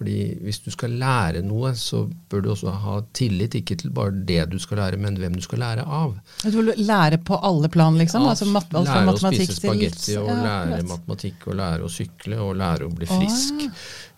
Fordi 0.03 0.19
hvis 0.43 0.59
du 0.65 0.69
skal 0.73 0.97
lære 0.99 1.41
noe, 1.47 1.71
så 1.79 2.03
bør 2.29 2.43
du 2.43 2.49
også 2.51 2.75
ha 2.83 2.99
tillit, 3.15 3.55
ikke 3.55 3.77
til 3.79 3.93
bare 3.95 4.11
det 4.27 4.41
du 4.51 4.57
skal 4.59 4.81
lære, 4.83 4.99
men 4.99 5.15
hvem 5.19 5.37
du 5.39 5.43
skal 5.45 5.63
lære 5.63 5.87
av. 5.87 6.17
Du 6.43 6.59
vil 6.59 6.73
lære 6.83 7.21
på 7.23 7.39
alle 7.39 7.71
plan, 7.71 7.95
liksom? 7.99 8.27
Ja, 8.27 8.35
altså 8.35 8.49
mat 8.51 8.73
lære 8.75 9.13
å 9.13 9.19
spise 9.21 9.55
spagetti, 9.55 10.17
og 10.19 10.27
ja, 10.27 10.39
lære 10.43 10.81
matematikk, 10.91 11.47
og 11.47 11.61
lære 11.61 11.87
å 11.87 11.91
sykle, 11.91 12.41
og 12.43 12.57
lære 12.59 12.89
å 12.89 12.95
bli 12.95 13.07
frisk. 13.07 13.69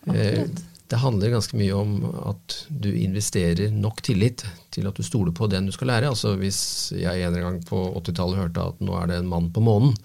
Oh, 0.10 0.16
ja 0.16 0.48
det 0.88 1.02
handler 1.02 1.34
ganske 1.34 1.58
mye 1.58 1.74
om 1.74 1.94
at 2.30 2.56
du 2.70 2.92
investerer 2.94 3.74
nok 3.74 4.04
tillit 4.06 4.44
til 4.74 4.86
at 4.86 4.98
du 4.98 5.06
stoler 5.06 5.34
på 5.34 5.48
den 5.50 5.66
du 5.66 5.74
skal 5.74 5.90
lære. 5.90 6.12
Altså 6.14 6.36
Hvis 6.38 6.60
jeg 6.94 7.26
en 7.26 7.40
gang 7.42 7.58
på 7.66 7.80
80-tallet 8.04 8.42
hørte 8.44 8.68
at 8.70 8.84
nå 8.86 8.98
er 9.00 9.10
det 9.10 9.20
en 9.22 9.32
mann 9.32 9.50
på 9.54 9.64
månen 9.66 9.96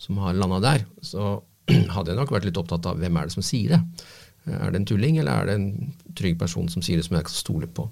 som 0.00 0.18
har 0.24 0.34
landa 0.34 0.58
der, 0.64 0.86
så 1.06 1.36
hadde 1.94 2.12
jeg 2.12 2.18
nok 2.18 2.34
vært 2.34 2.48
litt 2.48 2.58
opptatt 2.60 2.90
av 2.90 2.98
hvem 2.98 3.20
er 3.20 3.30
det 3.30 3.36
som 3.36 3.46
sier 3.46 3.76
det. 3.76 4.08
Er 4.46 4.72
det 4.72 4.80
en 4.80 4.88
tulling, 4.88 5.18
eller 5.20 5.32
er 5.32 5.48
det 5.48 5.54
en 5.58 5.92
trygg 6.16 6.38
person 6.40 6.68
som 6.68 6.84
sier 6.84 7.00
det 7.00 7.06
som 7.06 7.16
jeg 7.16 7.26
kan 7.28 7.36
stole 7.36 7.68
på? 7.70 7.86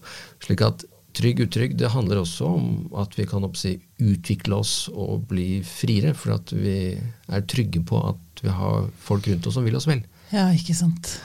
Slik 0.45 0.65
at 0.67 0.85
trygg 1.17 1.43
utrygg, 1.45 1.77
det 1.81 1.93
handler 1.93 2.23
også 2.23 2.49
om 2.49 2.67
at 3.01 3.15
vi 3.19 3.27
kan 3.29 3.45
oppsi, 3.45 3.77
utvikle 4.01 4.59
oss 4.62 4.88
og 4.88 5.27
bli 5.31 5.61
friere, 5.67 6.15
for 6.17 6.37
at 6.38 6.53
vi 6.57 6.95
er 6.97 7.47
trygge 7.49 7.85
på 7.88 8.01
at 8.12 8.43
vi 8.45 8.53
har 8.53 8.88
folk 9.05 9.29
rundt 9.29 9.47
oss 9.49 9.59
som 9.59 9.67
vil 9.67 9.77
oss 9.79 9.88
vel. 9.88 10.03
Ja, 10.33 10.49
ikke 10.57 10.77
sant. 10.77 11.19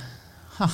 Ha. 0.60 0.68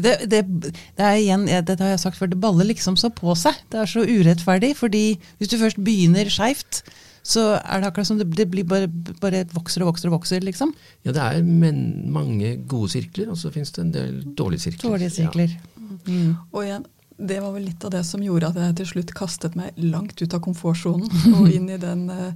Det, 0.00 0.14
det, 0.32 0.40
det, 0.60 0.72
er 0.96 1.18
igjen, 1.18 1.46
dette 1.48 1.80
har 1.82 1.94
jeg 1.94 2.02
sagt 2.04 2.18
før, 2.20 2.30
det 2.32 2.40
baller 2.40 2.68
liksom 2.68 2.96
så 3.00 3.10
på 3.12 3.34
seg. 3.36 3.56
Det 3.72 3.82
er 3.82 3.90
så 3.90 4.04
urettferdig. 4.04 4.74
fordi 4.76 5.04
hvis 5.38 5.52
du 5.52 5.58
først 5.60 5.80
begynner 5.84 6.28
skeivt, 6.32 6.82
så 7.22 7.42
er 7.58 7.82
det 7.82 7.90
akkurat 7.90 8.08
som 8.08 8.20
det, 8.20 8.28
det 8.36 8.46
blir 8.50 8.64
bare, 8.68 8.88
bare, 9.20 9.42
vokser 9.52 9.84
og 9.84 9.92
vokser 9.92 10.08
og 10.08 10.18
vokser, 10.18 10.44
liksom. 10.46 10.72
Ja, 11.04 11.12
det 11.12 11.26
er 11.26 11.42
men, 11.44 11.82
mange 12.12 12.54
gode 12.70 12.92
sirkler, 12.94 13.28
og 13.32 13.38
så 13.40 13.52
finnes 13.54 13.74
det 13.76 13.84
en 13.84 13.92
del 13.94 14.16
dårlige 14.38 14.68
sirkler. 14.68 14.94
Dårlige 14.94 15.14
sirkler. 15.18 15.52
Ja. 15.52 16.00
Mm. 16.06 16.32
Og 16.54 16.64
igjen, 16.64 16.88
det 17.20 17.42
var 17.44 17.52
vel 17.52 17.66
litt 17.68 17.84
av 17.84 17.92
det 17.92 18.02
som 18.08 18.24
gjorde 18.24 18.50
at 18.52 18.58
jeg 18.62 18.76
til 18.80 18.90
slutt 18.94 19.14
kastet 19.16 19.56
meg 19.58 19.76
langt 19.76 20.20
ut 20.22 20.34
av 20.36 20.42
komfortsonen 20.44 21.10
og 21.36 21.50
inn 21.52 21.68
i 21.68 21.80
den 21.80 22.06
uh, 22.08 22.32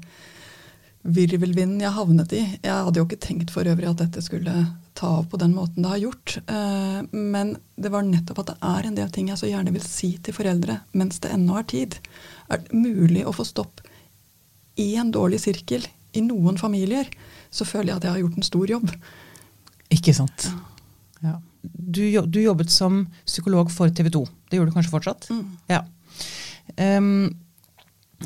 virvelvinden 1.04 1.82
jeg 1.84 1.96
havnet 1.96 2.32
i. 2.36 2.42
Jeg 2.64 2.72
hadde 2.72 3.00
jo 3.00 3.06
ikke 3.08 3.20
tenkt 3.24 3.52
for 3.54 3.68
øvrig 3.68 3.90
at 3.90 4.00
dette 4.00 4.24
skulle 4.24 4.54
ta 4.94 5.10
av 5.18 5.26
på 5.28 5.40
den 5.40 5.52
måten 5.56 5.84
det 5.84 5.90
har 5.90 6.00
gjort. 6.00 6.36
Eh, 6.46 7.00
men 7.12 7.56
det 7.76 7.90
var 7.92 8.06
nettopp 8.06 8.40
at 8.40 8.52
det 8.52 8.56
er 8.70 8.88
en 8.88 8.96
del 8.96 9.10
ting 9.12 9.28
jeg 9.28 9.40
så 9.40 9.50
gjerne 9.50 9.74
vil 9.74 9.84
si 9.84 10.14
til 10.24 10.36
foreldre 10.36 10.78
mens 10.96 11.20
det 11.24 11.32
ennå 11.34 11.58
er 11.60 11.68
tid. 11.68 11.98
Er 12.48 12.62
det 12.62 12.78
mulig 12.78 13.26
å 13.26 13.34
få 13.36 13.44
stopp 13.48 13.83
i 14.80 14.94
en 15.00 15.12
dårlig 15.14 15.40
sirkel 15.44 15.86
i 16.14 16.22
noen 16.24 16.58
familier, 16.58 17.08
så 17.54 17.66
føler 17.66 17.92
jeg 17.92 18.00
at 18.00 18.06
jeg 18.06 18.14
har 18.16 18.22
gjort 18.24 18.38
en 18.38 18.46
stor 18.46 18.70
jobb. 18.70 18.94
Ikke 19.94 20.14
sant. 20.16 20.48
Ja. 20.50 20.62
Ja. 21.24 21.38
Du, 21.62 22.02
du, 22.28 22.40
jobbet 22.42 22.72
som 22.72 23.06
psykolog 23.24 23.70
for 23.72 23.88
TV 23.88 24.10
2. 24.12 24.24
Det 24.50 24.58
gjør 24.58 24.68
du 24.68 24.74
kanskje 24.74 24.92
fortsatt? 24.92 25.28
Mm. 25.32 25.44
Ja. 25.70 25.80
Um, 26.76 27.30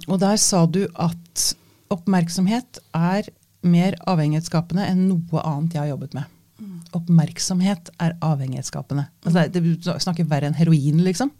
og 0.09 0.19
der 0.23 0.39
sa 0.43 0.65
du 0.67 0.85
at 0.99 1.45
oppmerksomhet 1.93 2.81
er 2.97 3.29
mer 3.67 3.97
avhengighetsskapende 4.11 4.85
enn 4.87 5.07
noe 5.11 5.43
annet 5.47 5.77
jeg 5.77 5.85
har 5.85 5.93
jobbet 5.93 6.17
med. 6.19 6.35
Mm. 6.59 6.75
Oppmerksomhet 6.99 7.93
er 8.03 8.17
avhengighetsskapende. 8.25 9.07
Altså, 9.25 9.47
det, 9.55 9.63
det 9.85 9.97
snakker 10.03 10.29
verre 10.31 10.51
enn 10.51 10.59
heroin, 10.59 11.05
liksom? 11.07 11.33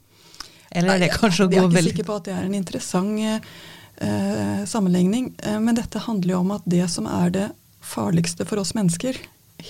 Eller 0.69 0.95
er 0.95 1.05
det 1.07 1.13
kanskje 1.17 1.47
å 1.47 1.51
gå 1.51 1.63
veldig 1.65 1.73
Jeg 1.73 1.83
er 1.83 1.87
ikke 1.87 1.97
sikker 1.97 2.09
på 2.09 2.17
at 2.21 2.27
det 2.29 2.35
er 2.37 2.47
en 2.47 2.57
interessant 2.59 3.13
eh, 4.01 4.65
sammenligning. 4.67 5.33
Eh, 5.39 5.61
men 5.61 5.79
dette 5.79 6.03
handler 6.05 6.35
jo 6.35 6.41
om 6.41 6.53
at 6.57 6.67
det 6.67 6.87
som 6.93 7.07
er 7.11 7.31
det 7.35 7.49
farligste 7.85 8.47
for 8.49 8.61
oss 8.63 8.75
mennesker, 8.75 9.17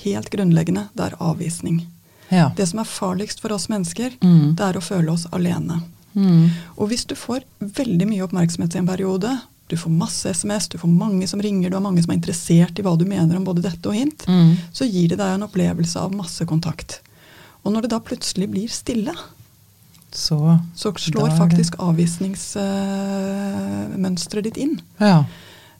helt 0.02 0.30
grunnleggende, 0.30 0.88
det 0.92 1.08
er 1.08 1.20
avvisning. 1.22 1.82
Ja. 2.28 2.50
Det 2.56 2.66
som 2.66 2.82
er 2.82 2.88
farligst 2.88 3.40
for 3.40 3.54
oss 3.56 3.68
mennesker, 3.72 4.18
mm. 4.20 4.56
det 4.58 4.64
er 4.64 4.78
å 4.78 4.84
føle 4.84 5.12
oss 5.12 5.26
alene. 5.32 5.80
Mm. 6.12 6.50
Og 6.76 6.90
hvis 6.90 7.06
du 7.08 7.14
får 7.16 7.46
veldig 7.60 8.08
mye 8.10 8.26
oppmerksomhet 8.26 8.76
i 8.76 8.82
en 8.82 8.90
periode, 8.90 9.32
du 9.68 9.76
får 9.76 9.92
masse 9.92 10.30
SMS, 10.32 10.68
du 10.68 10.78
får 10.80 10.90
mange 10.90 11.28
som 11.28 11.42
ringer, 11.42 11.70
du 11.70 11.76
har 11.76 11.84
mange 11.84 12.02
som 12.02 12.12
er 12.12 12.18
interessert 12.18 12.78
i 12.78 12.84
hva 12.84 12.94
du 12.96 13.04
mener 13.08 13.36
om 13.36 13.44
både 13.44 13.64
dette 13.64 13.88
og 13.88 13.96
hint, 13.96 14.24
mm. 14.28 14.54
så 14.72 14.88
gir 14.88 15.12
det 15.12 15.20
deg 15.20 15.36
en 15.36 15.44
opplevelse 15.48 16.00
av 16.00 16.14
masse 16.16 16.44
kontakt. 16.48 17.00
Og 17.64 17.74
når 17.74 17.84
det 17.84 17.92
da 17.92 18.00
plutselig 18.00 18.48
blir 18.48 18.72
stille, 18.72 19.12
så, 20.14 20.58
så 20.74 20.94
slår 20.94 21.30
faktisk 21.36 21.74
avvisningsmønsteret 21.82 24.42
uh, 24.42 24.46
ditt 24.48 24.56
inn. 24.64 24.80
Ja. 25.02 25.24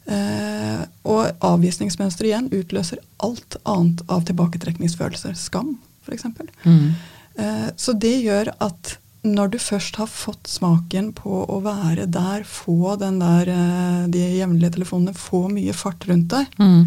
Eh, 0.09 0.79
og 1.05 1.43
avvisningsmønsteret 1.45 2.31
igjen 2.31 2.47
utløser 2.55 3.01
alt 3.21 3.59
annet 3.69 4.01
av 4.09 4.23
tilbaketrekningsfølelser. 4.29 5.35
Skam, 5.37 5.75
f.eks. 6.05 6.25
Mm. 6.63 6.95
Eh, 7.37 7.67
så 7.77 7.93
det 7.93 8.15
gjør 8.23 8.53
at 8.57 8.95
når 9.27 9.53
du 9.53 9.59
først 9.61 9.99
har 9.99 10.09
fått 10.09 10.47
smaken 10.47 11.11
på 11.17 11.43
å 11.43 11.59
være 11.61 12.07
der, 12.09 12.45
få 12.47 12.95
den 13.01 13.19
der, 13.19 13.51
uh, 13.51 14.07
de 14.07 14.21
jevnlige 14.39 14.77
telefonene, 14.77 15.11
få 15.11 15.49
mye 15.51 15.75
fart 15.75 16.07
rundt 16.07 16.31
deg, 16.31 16.53
mm. 16.55 16.85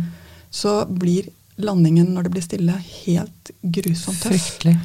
så 0.48 0.78
blir 0.88 1.28
landingen 1.60 2.14
når 2.14 2.26
det 2.26 2.32
blir 2.32 2.46
stille, 2.46 2.78
helt 3.04 3.52
grusomt 3.60 4.24
tøff. 4.24 4.32
Fryktelig. 4.32 4.78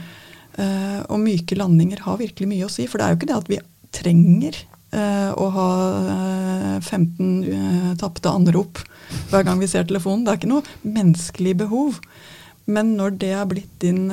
Uh, 0.57 1.03
og 1.13 1.21
myke 1.21 1.57
landinger 1.57 2.01
har 2.05 2.17
virkelig 2.21 2.49
mye 2.49 2.65
å 2.65 2.71
si. 2.71 2.87
For 2.89 2.97
det 2.97 3.05
er 3.05 3.13
jo 3.13 3.19
ikke 3.19 3.29
det 3.29 3.37
at 3.37 3.51
vi 3.51 3.59
trenger 3.93 4.57
uh, 4.95 5.31
å 5.37 5.49
ha 5.53 5.69
uh, 6.07 6.77
15 6.81 7.27
uh, 7.45 7.91
tapte 8.01 8.31
anrop 8.31 8.81
hver 9.31 9.45
gang 9.47 9.61
vi 9.61 9.69
ser 9.69 9.87
telefonen. 9.87 10.25
Det 10.25 10.33
er 10.33 10.41
ikke 10.41 10.51
noe 10.51 10.77
menneskelig 10.97 11.55
behov. 11.63 12.01
Men 12.67 12.95
når 12.97 13.13
det 13.21 13.31
er 13.31 13.45
blitt 13.47 13.75
din 13.79 14.09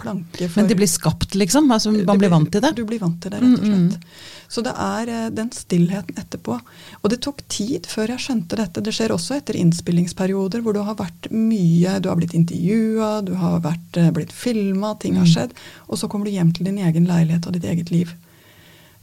planke 0.00 0.48
for 0.48 0.58
Men 0.58 0.70
det 0.70 0.76
blir 0.78 0.90
skapt, 0.90 1.36
liksom? 1.38 1.70
Altså, 1.70 1.92
man 1.94 2.18
blir 2.18 2.32
vant 2.32 2.50
til 2.50 2.64
det? 2.64 2.72
Du 2.74 2.82
blir 2.88 2.98
vant 3.02 3.20
til 3.22 3.30
det, 3.30 3.38
rett 3.38 3.60
og 3.60 3.68
slett. 3.68 3.84
Mm, 3.84 3.92
mm. 3.92 4.34
Så 4.54 4.62
det 4.62 4.74
er 4.78 5.10
eh, 5.10 5.30
den 5.34 5.50
stillheten 5.54 6.18
etterpå. 6.20 6.58
Og 7.00 7.10
det 7.10 7.20
tok 7.24 7.42
tid 7.50 7.88
før 7.90 8.14
jeg 8.14 8.24
skjønte 8.26 8.58
dette. 8.60 8.82
Det 8.84 8.92
skjer 8.94 9.14
også 9.14 9.38
etter 9.38 9.58
innspillingsperioder 9.58 10.62
hvor 10.64 10.76
du 10.76 10.82
har 10.86 10.98
vært 10.98 11.30
mye 11.34 11.98
Du 12.02 12.10
har 12.10 12.18
blitt 12.20 12.36
intervjua, 12.36 13.24
du 13.26 13.34
har 13.40 13.62
vært, 13.64 13.98
eh, 13.98 14.12
blitt 14.14 14.34
filma, 14.34 14.94
ting 15.00 15.18
har 15.18 15.26
mm. 15.26 15.32
skjedd. 15.32 15.56
Og 15.88 16.00
så 16.00 16.10
kommer 16.10 16.28
du 16.28 16.36
hjem 16.36 16.52
til 16.54 16.70
din 16.70 16.78
egen 16.84 17.08
leilighet 17.10 17.48
og 17.48 17.56
ditt 17.56 17.66
eget 17.70 17.90
liv. 17.94 18.14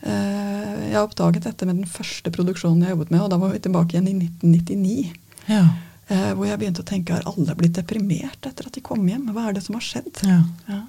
Eh, 0.02 0.90
jeg 0.92 1.02
oppdaget 1.02 1.50
dette 1.50 1.68
med 1.68 1.82
den 1.82 1.90
første 2.00 2.34
produksjonen 2.34 2.86
jeg 2.86 2.96
jobbet 2.96 3.12
med, 3.14 3.26
og 3.26 3.32
da 3.34 3.42
var 3.42 3.54
vi 3.54 3.64
tilbake 3.66 3.98
igjen 3.98 4.12
i 4.12 4.18
1999. 4.24 5.12
Ja. 5.52 5.66
Hvor 6.10 6.44
jeg 6.44 6.60
begynte 6.60 6.84
å 6.84 6.88
tenke 6.88 7.14
har 7.16 7.28
alle 7.30 7.54
blitt 7.56 7.78
deprimert 7.78 8.48
etter 8.48 8.68
at 8.68 8.76
de 8.76 8.82
kom 8.84 9.06
hjem? 9.08 9.30
Hva 9.32 9.46
er 9.48 9.56
det 9.56 9.62
som 9.64 9.78
har 9.78 9.86
skjedd? 9.86 10.10
Ja. 10.28 10.42
Ja. 10.68 10.82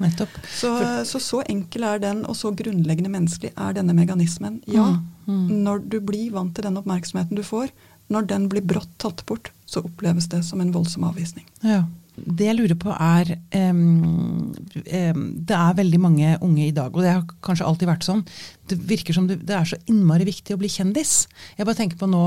Nettopp. 0.00 0.32
Så, 0.48 0.70
så, 1.04 1.20
så 1.20 1.42
enkel 1.48 1.84
er 1.84 2.00
den, 2.00 2.22
og 2.24 2.36
så 2.38 2.52
grunnleggende 2.56 3.12
menneskelig 3.12 3.52
er 3.52 3.76
denne 3.76 3.92
mekanismen. 3.96 4.58
Ja, 4.70 4.94
mm, 5.26 5.28
mm. 5.28 5.46
når 5.66 5.82
du 5.92 5.98
blir 6.04 6.30
vant 6.32 6.54
til 6.56 6.64
den 6.64 6.78
oppmerksomheten 6.80 7.36
du 7.36 7.44
får, 7.44 7.68
når 8.10 8.28
den 8.30 8.46
blir 8.50 8.64
brått 8.64 8.90
tatt 9.02 9.22
bort, 9.28 9.52
så 9.68 9.84
oppleves 9.84 10.30
det 10.32 10.40
som 10.48 10.62
en 10.62 10.72
voldsom 10.74 11.04
avvisning. 11.10 11.44
Ja. 11.60 11.84
Det 12.20 12.48
jeg 12.48 12.56
lurer 12.58 12.76
på 12.76 12.92
er 12.92 13.30
um, 13.70 14.50
um, 14.52 15.20
Det 15.40 15.56
er 15.56 15.76
veldig 15.78 16.00
mange 16.02 16.32
unge 16.44 16.66
i 16.66 16.74
dag, 16.76 16.90
og 16.92 17.04
det 17.04 17.12
har 17.14 17.22
kanskje 17.44 17.68
alltid 17.68 17.88
vært 17.88 18.08
sånn. 18.08 18.24
Det 18.68 18.80
virker 18.90 19.16
som 19.16 19.28
det, 19.30 19.38
det 19.46 19.56
er 19.56 19.68
så 19.68 19.78
innmari 19.88 20.26
viktig 20.28 20.56
å 20.56 20.60
bli 20.60 20.68
kjendis. 20.72 21.22
Jeg 21.56 21.68
bare 21.68 21.78
tenker 21.78 22.00
på 22.00 22.08
nå 22.10 22.24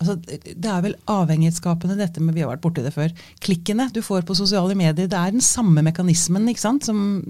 Altså, 0.00 0.16
det 0.26 0.70
er 0.70 0.82
vel 0.84 0.96
avhengighetsskapende 1.10 1.96
dette 1.98 2.22
med, 2.22 2.34
vi 2.34 2.42
har 2.42 2.50
vært 2.50 2.64
borti 2.64 2.84
det 2.84 2.94
før, 2.94 3.12
klikkene 3.44 3.88
du 3.94 4.00
får 4.04 4.24
på 4.26 4.36
sosiale 4.38 4.76
medier. 4.78 5.08
Det 5.10 5.18
er 5.18 5.34
den 5.34 5.44
samme 5.44 5.84
mekanismen 5.86 6.48
ikke 6.50 6.64
sant, 6.64 6.88
som, 6.88 7.22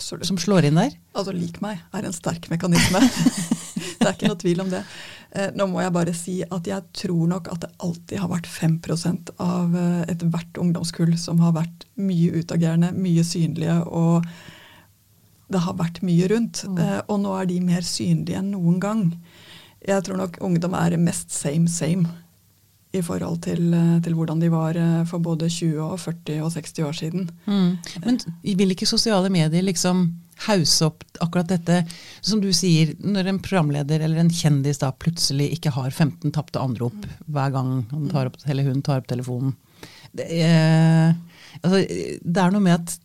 som 0.00 0.40
slår 0.40 0.70
inn 0.70 0.80
der? 0.80 0.94
Altså 1.12 1.34
lik 1.36 1.60
meg 1.64 1.82
er 1.92 2.08
en 2.08 2.16
sterk 2.16 2.48
mekanisme. 2.52 3.02
det 3.98 4.06
er 4.06 4.14
ikke 4.14 4.32
noe 4.32 4.40
tvil 4.40 4.64
om 4.64 4.72
det. 4.72 4.82
Eh, 5.32 5.52
nå 5.56 5.66
må 5.70 5.80
jeg 5.80 5.94
bare 5.94 6.12
si 6.16 6.38
at 6.44 6.66
jeg 6.68 6.88
tror 6.96 7.28
nok 7.30 7.52
at 7.52 7.62
det 7.64 7.70
alltid 7.84 8.20
har 8.20 8.32
vært 8.32 8.48
5 8.52 8.80
av 9.40 9.76
eh, 9.76 10.02
ethvert 10.12 10.58
ungdomskull 10.60 11.14
som 11.20 11.40
har 11.44 11.54
vært 11.56 11.86
mye 12.00 12.42
utagerende, 12.42 12.92
mye 12.92 13.24
synlige 13.24 13.78
og 13.88 14.26
det 15.52 15.62
har 15.64 15.76
vært 15.76 16.02
mye 16.04 16.28
rundt. 16.32 16.64
Mm. 16.68 16.80
Eh, 16.80 17.00
og 17.06 17.22
nå 17.24 17.32
er 17.38 17.48
de 17.48 17.60
mer 17.64 17.86
synlige 17.86 18.40
enn 18.40 18.52
noen 18.54 18.78
gang. 18.82 19.06
Jeg 19.82 20.04
tror 20.06 20.20
nok 20.20 20.38
ungdom 20.44 20.74
er 20.78 20.98
mest 21.00 21.32
same 21.34 21.68
same 21.68 22.06
i 22.92 23.00
forhold 23.00 23.40
til, 23.46 23.72
eh, 23.72 24.00
til, 24.04 24.14
hvordan 24.16 24.40
de 24.42 24.50
var 24.52 24.76
eh, 24.76 25.04
for 25.08 25.22
både 25.24 25.48
20, 25.48 25.80
og 25.80 26.00
40 26.00 26.42
og 26.44 26.52
60 26.52 26.82
år 26.84 26.92
siden. 26.98 27.30
Mm. 27.46 27.78
Men 28.04 28.20
vil 28.44 28.74
ikke 28.74 28.88
sosiale 28.88 29.32
medier 29.32 29.64
liksom 29.64 30.04
hause 30.46 30.88
opp 30.88 31.04
akkurat 31.22 31.48
dette, 31.48 31.82
som 32.20 32.40
du 32.42 32.50
sier, 32.56 32.94
når 33.00 33.30
en 33.30 33.40
programleder 33.42 34.02
eller 34.02 34.20
en 34.20 34.32
kjendis 34.32 34.82
da 34.82 34.90
plutselig 34.92 35.52
ikke 35.56 35.72
har 35.76 35.90
15 35.90 36.32
tapte 36.34 36.60
anrop 36.60 36.96
mm. 36.96 37.18
hver 37.32 37.52
gang 37.54 37.74
han 37.92 38.08
tar 38.12 38.30
opp, 38.30 38.40
eller 38.46 38.68
hun 38.68 38.82
tar 38.84 39.02
opp 39.02 39.10
telefonen? 39.10 39.54
Det 40.12 40.26
er, 40.44 41.14
altså, 41.62 41.78
det 42.20 42.42
er 42.42 42.52
noe 42.52 42.60
med 42.60 42.76
at 42.76 42.98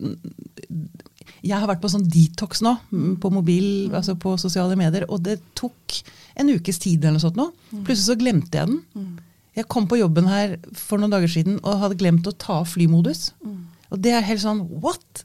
jeg 1.38 1.54
har 1.54 1.68
vært 1.70 1.80
på 1.80 1.90
sånn 1.90 2.06
detox 2.10 2.60
nå, 2.66 2.74
på 3.22 3.30
mobil, 3.32 3.88
mm. 3.88 3.96
altså 4.00 4.18
på 4.20 4.34
sosiale 4.40 4.76
medier, 4.78 5.06
og 5.08 5.22
det 5.24 5.38
tok 5.56 6.00
en 6.38 6.52
ukes 6.54 6.80
tid 6.82 7.02
eller 7.02 7.18
noe 7.18 7.24
sånt 7.24 7.38
nå. 7.38 7.48
Mm. 7.72 7.82
Plutselig 7.86 8.06
så 8.06 8.18
glemte 8.20 8.60
jeg 8.60 8.70
den. 8.70 8.80
Mm. 8.94 9.10
Jeg 9.58 9.68
kom 9.72 9.88
på 9.90 9.98
jobben 9.98 10.28
her 10.30 10.56
for 10.78 11.00
noen 11.00 11.14
dager 11.16 11.30
siden 11.32 11.58
og 11.64 11.82
hadde 11.82 11.98
glemt 11.98 12.28
å 12.30 12.36
ta 12.38 12.60
av 12.62 12.70
flymodus. 12.70 13.32
Mm. 13.42 13.60
Og 13.90 14.02
det 14.04 14.14
er 14.14 14.26
helt 14.26 14.44
sånn 14.44 14.64
what? 14.82 15.24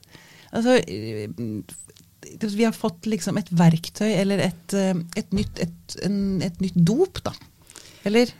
Altså, 0.54 0.78
vi 2.40 2.64
har 2.64 2.74
fått 2.74 3.06
liksom 3.10 3.38
et 3.38 3.50
verktøy 3.54 4.08
eller 4.14 4.42
et, 4.46 4.74
eh, 4.74 4.94
et, 5.18 5.34
nytt, 5.36 5.60
et, 5.62 5.98
en, 6.06 6.16
et 6.42 6.62
nytt 6.62 6.78
dop, 6.86 7.20
da. 7.26 7.34
Eller? 8.08 8.32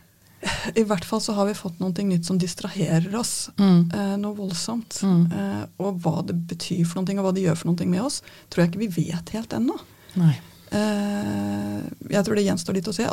I 0.76 0.84
hvert 0.84 1.06
fall 1.08 1.22
så 1.24 1.34
har 1.36 1.48
vi 1.48 1.56
fått 1.56 1.78
noe 1.80 2.04
nytt 2.04 2.26
som 2.28 2.38
distraherer 2.40 3.14
oss. 3.16 3.50
Mm. 3.60 3.90
Eh, 3.94 4.16
noe 4.20 4.36
voldsomt. 4.36 4.98
Mm. 5.04 5.22
Eh, 5.32 5.62
og 5.84 6.00
hva 6.04 6.24
det 6.26 6.36
betyr 6.50 6.84
for 6.88 7.00
noe, 7.00 7.18
og 7.20 7.28
hva 7.28 7.34
det 7.36 7.46
gjør 7.46 7.60
for 7.60 7.70
noe 7.72 7.88
med 7.90 8.04
oss, 8.04 8.20
tror 8.50 8.64
jeg 8.64 8.72
ikke 8.72 8.84
vi 8.84 9.08
vet 9.08 9.34
helt 9.36 9.56
ennå. 9.56 9.78
Nei. 10.20 10.34
Eh, 10.70 11.80
jeg 12.14 12.24
tror 12.26 12.38
det 12.38 12.46
gjenstår 12.46 12.78
litt 12.78 12.88
å 12.88 12.94
se. 12.96 13.08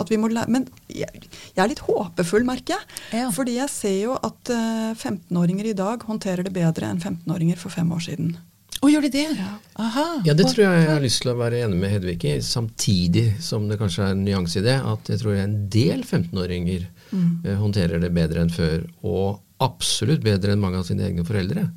men 0.47 0.67
jeg, 0.87 1.09
jeg, 1.09 1.57
er 1.57 1.67
litt 1.67 1.83
håpefull, 1.85 2.45
merker 2.45 2.77
jeg. 2.77 3.01
Ja. 3.21 3.31
Fordi 3.31 3.57
jeg 3.57 3.69
ser 3.69 3.97
jo 3.97 4.15
at 4.15 4.53
15-åringer 4.97 5.65
eh, 5.65 5.71
i 5.71 5.77
dag 5.77 6.03
håndterer 6.03 6.43
det 6.43 6.53
bedre 6.53 6.87
enn 6.87 7.01
15-åringer 7.01 7.57
for 7.57 7.69
fem 7.69 7.91
år 7.91 7.99
siden. 7.99 8.37
Og 8.81 8.89
gjør 8.89 9.05
de 9.05 9.11
det? 9.13 9.27
Ja. 9.37 9.51
Aha. 9.81 10.05
ja, 10.25 10.33
det 10.33 10.47
tror 10.49 10.63
jeg 10.63 10.79
jeg 10.81 10.89
har 10.89 11.03
lyst 11.03 11.21
til 11.21 11.31
å 11.33 11.37
være 11.37 11.59
enig 11.67 11.77
med 11.77 11.91
Hedvig 11.93 12.17
i. 12.25 12.33
Samtidig 12.41 13.27
som 13.43 13.67
det 13.69 13.77
kanskje 13.77 14.07
er 14.07 14.15
en 14.15 14.23
nyanse 14.25 14.57
i 14.57 14.65
det, 14.65 14.79
at 14.81 15.11
jeg 15.11 15.21
tror 15.21 15.37
en 15.37 15.55
del 15.69 16.01
15-åringer 16.01 16.87
mm. 17.11 17.29
Eh, 17.45 17.57
håndterer 17.59 18.01
det 18.01 18.09
bedre 18.15 18.41
enn 18.41 18.53
før. 18.53 18.87
Og 19.05 19.41
absolutt 19.61 20.23
bedre 20.25 20.55
enn 20.55 20.63
mange 20.63 20.81
av 20.81 20.87
sine 20.87 21.05
egne 21.05 21.25
foreldre. 21.27 21.67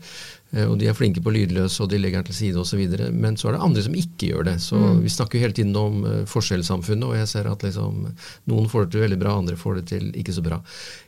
Eh, 0.55 0.67
og 0.71 0.79
de 0.79 0.89
er 0.89 0.97
flinke 0.97 1.23
på 1.25 1.33
lydløs, 1.35 1.81
og 1.83 1.91
de 1.91 1.99
legger 2.01 2.23
den 2.23 2.31
til 2.31 2.39
side 2.39 2.61
osv. 2.63 2.83
Men 3.13 3.39
så 3.41 3.51
er 3.51 3.57
det 3.57 3.65
andre 3.67 3.85
som 3.87 3.97
ikke 3.99 4.31
gjør 4.31 4.49
det. 4.51 4.57
Så 4.63 4.79
mm. 4.81 5.03
Vi 5.05 5.15
snakker 5.17 5.39
jo 5.39 5.45
hele 5.47 5.57
tiden 5.57 5.75
om 5.79 6.05
uh, 6.07 6.21
forskjellssamfunnet, 6.31 7.09
og 7.09 7.19
jeg 7.19 7.31
ser 7.31 7.51
at 7.51 7.67
liksom, 7.67 8.07
noen 8.51 8.71
får 8.71 8.87
det 8.87 8.95
til 8.95 9.07
veldig 9.07 9.21
bra, 9.25 9.39
andre 9.41 9.59
får 9.61 9.81
det 9.81 9.87
til 9.95 10.13
ikke 10.21 10.37
så 10.37 10.45
bra. 10.45 10.61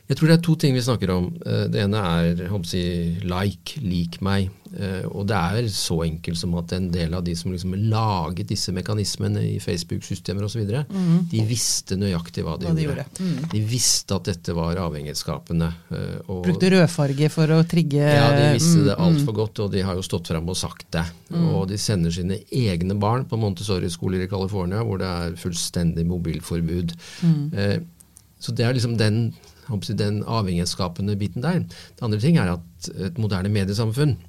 Jeg 0.07 0.15
tror 0.15 0.29
det 0.29 0.37
er 0.37 0.45
to 0.45 0.53
ting 0.55 0.75
vi 0.75 0.83
snakker 0.83 1.11
om. 1.11 1.25
Eh, 1.43 1.65
det 1.71 1.81
ene 1.83 1.99
er 1.99 2.45
si, 2.67 2.83
like, 3.27 3.81
lik 3.83 4.21
meg. 4.23 4.47
Eh, 4.67 5.03
og 5.07 5.27
det 5.27 5.35
er 5.35 5.67
så 5.71 5.99
enkelt 6.05 6.39
som 6.39 6.55
at 6.59 6.71
en 6.75 6.87
del 6.91 7.13
av 7.15 7.23
de 7.23 7.33
som 7.39 7.51
liksom 7.51 7.75
laget 7.91 8.47
disse 8.47 8.71
mekanismene 8.75 9.43
i 9.43 9.57
Facebook-systemer 9.63 10.47
osv., 10.47 10.63
mm. 10.63 11.27
de 11.31 11.43
visste 11.47 11.99
nøyaktig 11.99 12.45
hva 12.47 12.55
de, 12.59 12.69
hva 12.69 12.75
de 12.75 12.87
gjorde. 12.87 13.03
gjorde. 13.03 13.27
Mm. 13.27 13.49
De 13.51 13.63
visste 13.67 14.15
at 14.15 14.31
dette 14.31 14.55
var 14.55 14.79
avhengighetsskapende. 14.85 15.69
Eh, 15.91 16.17
og, 16.27 16.41
Brukte 16.47 16.71
rødfarge 16.77 17.31
for 17.33 17.57
å 17.57 17.59
trigge 17.67 18.07
Ja, 18.07 18.31
de 18.31 18.47
visste 18.55 18.85
det 18.87 18.95
mm, 18.95 19.03
altfor 19.09 19.33
mm. 19.33 19.36
Godt, 19.37 19.61
og 19.63 19.73
de 19.73 19.83
har 19.85 19.97
jo 19.97 20.05
stått 20.05 20.31
fram 20.31 20.49
og 20.49 20.57
sagt 20.59 20.87
det. 20.95 21.05
Mm. 21.29 21.49
Og 21.53 21.67
de 21.71 21.77
sender 21.81 22.13
sine 22.13 22.39
egne 22.51 22.97
barn 22.99 23.27
på 23.29 23.39
Montessori-skoler 23.39 24.25
i 24.25 24.31
California, 24.31 24.81
hvor 24.85 25.01
det 25.01 25.07
er 25.07 25.37
fullstendig 25.39 26.07
mobilforbud. 26.09 26.95
Mm. 27.23 27.85
Så 28.41 28.53
det 28.53 28.65
er 28.65 28.75
liksom 28.77 28.97
den 29.01 29.21
den 29.67 30.21
avhengighetsskapende 30.23 31.17
biten 31.19 31.43
der. 31.43 31.59
Det 31.59 32.01
andre 32.01 32.19
ting 32.19 32.37
er 32.37 32.53
at 32.53 32.89
et 33.07 33.17
moderne 33.17 33.49
mediesamfunn 33.49 34.15
eh, 34.15 34.26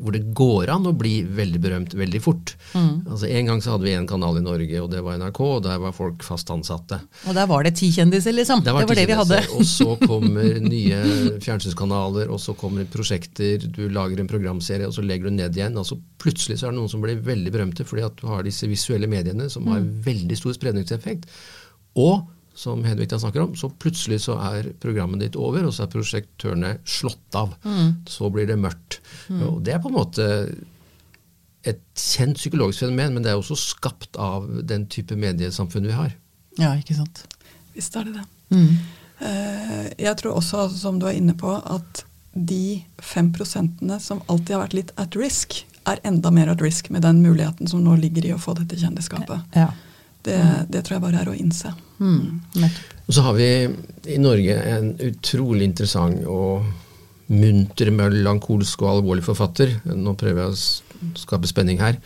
hvor 0.00 0.14
det 0.14 0.22
går 0.36 0.70
an 0.74 0.88
å 0.90 0.94
bli 0.96 1.20
veldig 1.24 1.60
berømt 1.62 1.94
veldig 1.96 2.20
fort. 2.22 2.54
Mm. 2.74 3.06
Altså 3.08 3.30
En 3.30 3.50
gang 3.50 3.62
så 3.64 3.74
hadde 3.74 3.88
vi 3.88 3.94
én 3.96 4.08
kanal 4.08 4.38
i 4.40 4.44
Norge, 4.44 4.82
og 4.82 4.90
det 4.92 5.02
var 5.04 5.18
NRK, 5.20 5.40
og 5.46 5.62
der 5.66 5.80
var 5.82 5.94
folk 5.96 6.24
fast 6.26 6.50
ansatte. 6.52 7.00
Og 7.26 7.36
der 7.36 7.48
var 7.50 7.64
det 7.66 7.74
ti 7.80 7.90
kjendiser, 7.94 8.34
liksom? 8.36 8.64
Det 8.66 8.74
var, 8.76 8.84
det, 8.84 8.92
var 8.92 9.00
det 9.00 9.06
vi 9.10 9.18
hadde. 9.20 9.40
og 9.56 9.66
så 9.68 9.96
kommer 10.10 10.60
nye 10.64 11.00
fjernsynskanaler, 11.42 12.32
og 12.32 12.42
så 12.42 12.56
kommer 12.58 12.88
prosjekter, 12.90 13.66
du 13.66 13.86
lager 13.92 14.20
en 14.20 14.30
programserie, 14.30 14.88
og 14.88 14.96
så 14.96 15.04
legger 15.06 15.30
du 15.30 15.38
ned 15.38 15.56
igjen. 15.56 15.78
og 15.80 15.88
så 15.88 15.98
Plutselig 16.20 16.58
så 16.60 16.68
er 16.68 16.74
det 16.74 16.76
noen 16.76 16.90
som 16.92 17.00
blir 17.00 17.16
veldig 17.24 17.48
berømte 17.54 17.84
fordi 17.88 18.02
at 18.04 18.18
du 18.18 18.26
har 18.28 18.44
disse 18.44 18.68
visuelle 18.68 19.08
mediene 19.08 19.46
som 19.48 19.64
har 19.72 19.80
mm. 19.80 19.88
veldig 20.04 20.36
stor 20.36 20.52
spredningseffekt. 20.58 21.24
Og 21.96 22.26
som 22.60 22.82
Hedvig 22.84 23.08
snakker 23.12 23.46
om, 23.46 23.54
så 23.56 23.70
plutselig 23.80 24.20
så 24.26 24.36
er 24.50 24.72
programmet 24.82 25.22
ditt 25.22 25.38
over, 25.40 25.64
og 25.64 25.72
så 25.74 25.86
er 25.86 25.94
prosjektørene 25.94 26.74
slått 26.84 27.38
av. 27.38 27.54
Mm. 27.64 28.02
Så 28.10 28.28
blir 28.32 28.50
det 28.50 28.58
mørkt. 28.60 29.00
Mm. 29.32 29.42
Og 29.48 29.62
det 29.64 29.74
er 29.74 29.82
på 29.82 29.88
en 29.88 29.96
måte 29.96 30.28
et 31.68 31.80
kjent 31.96 32.40
psykologisk 32.40 32.84
fenomen, 32.84 33.16
men 33.16 33.24
det 33.24 33.32
er 33.32 33.40
også 33.40 33.58
skapt 33.58 34.16
av 34.20 34.48
den 34.68 34.86
type 34.92 35.16
mediesamfunn 35.16 35.88
vi 35.88 35.96
har. 35.96 36.14
Ja, 36.60 36.74
ikke 36.76 36.96
sant. 36.98 37.24
Visst 37.76 37.96
er 37.96 38.08
det 38.08 38.18
det. 38.18 38.26
Mm. 38.52 38.78
Eh, 39.20 39.82
jeg 40.06 40.16
tror 40.20 40.38
også, 40.40 40.68
som 40.72 41.00
du 41.00 41.08
er 41.08 41.18
inne 41.18 41.36
på, 41.38 41.52
at 41.56 42.04
de 42.32 42.80
fem 43.02 43.32
prosentene 43.34 43.98
som 44.00 44.22
alltid 44.30 44.56
har 44.56 44.64
vært 44.66 44.78
litt 44.78 44.96
at 45.00 45.16
risk, 45.18 45.62
er 45.88 46.00
enda 46.06 46.30
mer 46.30 46.50
at 46.52 46.60
risk 46.62 46.90
med 46.92 47.02
den 47.02 47.22
muligheten 47.24 47.68
som 47.68 47.80
nå 47.82 47.96
ligger 47.98 48.26
i 48.28 48.34
å 48.34 48.40
få 48.40 48.52
dette 48.58 48.76
kjendisskapet. 48.78 49.56
Ja. 49.56 49.70
Det, 50.22 50.36
mm. 50.36 50.66
det, 50.68 50.82
tror 50.84 50.98
jeg 50.98 51.04
bare 51.06 51.22
er 51.22 51.30
å 51.32 51.36
innse. 51.36 51.72
Mm. 52.00 52.66
Og 53.06 53.14
så 53.14 53.24
har 53.26 53.36
vi 53.36 53.48
i 54.10 54.18
Norge 54.20 54.56
en 54.72 54.92
utrolig 55.04 55.68
interessant 55.68 56.24
og 56.30 56.64
munter, 57.30 57.92
melankolsk 57.94 58.82
og 58.82 58.96
alvorlig 58.96 59.24
forfatter. 59.26 59.76
Nå 59.94 60.16
prøver 60.18 60.42
jeg 60.44 60.54
å 60.54 61.18
skape 61.20 61.50
spenning 61.50 61.80
her. 61.82 62.00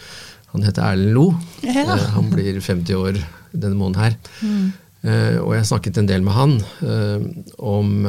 Han 0.55 0.66
heter 0.66 0.84
Erlend 0.86 1.14
Lo. 1.16 1.28
Ja. 1.64 1.82
Eh, 1.82 2.09
han 2.14 2.30
blir 2.32 2.61
50 2.61 2.99
år 2.99 3.20
denne 3.53 3.78
måneden 3.78 4.03
her. 4.03 4.18
Mm. 4.42 4.72
Uh, 5.05 5.38
og 5.42 5.51
jeg 5.53 5.68
snakket 5.68 5.99
en 6.01 6.07
del 6.09 6.22
med 6.24 6.32
han 6.32 6.53
uh, 6.80 7.24
om 7.61 8.07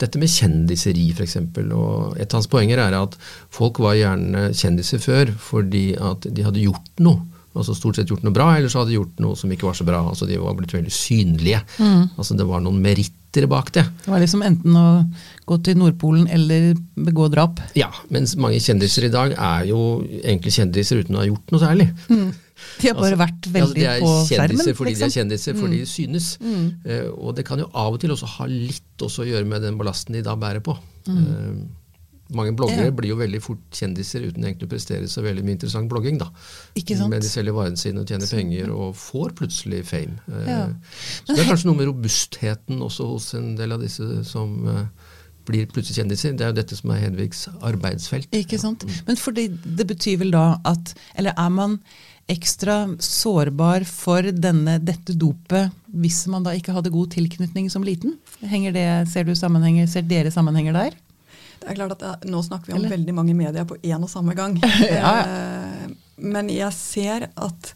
dette 0.00 0.16
med 0.16 0.32
kjendiseri, 0.32 1.10
f.eks. 1.12 1.36
Og 1.76 2.16
et 2.16 2.30
av 2.30 2.38
hans 2.38 2.48
poenger 2.48 2.80
er 2.80 2.96
at 2.96 3.18
folk 3.52 3.82
var 3.84 3.98
gjerne 3.98 4.46
kjendiser 4.56 5.02
før 5.02 5.34
fordi 5.36 5.90
at 6.00 6.24
de 6.24 6.46
hadde 6.46 6.64
gjort 6.64 7.04
noe. 7.04 7.20
Altså 7.60 7.76
stort 7.76 8.00
sett 8.00 8.10
gjort 8.10 8.24
noe 8.26 8.34
bra, 8.34 8.50
eller 8.56 8.72
så 8.72 8.82
hadde 8.82 8.94
de 8.94 8.98
gjort 8.98 9.22
noe 9.22 9.38
som 9.38 9.50
ikke 9.52 9.68
var 9.68 9.78
så 9.78 9.86
bra. 9.88 10.02
altså 10.12 10.28
De 10.28 10.38
var 10.40 10.56
blitt 10.58 10.74
veldig 10.76 10.92
synlige. 10.94 11.62
Mm. 11.78 12.04
Altså 12.16 12.36
Det 12.38 12.46
var 12.48 12.62
noen 12.64 12.80
meritter 12.82 13.46
bak 13.50 13.70
det. 13.76 13.84
Det 14.04 14.10
var 14.10 14.22
liksom 14.22 14.42
enten 14.42 14.76
å 14.76 14.86
gå 15.46 15.58
til 15.66 15.78
Nordpolen 15.78 16.26
eller 16.32 16.72
begå 16.98 17.28
drap? 17.30 17.60
Ja, 17.78 17.90
mens 18.10 18.34
mange 18.40 18.58
kjendiser 18.62 19.06
i 19.06 19.12
dag 19.12 19.36
er 19.36 19.68
jo 19.70 20.00
egentlig 20.22 20.56
kjendiser 20.56 21.04
uten 21.04 21.18
å 21.18 21.22
ha 21.22 21.28
gjort 21.28 21.54
noe 21.54 21.62
særlig. 21.62 21.90
Mm. 22.10 22.30
De 22.80 22.88
har 22.88 22.96
bare 22.96 23.14
altså, 23.14 23.20
vært 23.20 23.50
veldig 23.54 23.84
altså, 23.88 24.04
på 24.04 24.14
skjermen. 24.28 24.70
Fordi 24.76 24.90
liksom. 24.90 25.02
de 25.02 25.06
er 25.06 25.16
kjendiser 25.16 25.58
fordi 25.58 25.76
mm. 25.76 25.82
de 25.82 25.90
synes. 25.94 26.30
Uh, 26.40 27.08
og 27.14 27.36
det 27.38 27.46
kan 27.48 27.62
jo 27.62 27.68
av 27.70 27.96
og 27.96 28.00
til 28.02 28.14
også 28.14 28.30
ha 28.38 28.48
litt 28.50 29.04
også 29.04 29.24
å 29.24 29.28
gjøre 29.30 29.48
med 29.48 29.64
den 29.64 29.78
ballasten 29.80 30.16
de 30.16 30.24
da 30.26 30.36
bærer 30.40 30.64
på. 30.64 30.76
Uh, 31.08 31.60
mange 32.36 32.54
bloggere 32.58 32.88
ja. 32.88 32.94
blir 32.96 33.12
jo 33.12 33.18
veldig 33.20 33.42
fort 33.44 33.62
kjendiser 33.76 34.26
uten 34.28 34.44
egentlig 34.46 34.68
å 34.68 34.72
prestere 34.72 35.08
så 35.10 35.24
veldig 35.24 35.44
mye 35.46 35.56
interessant 35.58 35.90
blogging. 35.90 36.18
da. 36.20 36.30
Ikke 36.78 36.98
sant? 36.98 37.12
Men 37.12 37.24
de 37.24 37.30
selger 37.30 37.56
varene 37.56 37.80
sine 37.80 38.02
og 38.02 38.10
tjener 38.10 38.30
penger 38.30 38.74
og 38.74 38.98
får 38.98 39.36
plutselig 39.40 39.84
fame. 39.90 40.18
Uh, 40.28 40.44
ja. 40.48 40.60
Så 41.24 41.34
det 41.34 41.44
er 41.44 41.50
kanskje 41.52 41.70
noe 41.70 41.80
med 41.80 41.90
robustheten 41.90 42.84
også 42.86 43.08
hos 43.14 43.32
en 43.38 43.54
del 43.58 43.76
av 43.76 43.82
disse 43.84 44.22
som 44.28 44.70
blir 45.48 45.66
plutselig 45.70 46.00
kjendiser. 46.00 46.36
Det 46.36 46.46
er 46.46 46.52
jo 46.52 46.58
dette 46.60 46.78
som 46.78 46.92
er 46.94 47.02
Hedvigs 47.04 47.46
arbeidsfelt. 47.66 48.30
Ikke 48.36 48.60
sant. 48.60 48.84
Mm. 48.86 49.02
Men 49.08 49.20
fordi 49.20 49.48
det 49.50 49.86
betyr 49.90 50.22
vel 50.22 50.34
da 50.34 50.46
at 50.68 50.94
Eller 51.18 51.36
er 51.36 51.52
man 51.52 51.78
ekstra 52.30 52.84
sårbar 53.02 53.84
for 53.88 54.22
denne, 54.30 54.76
dette 54.78 55.16
dopet 55.18 55.72
hvis 55.90 56.22
man 56.30 56.44
da 56.46 56.52
ikke 56.54 56.76
hadde 56.76 56.92
god 56.94 57.10
tilknytning 57.16 57.70
som 57.72 57.82
liten? 57.86 58.18
Henger 58.46 58.76
det, 58.76 58.88
ser, 59.10 59.26
du 59.26 59.34
sammenhenger, 59.34 59.88
ser 59.90 60.06
dere 60.06 60.30
sammenhenger 60.30 60.76
der? 60.76 60.98
Det 61.60 61.68
er 61.68 61.76
klart 61.76 61.98
at 61.98 62.06
jeg, 62.06 62.30
Nå 62.32 62.42
snakker 62.44 62.70
vi 62.70 62.76
om 62.76 62.80
Eller? 62.80 62.96
veldig 62.96 63.14
mange 63.16 63.36
medier 63.36 63.68
på 63.68 63.76
én 63.82 64.00
og 64.00 64.10
samme 64.10 64.34
gang. 64.38 64.56
ja, 64.80 64.96
ja. 64.96 65.14
Eh, 65.20 65.92
men 66.20 66.50
jeg 66.52 66.72
ser 66.76 67.28
at 67.30 67.74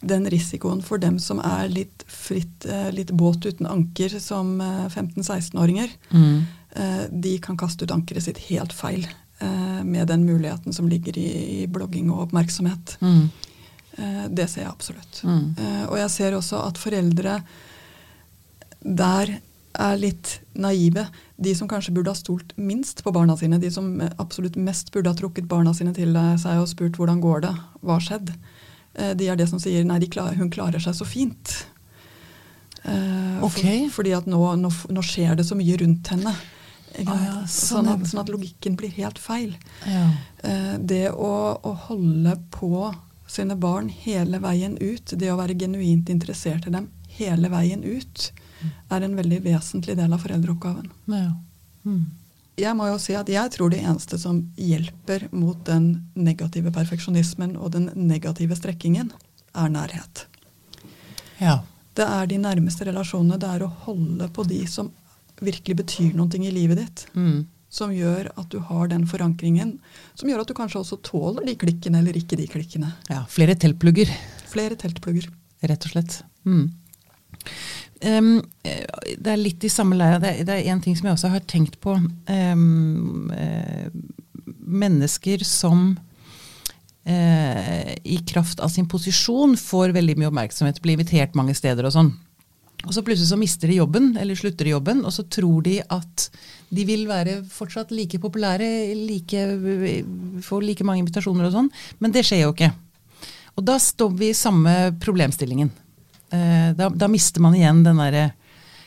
den 0.00 0.24
risikoen 0.32 0.80
for 0.82 1.00
dem 1.02 1.18
som 1.20 1.42
er 1.44 1.68
litt 1.68 2.04
fritt, 2.08 2.64
eh, 2.64 2.88
litt 2.94 3.10
båt 3.12 3.44
uten 3.44 3.68
anker 3.68 4.14
som 4.22 4.54
15-16-åringer, 4.62 5.90
eh, 6.10 6.16
mm. 6.16 7.18
de 7.20 7.34
kan 7.42 7.58
kaste 7.60 7.84
ut 7.84 7.92
ankeret 7.92 8.24
sitt 8.24 8.40
helt 8.48 8.72
feil 8.76 9.08
med 9.40 10.10
den 10.10 10.26
muligheten 10.28 10.74
som 10.76 10.84
ligger 10.84 11.16
i, 11.16 11.64
blogging 11.72 12.10
og 12.12 12.26
oppmerksomhet. 12.26 12.98
Mm. 13.00 13.22
Det 14.36 14.44
ser 14.52 14.66
jeg 14.66 14.68
absolutt. 14.68 15.22
Mm. 15.24 15.54
Og 15.86 15.94
jeg 15.96 16.10
ser 16.12 16.36
også 16.36 16.60
at 16.66 16.76
foreldre 16.76 17.38
der 18.84 19.32
er 19.72 19.98
litt 20.00 20.40
naive. 20.58 21.06
De 21.36 21.54
som 21.54 21.68
kanskje 21.68 21.94
burde 21.94 22.10
ha 22.10 22.18
stolt 22.18 22.52
minst 22.56 23.04
på 23.04 23.12
barna 23.14 23.36
sine, 23.38 23.60
de 23.62 23.70
som 23.70 23.92
absolutt 24.18 24.58
mest 24.58 24.92
burde 24.92 25.12
ha 25.12 25.18
trukket 25.18 25.48
barna 25.50 25.74
sine 25.76 25.94
til 25.96 26.16
seg 26.42 26.62
og 26.62 26.70
spurt 26.70 26.98
hvordan 26.98 27.22
går 27.22 27.44
det, 27.46 27.52
hva 27.80 27.98
har 27.98 28.06
skjedd, 28.06 28.32
eh, 28.94 29.12
de 29.18 29.28
er 29.30 29.38
det 29.38 29.48
som 29.50 29.62
sier 29.62 29.86
nei, 29.86 30.00
klar, 30.10 30.34
hun 30.38 30.50
klarer 30.50 30.82
seg 30.82 30.96
så 30.98 31.08
fint. 31.08 31.60
Okay. 32.80 33.84
For, 33.86 34.00
fordi 34.00 34.14
at 34.16 34.26
nå, 34.30 34.40
nå, 34.56 34.70
nå, 34.88 35.02
skjer 35.04 35.36
det 35.36 35.44
så 35.44 35.58
mye 35.58 35.76
rundt 35.82 36.10
henne. 36.14 36.32
Ah, 37.04 37.20
ja, 37.22 37.34
sånn, 37.44 37.84
sånn, 37.84 37.90
at, 37.92 38.06
sånn, 38.08 38.22
at, 38.24 38.30
logikken 38.32 38.74
blir 38.80 38.90
helt 38.96 39.20
feil. 39.22 39.52
Ja. 39.86 40.06
Det 40.80 41.04
å, 41.12 41.34
å 41.62 41.74
holde 41.86 42.34
på 42.50 42.88
sine 43.30 43.54
barn 43.60 43.92
hele 43.92 44.40
veien 44.42 44.74
ut, 44.80 45.12
det 45.14 45.30
å 45.30 45.38
være 45.38 45.54
genuint 45.60 46.10
interessert 46.10 46.66
i 46.66 46.72
dem 46.74 46.88
hele 47.20 47.50
veien 47.52 47.84
ut, 47.84 48.30
er 48.90 49.06
en 49.06 49.16
veldig 49.18 49.40
vesentlig 49.44 49.96
del 49.98 50.12
av 50.12 50.22
foreldreoppgaven. 50.24 50.90
Ja. 51.12 51.34
Mm. 51.84 52.06
Jeg 52.60 52.76
må 52.76 52.90
jo 52.90 52.98
si 53.00 53.14
at 53.16 53.30
jeg 53.32 53.52
tror 53.54 53.72
det 53.72 53.80
eneste 53.80 54.18
som 54.20 54.42
hjelper 54.60 55.28
mot 55.32 55.60
den 55.64 56.10
negative 56.14 56.72
perfeksjonismen 56.74 57.54
og 57.56 57.72
den 57.76 57.88
negative 57.96 58.58
strekkingen, 58.58 59.12
er 59.56 59.70
nærhet. 59.72 60.26
Ja. 61.40 61.60
Det 61.96 62.04
er 62.06 62.28
de 62.30 62.36
nærmeste 62.38 62.86
relasjonene. 62.86 63.38
Det 63.40 63.48
er 63.48 63.64
å 63.64 63.72
holde 63.86 64.28
på 64.30 64.44
de 64.46 64.60
som 64.70 64.92
virkelig 65.40 65.78
betyr 65.80 66.12
noe 66.18 66.36
i 66.36 66.52
livet 66.52 66.82
ditt. 66.82 67.06
Mm 67.16 67.48
som 67.70 67.92
gjør 67.94 68.32
at 68.34 68.50
du 68.50 68.58
har 68.66 68.90
den 68.90 69.06
forankringen, 69.08 69.76
som 70.18 70.28
gjør 70.28 70.42
at 70.42 70.50
du 70.50 70.56
kanskje 70.58 70.82
også 70.82 70.98
tåler 71.06 71.46
de 71.46 71.54
klikkene 71.58 72.02
eller 72.02 72.18
ikke 72.18 72.38
de 72.40 72.48
klikkene. 72.50 72.90
Ja, 73.08 73.22
Flere 73.30 73.54
teltplugger. 73.54 74.10
Flere 74.50 74.76
teltplugger. 74.78 75.30
Rett 75.62 75.86
og 75.86 75.94
slett. 75.94 76.16
Mm. 76.48 76.66
Um, 78.00 78.40
det 78.62 79.28
er 79.28 79.40
litt 79.40 79.64
i 79.64 79.72
samme 79.72 79.98
leia. 79.98 80.20
Det, 80.22 80.46
er 80.48 80.70
en 80.72 80.80
ting 80.80 80.96
som 80.96 81.08
jeg 81.08 81.18
også 81.18 81.32
har 81.34 81.44
tenkt 81.50 81.80
på. 81.84 81.96
Um, 82.30 83.28
uh, 83.34 83.90
mennesker 84.70 85.44
som 85.44 85.92
uh, 87.04 87.92
i 88.00 88.18
kraft 88.28 88.62
av 88.64 88.72
sin 88.72 88.88
posisjon 88.88 89.56
får 89.60 89.94
veldig 89.96 90.16
mye 90.20 90.30
oppmerksomhet, 90.30 90.80
blir 90.82 90.96
invitert 90.98 91.36
mange 91.38 91.56
steder 91.58 91.88
og 91.88 91.96
sånn. 91.96 92.12
Og 92.86 92.94
så 92.96 93.02
plutselig 93.04 93.28
så 93.28 93.36
mister 93.36 93.68
de 93.68 93.76
jobben, 93.76 94.14
eller 94.16 94.38
slutter 94.38 94.68
i 94.68 94.72
jobben, 94.72 95.02
og 95.04 95.12
så 95.12 95.26
tror 95.28 95.60
de 95.66 95.76
at 95.84 96.30
de 96.72 96.86
vil 96.88 97.04
være 97.10 97.42
fortsatt 97.52 97.92
like 97.92 98.20
populære, 98.22 98.68
like, 98.96 99.42
få 100.46 100.62
like 100.64 100.86
mange 100.88 101.04
invitasjoner 101.04 101.50
og 101.50 101.56
sånn. 101.58 101.68
Men 102.00 102.14
det 102.14 102.24
skjer 102.24 102.46
jo 102.46 102.54
ikke. 102.54 102.70
Og 103.60 103.66
da 103.68 103.76
står 103.82 104.14
vi 104.16 104.30
i 104.30 104.38
samme 104.38 104.74
problemstillingen. 105.02 105.68
Eh, 106.30 106.70
da, 106.78 106.90
da 106.90 107.08
mister 107.10 107.42
man 107.42 107.56
igjen 107.58 107.82
den 107.82 107.98
derre 107.98 108.30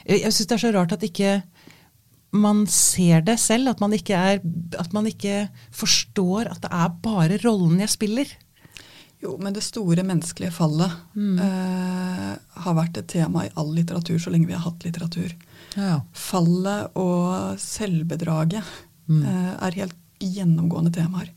Jeg 0.07 0.31
syns 0.31 0.47
det 0.47 0.55
er 0.55 0.61
så 0.61 0.71
rart 0.75 0.93
at 0.95 1.03
ikke 1.03 1.41
man 2.33 2.63
ser 2.67 3.21
det 3.21 3.37
selv. 3.39 3.69
At 3.69 3.81
man, 3.83 3.93
ikke 3.93 4.17
er, 4.17 4.41
at 4.79 4.93
man 4.95 5.07
ikke 5.07 5.47
forstår 5.71 6.49
at 6.49 6.63
det 6.65 6.71
er 6.73 6.95
bare 7.03 7.37
rollen 7.43 7.79
jeg 7.83 7.93
spiller. 7.93 8.31
Jo, 9.23 9.37
men 9.39 9.55
det 9.55 9.63
store 9.63 10.03
menneskelige 10.03 10.51
fallet 10.51 10.91
mm. 11.15 11.37
eh, 11.39 12.31
har 12.65 12.75
vært 12.75 12.97
et 12.99 13.07
tema 13.13 13.45
i 13.45 13.53
all 13.59 13.69
litteratur 13.71 14.17
så 14.19 14.33
lenge 14.33 14.49
vi 14.49 14.57
har 14.57 14.65
hatt 14.65 14.83
litteratur. 14.83 15.31
Ja. 15.77 16.01
Fallet 16.11 16.97
og 16.99 17.55
selvbedraget 17.61 18.65
mm. 19.07 19.21
eh, 19.21 19.53
er 19.69 19.79
helt 19.79 19.95
gjennomgående 20.23 20.91
temaer. 20.95 21.31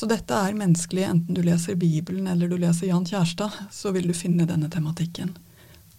Så 0.00 0.06
dette 0.08 0.32
er 0.32 0.56
menneskelig. 0.56 1.02
Enten 1.04 1.36
du 1.36 1.42
leser 1.44 1.76
Bibelen 1.76 2.24
eller 2.30 2.48
du 2.48 2.56
leser 2.56 2.88
Jan 2.88 3.04
Kjærstad, 3.04 3.52
så 3.68 3.90
vil 3.92 4.06
du 4.08 4.14
finne 4.16 4.46
denne 4.48 4.70
tematikken. 4.72 5.34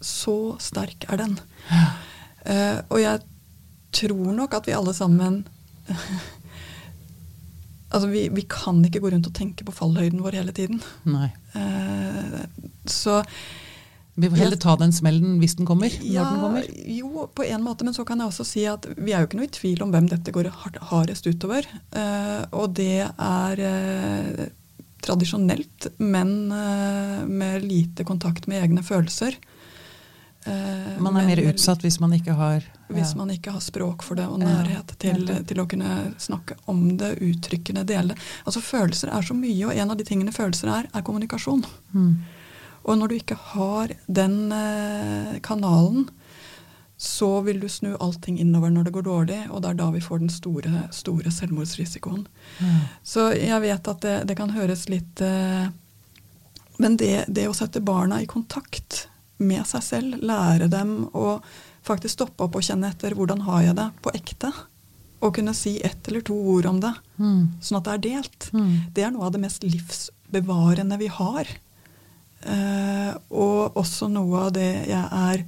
Så 0.02 0.56
sterk 0.58 1.06
er 1.06 1.22
den. 1.22 1.36
Eh, 2.42 2.80
og 2.90 2.98
jeg 2.98 3.22
tror 3.94 4.32
nok 4.34 4.56
at 4.58 4.66
vi 4.66 4.74
alle 4.74 4.96
sammen 4.98 5.44
Altså, 7.92 8.08
vi, 8.08 8.24
vi, 8.34 8.42
kan 8.50 8.80
ikke 8.88 9.02
gå 9.04 9.12
rundt 9.12 9.28
og 9.28 9.36
tenke 9.36 9.66
på 9.68 9.74
fallhøyden 9.76 10.24
vår 10.24 10.40
hele 10.40 10.54
tiden. 10.56 10.80
Nei. 11.04 11.28
Uh, 11.54 12.40
så 12.88 13.20
Vi 14.22 14.30
får 14.30 14.38
heller 14.38 14.60
ta 14.62 14.76
den 14.78 14.92
smellen 14.94 15.40
hvis 15.42 15.56
den 15.58 15.66
kommer? 15.66 15.94
Ja, 16.06 16.28
den 16.30 16.42
kommer. 16.44 16.66
Jo, 16.86 17.28
på 17.34 17.44
en 17.44 17.64
måte, 17.66 17.86
men 17.88 17.96
så 17.98 18.06
kan 18.06 18.22
jeg 18.22 18.30
også 18.30 18.46
si 18.46 18.66
at 18.70 18.86
vi 18.94 19.16
er 19.16 19.24
jo 19.24 19.30
ikke 19.30 19.40
noe 19.40 19.48
i 19.48 19.56
tvil 19.56 19.82
om 19.82 19.94
hvem 19.94 20.10
dette 20.12 20.34
går 20.36 20.52
hardest 20.92 21.26
utover. 21.26 21.66
Eh, 21.98 22.42
og 22.54 22.76
det 22.78 23.08
er 23.10 23.64
eh, 23.66 24.44
tradisjonelt 25.02 25.90
menn 25.98 26.36
eh, 26.54 27.24
med 27.26 27.66
lite 27.66 28.06
kontakt 28.06 28.46
med 28.52 28.62
egne 28.62 28.86
følelser. 28.86 29.40
Man 30.42 31.20
er 31.20 31.28
mer 31.28 31.40
utsatt 31.52 31.84
hvis 31.86 32.00
man 32.02 32.16
ikke 32.16 32.34
har 32.34 32.64
Hvis 32.90 33.12
man 33.14 33.30
ikke 33.30 33.52
har 33.54 33.62
språk 33.62 34.02
for 34.02 34.18
det 34.18 34.24
og 34.26 34.40
nærhet 34.42 34.96
til, 34.98 35.30
til, 35.46 35.60
å 35.62 35.68
kunne 35.70 36.16
snakke 36.18 36.58
om 36.66 36.80
det, 36.98 37.12
uttrykkende 37.22 37.84
dele 37.86 38.16
det. 38.16 38.24
Altså 38.42 38.64
Følelser 38.66 39.14
er 39.14 39.22
så 39.22 39.38
mye, 39.38 39.68
og 39.70 39.78
en 39.78 39.94
av 39.94 40.00
de 40.00 40.08
tingene 40.08 40.34
følelser 40.34 40.74
er, 40.74 40.90
er 40.90 41.06
kommunikasjon. 41.06 41.62
Mm. 41.94 42.41
Og 42.84 42.98
når 42.98 43.12
du 43.12 43.16
ikke 43.20 43.38
har 43.54 43.94
den 44.08 44.52
eh, 44.56 45.38
kanalen, 45.46 46.08
så 47.02 47.42
vil 47.42 47.60
du 47.60 47.70
snu 47.70 47.96
allting 47.98 48.40
innover 48.40 48.70
når 48.70 48.84
det 48.86 48.94
går 48.94 49.06
dårlig, 49.08 49.40
og 49.50 49.64
det 49.64 49.72
er 49.72 49.78
da 49.80 49.88
vi 49.90 50.04
får 50.06 50.20
den 50.22 50.30
store, 50.30 50.84
store 50.94 51.32
selvmordsrisikoen. 51.34 52.28
Mm. 52.60 52.82
Så 53.04 53.32
jeg 53.34 53.58
vet 53.64 53.90
at 53.90 54.04
det, 54.06 54.18
det 54.30 54.36
kan 54.38 54.54
høres 54.54 54.86
litt 54.90 55.22
eh, 55.26 55.72
Men 56.82 56.98
det, 56.98 57.26
det, 57.28 57.48
å 57.50 57.54
sette 57.58 57.82
barna 57.86 58.22
i 58.22 58.30
kontakt 58.30 59.08
med 59.38 59.66
seg 59.70 59.84
selv, 59.86 60.22
lære 60.22 60.70
dem 60.70 61.08
å 61.18 61.40
faktisk 61.86 62.16
stoppe 62.20 62.46
opp 62.46 62.58
og 62.58 62.66
kjenne 62.66 62.90
etter 62.90 63.14
hvordan 63.18 63.44
har 63.46 63.66
jeg 63.66 63.78
det 63.78 63.88
på 64.02 64.14
ekte, 64.18 64.50
og 65.22 65.36
kunne 65.38 65.54
si 65.58 65.76
ett 65.86 66.08
eller 66.10 66.22
to 66.26 66.38
ord 66.54 66.70
om 66.70 66.80
det, 66.82 66.94
mm. 67.18 67.42
sånn 67.62 67.82
at 67.82 67.90
det 67.90 67.94
er 67.94 68.06
delt, 68.08 68.50
mm. 68.54 68.72
det 68.94 69.06
er 69.06 69.14
noe 69.14 69.28
av 69.28 69.36
det 69.36 69.42
mest 69.42 69.66
livsbevarende 69.66 70.98
vi 71.02 71.10
har. 71.14 71.50
Eh, 72.42 73.12
og 73.30 73.78
også 73.78 74.10
noe 74.12 74.48
av 74.48 74.56
det 74.56 74.72
jeg 74.90 75.04
er 75.04 75.46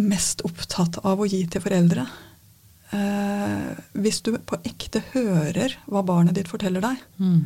mest 0.00 0.44
opptatt 0.46 1.00
av 1.04 1.20
å 1.20 1.28
gi 1.28 1.42
til 1.50 1.64
foreldre. 1.64 2.06
Eh, 2.92 3.82
hvis 4.04 4.20
du 4.24 4.34
på 4.36 4.60
ekte 4.68 5.02
hører 5.12 5.76
hva 5.86 6.04
barnet 6.04 6.36
ditt 6.36 6.50
forteller 6.52 6.84
deg, 6.84 7.02
mm. 7.16 7.42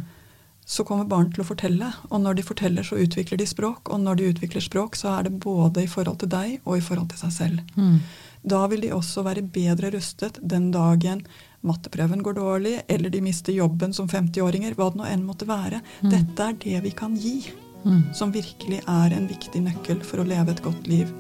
så 0.67 0.87
kommer 0.87 1.09
barn 1.11 1.33
til 1.33 1.45
å 1.45 1.49
fortelle. 1.49 1.91
Og 2.11 2.23
når 2.23 2.39
de 2.39 2.47
forteller, 2.47 2.87
så 2.87 2.99
utvikler 3.03 3.43
de 3.43 3.49
språk. 3.51 3.91
Og 3.91 4.03
når 4.03 4.21
de 4.21 4.31
utvikler 4.35 4.65
språk, 4.65 4.99
så 4.99 5.17
er 5.17 5.29
det 5.29 5.39
både 5.43 5.87
i 5.87 5.91
forhold 5.91 6.23
til 6.23 6.33
deg 6.35 6.61
og 6.65 6.79
i 6.79 6.87
forhold 6.87 7.11
til 7.13 7.27
seg 7.27 7.37
selv. 7.41 7.77
Mm. 7.79 8.01
Da 8.47 8.63
vil 8.71 8.85
de 8.85 8.95
også 8.95 9.27
være 9.27 9.43
bedre 9.43 9.91
rustet 9.95 10.39
den 10.43 10.71
dagen 10.75 11.25
matteprøven 11.67 12.23
går 12.23 12.37
dårlig, 12.39 12.75
eller 12.87 13.11
de 13.11 13.21
mister 13.25 13.55
jobben 13.57 13.95
som 13.97 14.09
50-åringer, 14.09 14.77
hva 14.79 14.91
det 14.93 15.01
nå 15.01 15.07
enn 15.11 15.25
måtte 15.27 15.49
være. 15.49 15.81
Mm. 16.01 16.11
Dette 16.13 16.47
er 16.51 16.59
det 16.63 16.83
vi 16.85 16.93
kan 16.95 17.17
gi, 17.19 17.37
mm. 17.85 18.03
som 18.15 18.33
virkelig 18.35 18.83
er 18.83 19.17
en 19.17 19.29
viktig 19.31 19.63
nøkkel 19.67 20.03
for 20.07 20.23
å 20.23 20.29
leve 20.29 20.55
et 20.55 20.63
godt 20.65 20.91
liv 20.91 21.11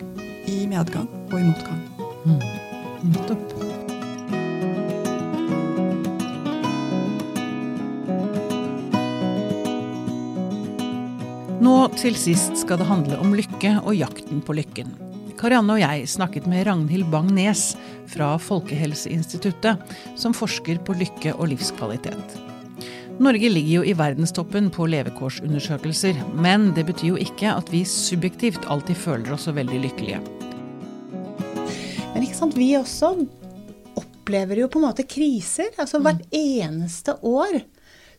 i 0.50 0.64
medgang 0.70 1.09
og 1.30 1.38
i 1.40 1.46
motgang. 1.48 1.82
Mm. 2.26 2.40
Nettopp. 3.12 3.57
Nå 11.66 11.74
til 11.98 12.14
sist 12.14 12.61
skal 12.61 12.78
det 12.78 12.86
handle 12.86 13.16
om 13.18 13.34
lykke 13.34 13.78
og 13.82 13.96
jakten 13.98 14.42
på 14.44 14.54
lykken. 14.54 14.92
Karianne 15.36 15.74
og 15.74 15.82
jeg 15.82 16.09
snakket 16.09 16.46
med 16.48 16.64
Ragnhild 16.68 17.09
Bang-Nes 17.12 17.72
fra 18.09 18.36
Folkehelseinstituttet, 18.40 19.82
som 20.16 20.36
forsker 20.36 20.78
på 20.86 20.96
lykke 20.96 21.34
og 21.36 21.50
livskvalitet. 21.52 22.36
Norge 23.17 23.49
ligger 23.49 23.79
jo 23.79 23.85
i 23.85 23.95
verdenstoppen 23.97 24.67
på 24.69 24.85
levekårsundersøkelser, 24.93 26.19
men 26.37 26.69
det 26.77 26.83
betyr 26.85 27.14
jo 27.14 27.21
ikke 27.21 27.49
at 27.49 27.71
vi 27.73 27.81
subjektivt 27.89 28.67
alltid 28.69 28.99
føler 29.01 29.33
oss 29.33 29.47
så 29.49 29.55
veldig 29.57 29.79
lykkelige. 29.87 30.19
Men 32.12 32.27
ikke 32.27 32.37
sant, 32.37 32.59
vi 32.61 32.75
også 32.77 33.14
opplever 33.97 34.61
jo 34.61 34.69
på 34.69 34.83
en 34.83 34.87
måte 34.91 35.07
kriser. 35.09 35.73
Altså 35.81 36.03
hvert 36.05 36.27
mm. 36.27 36.37
eneste 36.37 37.17
år 37.25 37.62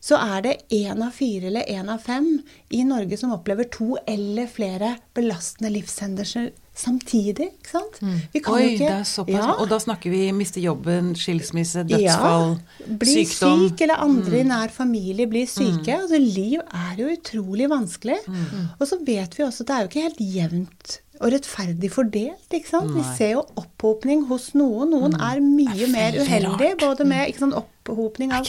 så 0.02 0.18
er 0.18 0.42
det 0.48 0.56
én 0.74 0.98
av 1.02 1.14
fire 1.14 1.46
eller 1.50 1.70
én 1.70 1.90
av 1.90 2.02
fem 2.02 2.32
i 2.74 2.82
Norge 2.86 3.18
som 3.18 3.34
opplever 3.34 3.70
to 3.70 3.96
eller 4.02 4.50
flere 4.50 4.96
belastende 5.14 5.70
livshendelser 5.74 6.50
samtidig. 6.78 7.48
ikke 7.58 7.72
sant? 7.72 7.98
Mm. 8.02 8.14
Oi, 8.18 8.62
ikke, 8.72 8.78
det 8.78 8.90
er 8.92 9.08
såpass. 9.08 9.34
Ja. 9.34 9.56
Og 9.58 9.68
da 9.70 9.78
snakker 9.82 10.14
vi 10.14 10.22
miste 10.36 10.62
jobben, 10.62 11.10
skilsmisse, 11.18 11.84
dødsfall, 11.88 12.54
ja, 12.56 12.94
bli 13.02 13.16
sykdom. 13.18 13.66
syk, 13.66 13.82
eller 13.86 14.04
andre 14.06 14.40
i 14.40 14.44
mm. 14.46 14.52
nær 14.52 14.72
familie 14.74 15.28
blir 15.30 15.50
syke. 15.50 15.90
Mm. 15.90 15.98
Altså, 15.98 16.22
liv 16.22 16.62
er 16.62 17.02
jo 17.02 17.10
utrolig 17.16 17.68
vanskelig. 17.72 18.18
Mm. 18.28 18.64
Og 18.78 18.88
så 18.90 19.00
vet 19.06 19.38
vi 19.38 19.46
også 19.46 19.66
at 19.66 19.68
det 19.68 19.76
er 19.76 19.84
jo 19.84 19.92
ikke 19.92 20.06
helt 20.08 20.24
jevnt 20.38 20.98
og 21.18 21.32
rettferdig 21.34 21.90
fordelt. 21.90 22.46
ikke 22.54 22.70
sant? 22.70 22.92
Nei. 22.94 23.02
Vi 23.02 23.16
ser 23.18 23.32
jo 23.34 23.44
opphopning 23.58 24.26
hos 24.30 24.52
noen. 24.58 24.92
Noen 24.94 25.16
mm. 25.16 25.24
er 25.30 25.42
mye 25.42 25.78
er 25.88 25.94
mer 25.94 26.20
uheldige, 26.22 26.76
både 26.80 27.08
med 27.08 27.32
ikke 27.32 27.42
sant, 27.46 27.58
opphopning 27.58 28.34
av 28.36 28.46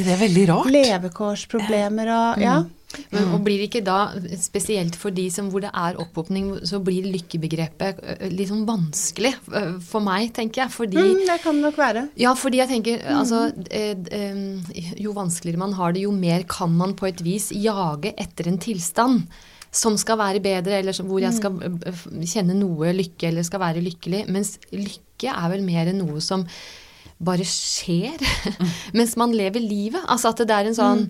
levekårsproblemer 0.69 2.13
og 2.13 2.43
ja. 2.43 2.59
Men, 3.13 3.27
og 3.35 3.43
blir 3.45 3.59
det 3.61 3.67
ikke 3.69 3.83
da, 3.85 3.97
spesielt 4.41 4.95
for 4.97 5.13
de 5.13 5.27
som, 5.33 5.51
hvor 5.53 5.61
det 5.61 5.69
er 5.77 5.99
opphopning, 6.01 6.51
så 6.65 6.79
blir 6.81 7.05
lykkebegrepet 7.13 8.01
litt 8.33 8.49
sånn 8.49 8.65
vanskelig 8.67 9.35
for 9.85 10.01
meg, 10.05 10.31
tenker 10.33 10.63
jeg. 10.63 10.73
Fordi, 10.73 10.97
mm, 10.97 11.21
det 11.29 11.37
kan 11.43 11.59
det 11.59 11.67
nok 11.67 11.77
være. 11.79 12.07
Ja, 12.19 12.33
fordi 12.37 12.63
jeg 12.63 12.71
tenker 12.71 13.03
mm. 13.03 13.19
altså 13.19 13.45
Jo 14.99 15.13
vanskeligere 15.17 15.61
man 15.61 15.77
har 15.77 15.93
det, 15.93 16.07
jo 16.07 16.15
mer 16.15 16.43
kan 16.49 16.73
man 16.75 16.97
på 16.97 17.09
et 17.11 17.21
vis 17.25 17.51
jage 17.53 18.15
etter 18.17 18.49
en 18.49 18.59
tilstand 18.61 19.23
som 19.69 19.93
skal 20.01 20.17
være 20.17 20.41
bedre, 20.41 20.79
eller 20.81 20.97
hvor 21.05 21.21
jeg 21.21 21.35
skal 21.37 21.59
kjenne 22.25 22.57
noe 22.57 22.89
lykke 22.95 23.29
eller 23.29 23.45
skal 23.45 23.61
være 23.61 23.83
lykkelig. 23.85 24.25
Mens 24.33 24.57
lykke 24.73 25.29
er 25.29 25.51
vel 25.53 25.65
mer 25.65 25.91
enn 25.91 26.01
noe 26.01 26.23
som 26.25 26.47
bare 27.19 27.43
skjer 27.47 28.15
mens 28.97 29.17
man 29.19 29.35
lever 29.35 29.63
livet. 29.63 30.01
Altså 30.07 30.31
at 30.31 30.43
det 30.47 30.55
er 30.55 30.69
en 30.69 30.77
sånn 30.77 31.05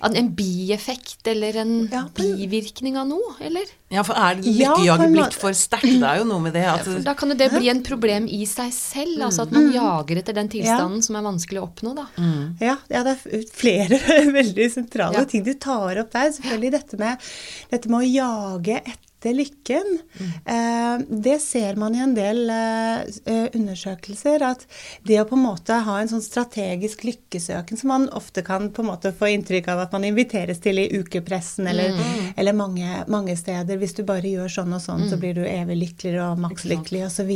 en 0.00 0.30
bieffekt 0.32 1.28
eller 1.28 1.58
en 1.60 1.72
ja, 1.92 2.06
bivirkning 2.16 2.96
av 2.96 3.08
noe, 3.10 3.34
eller? 3.44 3.68
Ja, 3.92 4.00
for 4.06 4.16
er 4.16 4.38
lykkejaget 4.38 4.86
ja, 4.86 5.08
blitt 5.12 5.36
for 5.36 5.56
sterkt? 5.56 5.90
Det 6.00 6.08
er 6.08 6.22
jo 6.22 6.28
noe 6.30 6.40
med 6.46 6.56
det 6.56 6.64
at 6.70 6.88
Da 7.04 7.12
kan 7.18 7.32
jo 7.32 7.36
det 7.36 7.50
bli 7.52 7.68
en 7.72 7.82
problem 7.84 8.28
i 8.30 8.46
seg 8.48 8.72
selv, 8.72 9.18
mm. 9.18 9.26
altså 9.28 9.44
at 9.44 9.52
man 9.52 9.68
mm. 9.68 9.74
jager 9.76 10.22
etter 10.22 10.38
den 10.38 10.48
tilstanden 10.52 11.02
ja. 11.02 11.06
som 11.10 11.20
er 11.20 11.26
vanskelig 11.26 11.60
å 11.60 11.66
oppnå, 11.66 11.92
da. 11.98 12.06
Mm. 12.16 12.40
Ja, 12.64 12.78
ja, 12.88 13.04
det 13.04 13.16
er 13.18 13.44
flere 13.52 14.00
veldig 14.40 14.70
sentrale 14.72 15.26
ting 15.28 15.44
du 15.44 15.52
tar 15.60 16.00
opp 16.00 16.16
der. 16.16 16.32
Selvfølgelig 16.38 16.74
dette 16.78 17.00
med, 17.04 17.30
dette 17.74 17.92
med 17.92 18.00
å 18.00 18.08
jage 18.08 18.80
etter 18.80 19.09
etter 19.20 19.34
lykken. 19.34 19.98
Mm. 20.20 21.22
det 21.22 21.38
ser 21.38 21.76
man 21.76 21.94
i 21.94 21.98
en 22.00 22.14
del 22.14 22.50
eh, 22.50 23.00
eh, 23.28 23.48
undersøkelser, 23.54 24.42
at 24.42 24.64
det 25.04 25.20
å 25.20 25.26
på 25.28 25.36
en 25.36 25.44
måte 25.44 25.76
ha 25.84 25.98
en 26.00 26.08
sånn 26.08 26.24
strategisk 26.24 27.04
lykkesøken 27.04 27.76
som 27.76 27.92
man 27.92 28.08
ofte 28.16 28.42
kan 28.46 28.70
på 28.72 28.82
en 28.82 28.88
måte 28.88 29.12
få 29.12 29.28
inntrykk 29.34 29.68
av 29.72 29.84
at 29.84 29.92
man 29.92 30.06
inviteres 30.08 30.60
til 30.64 30.80
i 30.80 30.88
ukepressen 30.96 31.68
eller, 31.68 31.92
mm. 31.96 32.32
eller 32.40 32.56
mange, 32.56 33.04
mange, 33.08 33.36
steder 33.36 33.78
Hvis 33.80 33.94
du 33.98 34.02
bare 34.08 34.28
gjør 34.28 34.50
sånn 34.50 34.72
og 34.74 34.82
sånn, 34.82 35.04
mm. 35.04 35.10
så 35.12 35.20
blir 35.20 35.36
du 35.36 35.44
evig 35.44 35.76
lykkeligere 35.84 36.32
og 36.32 36.40
makslykkelig 36.40 37.04
osv. 37.06 37.30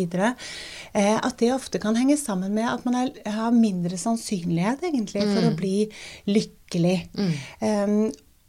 At 0.95 1.39
det 1.41 1.53
ofte 1.55 1.81
kan 1.83 1.97
henge 1.99 2.17
sammen 2.21 2.55
med 2.57 2.69
at 2.71 2.85
man 2.89 2.99
er, 3.05 3.13
har 3.29 3.55
mindre 3.55 3.99
sannsynlighet 4.01 4.85
egentlig 4.89 5.25
for 5.29 5.43
å 5.45 5.53
mm. 5.53 5.59
bli 5.61 5.77
lykkelig. 6.33 6.99
Mm. 7.15 7.35
Um, 7.61 7.97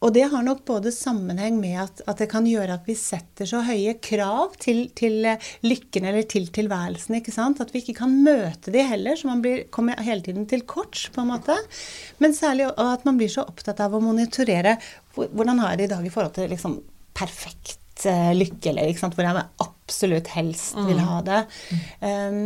og 0.05 0.11
det 0.13 0.27
har 0.29 0.43
nok 0.45 0.61
både 0.67 0.91
sammenheng 0.93 1.57
med 1.57 1.79
at, 1.81 2.01
at, 2.05 2.19
det 2.21 2.27
kan 2.29 2.45
gjøre 2.45 2.77
at 2.77 2.85
vi 2.85 2.93
setter 2.99 3.47
så 3.49 3.63
høye 3.65 3.95
krav 4.03 4.53
til, 4.61 4.83
til 4.97 5.25
eh, 5.25 5.47
lykken 5.65 6.05
eller 6.05 6.27
til 6.29 6.45
tilværelsen. 6.53 7.17
ikke 7.17 7.33
sant? 7.33 7.61
At 7.63 7.73
vi 7.73 7.81
ikke 7.81 7.97
kan 8.03 8.13
møte 8.25 8.73
de 8.73 8.83
heller, 8.85 9.17
så 9.17 9.31
man 9.31 9.41
blir, 9.41 9.63
kommer 9.73 9.97
hele 10.05 10.21
tiden 10.25 10.45
til 10.51 10.61
kort, 10.69 11.07
på 11.15 11.23
en 11.23 11.31
måte. 11.33 11.57
Men 12.21 12.37
særlig 12.37 12.69
at 12.69 13.07
man 13.07 13.17
blir 13.17 13.33
så 13.33 13.47
opptatt 13.49 13.81
av 13.81 13.97
å 13.97 14.03
monitorere 14.03 14.77
hvordan 15.15 15.63
har 15.63 15.73
jeg 15.73 15.81
det 15.81 15.89
i 15.89 15.93
dag 15.95 16.05
i 16.05 16.11
forhold 16.13 16.35
til 16.35 16.51
liksom 16.51 16.77
perfekt 17.15 18.03
uh, 18.05 18.33
lykke, 18.35 18.69
eller 18.71 18.91
ikke 18.91 19.05
sant? 19.05 19.15
hvor 19.17 19.25
jeg 19.25 19.45
absolutt 19.63 20.29
helst 20.35 20.75
vil 20.75 20.99
mm. 20.99 21.05
ha 21.07 21.21
det. 21.25 21.41
Um, 22.03 22.39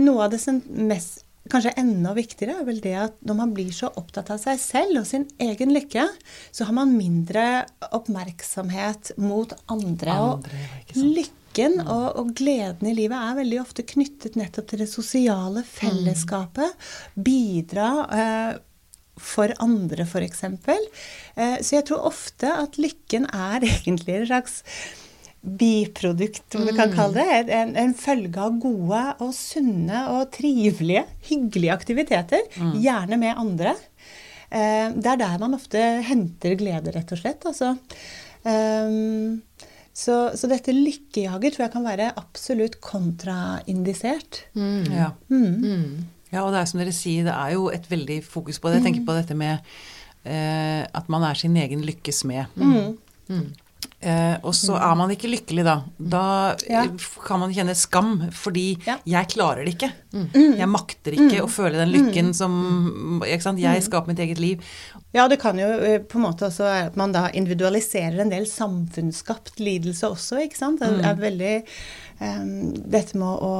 noe 0.00 0.24
av 0.24 0.32
det 0.32 0.40
som 0.42 0.62
mest 0.88 1.25
kanskje 1.52 1.74
enda 1.80 2.12
viktigere 2.16 2.60
er 2.60 2.66
vel 2.68 2.82
det 2.84 2.94
at 2.98 3.16
når 3.26 3.38
man 3.38 3.54
blir 3.56 3.72
så 3.74 3.90
opptatt 3.98 4.32
av 4.34 4.40
seg 4.42 4.60
selv 4.62 5.00
og 5.02 5.08
sin 5.08 5.26
egen 5.42 5.72
lykke, 5.74 6.06
så 6.54 6.68
har 6.68 6.76
man 6.76 6.94
mindre 6.96 7.64
oppmerksomhet 7.96 9.14
mot 9.22 9.54
andre. 9.72 10.16
andre 10.16 10.60
og 10.96 11.02
lykken 11.02 11.80
mm. 11.80 11.86
og, 11.86 12.06
og, 12.20 12.32
gleden 12.38 12.90
i 12.90 12.94
livet 12.96 13.16
er 13.16 13.40
veldig 13.40 13.60
ofte 13.62 13.86
knyttet 13.86 14.38
nettopp 14.38 14.70
til 14.72 14.84
det 14.84 14.90
sosiale 14.90 15.64
fellesskapet. 15.66 16.88
Bidra 17.14 17.90
eh, 18.18 18.52
for 19.16 19.52
andre, 19.64 20.04
f.eks. 20.04 20.44
Eh, 20.44 21.58
så 21.62 21.78
jeg 21.78 21.86
tror 21.88 22.08
ofte 22.10 22.52
at 22.52 22.76
lykken 22.80 23.28
er 23.32 23.64
egentlig 23.78 24.20
en 24.20 24.30
slags 24.34 24.62
biprodukt, 25.46 26.54
om 26.58 26.66
vi 26.66 26.74
kan 26.74 26.90
mm. 26.90 26.96
kalle 26.96 27.22
det. 27.22 27.54
En, 27.54 27.74
en, 27.78 27.94
følge 27.96 28.42
av 28.42 28.56
gode 28.62 29.02
og 29.22 29.32
sunne 29.36 30.02
og 30.14 30.30
trivelige, 30.34 31.04
hyggelige 31.28 31.74
aktiviteter. 31.74 32.42
Mm. 32.58 32.72
Gjerne 32.82 33.20
med 33.20 33.42
andre. 33.42 33.74
Eh, 34.50 34.88
det 34.94 35.12
er 35.12 35.20
der 35.22 35.40
man 35.42 35.56
ofte 35.58 35.82
henter 36.06 36.56
glede, 36.58 36.94
rett 36.94 37.14
og 37.14 37.22
slett. 37.22 37.46
Altså. 37.48 37.74
Um, 38.46 39.42
så, 39.96 40.16
så, 40.36 40.48
dette 40.50 40.74
lykkejager 40.76 41.54
tror 41.54 41.64
jeg 41.66 41.72
kan 41.72 41.86
være 41.86 42.12
absolutt 42.20 42.80
kontraindisert. 42.84 44.44
Mm. 44.58 44.92
Ja. 44.92 45.10
Mm. 45.32 45.52
mm. 45.62 45.92
ja. 46.32 46.42
og 46.42 46.52
det 46.52 46.60
er 46.60 46.70
som 46.70 46.82
dere 46.82 46.94
sier, 46.94 47.26
det 47.26 47.36
er 47.36 47.54
jo 47.56 47.70
et 47.72 47.86
veldig 47.90 48.18
fokus 48.26 48.60
på 48.60 48.70
det. 48.70 48.80
Jeg 48.80 48.90
tenker 48.90 49.06
på 49.08 49.16
dette 49.16 49.38
med 49.38 49.62
eh, 50.26 50.82
at 50.84 51.08
man 51.12 51.24
er 51.26 51.38
sin 51.38 51.56
egen 51.56 51.86
lykkes 51.86 52.26
med. 52.28 52.50
Mm. 52.58 53.46
Mm. 54.06 54.12
Eh, 54.12 54.36
og 54.46 54.54
så 54.54 54.76
er 54.78 54.94
man 54.98 55.10
ikke 55.10 55.30
lykkelig 55.32 55.64
da. 55.66 55.76
Da 55.98 56.24
ja. 56.70 56.84
kan 57.26 57.42
man 57.42 57.54
kjenne 57.54 57.74
skam, 57.74 58.12
fordi 58.30 58.68
ja. 58.86 59.00
jeg 59.02 59.32
klarer 59.34 59.66
det 59.66 59.74
ikke. 59.74 59.90
Mm. 60.14 60.28
Jeg 60.60 60.70
makter 60.70 61.16
ikke 61.16 61.40
mm. 61.40 61.44
å 61.44 61.50
føle 61.50 61.80
den 61.80 61.92
lykken 61.94 62.30
mm. 62.30 62.36
som? 62.38 63.58
Jeg 63.58 63.86
skaper 63.88 64.12
mitt 64.12 64.22
eget 64.22 64.42
liv. 64.42 64.62
Ja, 65.16 65.24
det 65.32 65.38
kan 65.40 65.56
jo 65.56 65.66
eh, 65.80 66.00
på 66.04 66.18
en 66.18 66.26
måte 66.26 66.48
også 66.50 66.66
være 66.66 66.88
at 66.90 66.98
man 67.00 67.14
da 67.14 67.26
individualiserer 67.32 68.20
en 68.20 68.32
del 68.32 68.44
samfunnsskapt 68.50 69.62
lidelse 69.62 70.10
også, 70.12 70.42
ikke 70.44 70.58
sant. 70.58 70.82
Det 70.82 70.90
er 70.92 71.16
mm. 71.16 71.22
veldig 71.22 71.54
um, 72.20 72.50
dette, 72.76 73.16
med 73.16 73.44
å, 73.48 73.52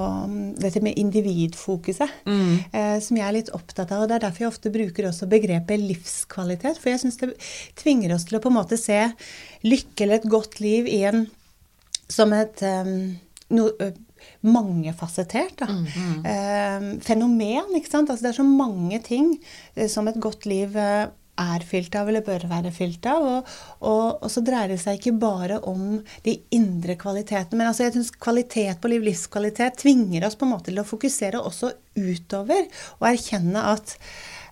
dette 0.60 0.82
med 0.84 1.00
individfokuset 1.00 2.28
mm. 2.28 2.52
uh, 2.74 2.96
som 3.00 3.20
jeg 3.20 3.26
er 3.26 3.36
litt 3.38 3.52
opptatt 3.56 3.94
av. 3.94 4.04
og 4.04 4.10
Det 4.10 4.18
er 4.18 4.26
derfor 4.26 4.44
jeg 4.44 4.52
ofte 4.52 4.74
bruker 4.74 5.08
også 5.08 5.30
begrepet 5.32 5.80
livskvalitet. 5.80 6.80
For 6.82 6.92
jeg 6.92 7.04
syns 7.06 7.20
det 7.22 7.32
tvinger 7.80 8.14
oss 8.18 8.28
til 8.28 8.38
å 8.38 8.44
på 8.44 8.52
en 8.52 8.58
måte 8.60 8.80
se 8.80 9.00
lykke 9.64 10.04
eller 10.04 10.20
et 10.20 10.30
godt 10.36 10.60
liv 10.60 10.90
i 10.92 11.02
en 11.08 11.24
som 12.12 12.30
et 12.36 12.60
um, 12.62 12.98
no, 13.56 13.70
mangefasettert 14.46 15.58
da. 15.62 15.66
Mm, 15.70 15.86
mm. 15.96 16.26
Eh, 16.30 16.88
fenomen. 17.04 17.76
ikke 17.76 17.90
sant? 17.90 18.10
Altså, 18.10 18.26
det 18.26 18.32
er 18.34 18.40
så 18.40 18.46
mange 18.46 19.00
ting 19.04 19.36
eh, 19.74 19.88
som 19.90 20.08
et 20.08 20.20
godt 20.22 20.46
liv 20.48 20.76
eh, 20.76 21.06
er 21.40 21.66
fylt 21.66 21.94
av, 21.98 22.08
eller 22.10 22.24
bør 22.26 22.46
være 22.50 22.72
fylt 22.74 23.06
av. 23.10 23.26
Og, 23.30 23.54
og, 23.80 24.04
og, 24.22 24.26
så 24.32 24.42
dreier 24.44 24.72
det 24.72 24.80
seg 24.82 25.00
ikke 25.00 25.16
bare 25.20 25.60
om 25.68 26.00
de 26.26 26.36
indre 26.56 26.98
kvalitetene. 27.00 27.60
Men 27.60 27.70
altså, 27.70 27.86
jeg 27.86 27.96
synes 27.96 28.12
kvalitet 28.16 28.82
på 28.82 28.92
liv, 28.92 29.06
livskvalitet, 29.10 29.80
tvinger 29.82 30.26
oss 30.28 30.38
på 30.38 30.48
en 30.48 30.54
måte 30.56 30.70
til 30.70 30.82
å 30.82 30.88
fokusere 30.88 31.42
også 31.42 31.72
utover 31.96 32.66
og 32.98 33.08
erkjenne 33.08 33.62
at 33.72 33.96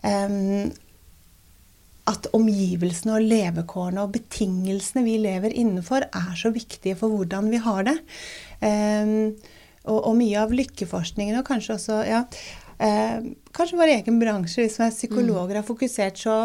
um, 0.04 0.72
at 2.10 2.26
omgivelsene 2.36 3.16
og 3.16 3.26
levekårene 3.30 4.02
og 4.04 4.12
betingelsene 4.12 5.04
vi 5.06 5.16
lever 5.22 5.54
innenfor, 5.56 6.04
er 6.04 6.34
så 6.36 6.50
viktige 6.52 6.98
for 7.00 7.12
hvordan 7.14 7.48
vi 7.52 7.60
har 7.64 7.86
det. 7.88 7.94
Um, 8.60 9.32
og, 9.84 9.98
og, 9.98 10.12
mye 10.16 10.40
av 10.40 10.52
lykkeforskningen, 10.56 11.38
og 11.40 11.48
kanskje 11.48 11.76
også 11.78 12.02
ja, 12.08 12.22
eh, 12.78 13.32
Kanskje 13.54 13.78
vår 13.78 13.92
egen 13.92 14.16
bransje, 14.18 14.64
hvis 14.64 14.80
vi 14.80 14.82
er 14.82 14.94
psykologer, 14.94 15.60
har 15.60 15.66
fokusert 15.66 16.18
så, 16.18 16.38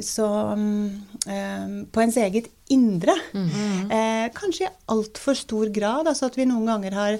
så 0.00 0.28
um, 0.56 0.86
eh, 1.28 1.66
på 1.92 2.00
ens 2.00 2.16
eget 2.22 2.48
indre. 2.72 3.12
Mm. 3.36 3.90
Eh, 3.92 4.24
kanskje 4.36 4.64
i 4.64 4.72
altfor 4.94 5.36
stor 5.36 5.68
grad. 5.74 6.08
Altså 6.08 6.30
at 6.30 6.38
vi 6.40 6.48
noen 6.48 6.64
ganger 6.70 6.96
har, 6.96 7.18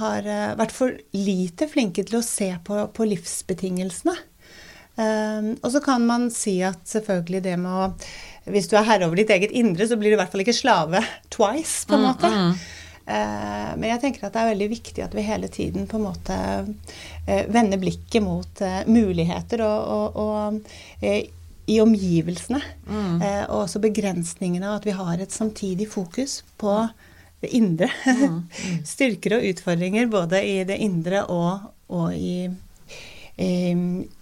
har 0.00 0.24
uh, 0.24 0.56
vært 0.56 0.72
for 0.72 0.96
lite 1.12 1.68
flinke 1.68 2.06
til 2.08 2.22
å 2.22 2.24
se 2.24 2.48
på, 2.64 2.80
på 2.96 3.10
livsbetingelsene. 3.12 4.16
Um, 4.98 5.52
og 5.62 5.70
så 5.70 5.84
kan 5.84 6.02
man 6.08 6.26
si 6.34 6.56
at 6.66 6.80
selvfølgelig 6.90 7.44
det 7.44 7.52
med 7.62 7.70
å 7.70 7.84
Hvis 8.50 8.66
du 8.66 8.72
er 8.74 8.86
herre 8.88 9.06
over 9.06 9.20
ditt 9.20 9.30
eget 9.30 9.52
indre, 9.52 9.84
så 9.86 9.94
blir 10.00 10.10
du 10.10 10.16
i 10.16 10.18
hvert 10.18 10.32
fall 10.32 10.42
ikke 10.42 10.56
slave 10.56 11.02
twice, 11.28 11.84
på 11.84 11.94
en 11.94 12.00
mm, 12.00 12.06
måte. 12.08 12.30
Mm, 12.32 12.46
mm. 12.48 12.77
Eh, 13.08 13.70
men 13.78 13.88
jeg 13.88 14.02
tenker 14.02 14.26
at 14.26 14.34
det 14.34 14.42
er 14.42 14.50
veldig 14.50 14.68
viktig 14.74 15.04
at 15.06 15.14
vi 15.16 15.24
hele 15.24 15.48
tiden 15.52 15.86
på 15.88 15.96
en 15.96 16.06
måte 16.10 16.36
eh, 17.24 17.46
vender 17.48 17.80
blikket 17.80 18.20
mot 18.24 18.60
eh, 18.64 18.82
muligheter 18.84 19.62
og, 19.64 20.18
og, 20.20 20.60
og 21.00 21.28
i 21.68 21.80
omgivelsene. 21.84 22.60
Mm. 22.88 23.20
og 23.50 23.58
også 23.66 23.80
begrensningene, 23.84 24.70
og 24.70 24.78
at 24.78 24.86
vi 24.88 24.94
har 24.96 25.20
et 25.20 25.34
samtidig 25.34 25.84
fokus 25.92 26.38
på 26.56 26.72
det 27.42 27.50
indre. 27.56 27.90
Mm. 28.06 28.38
Mm. 28.38 28.78
Styrker 28.92 29.36
og 29.36 29.44
utfordringer 29.50 30.08
både 30.08 30.40
i 30.44 30.62
det 30.68 30.78
indre 30.84 31.26
og, 31.28 31.68
og 31.92 32.16
i, 32.16 32.48
i, 33.36 33.50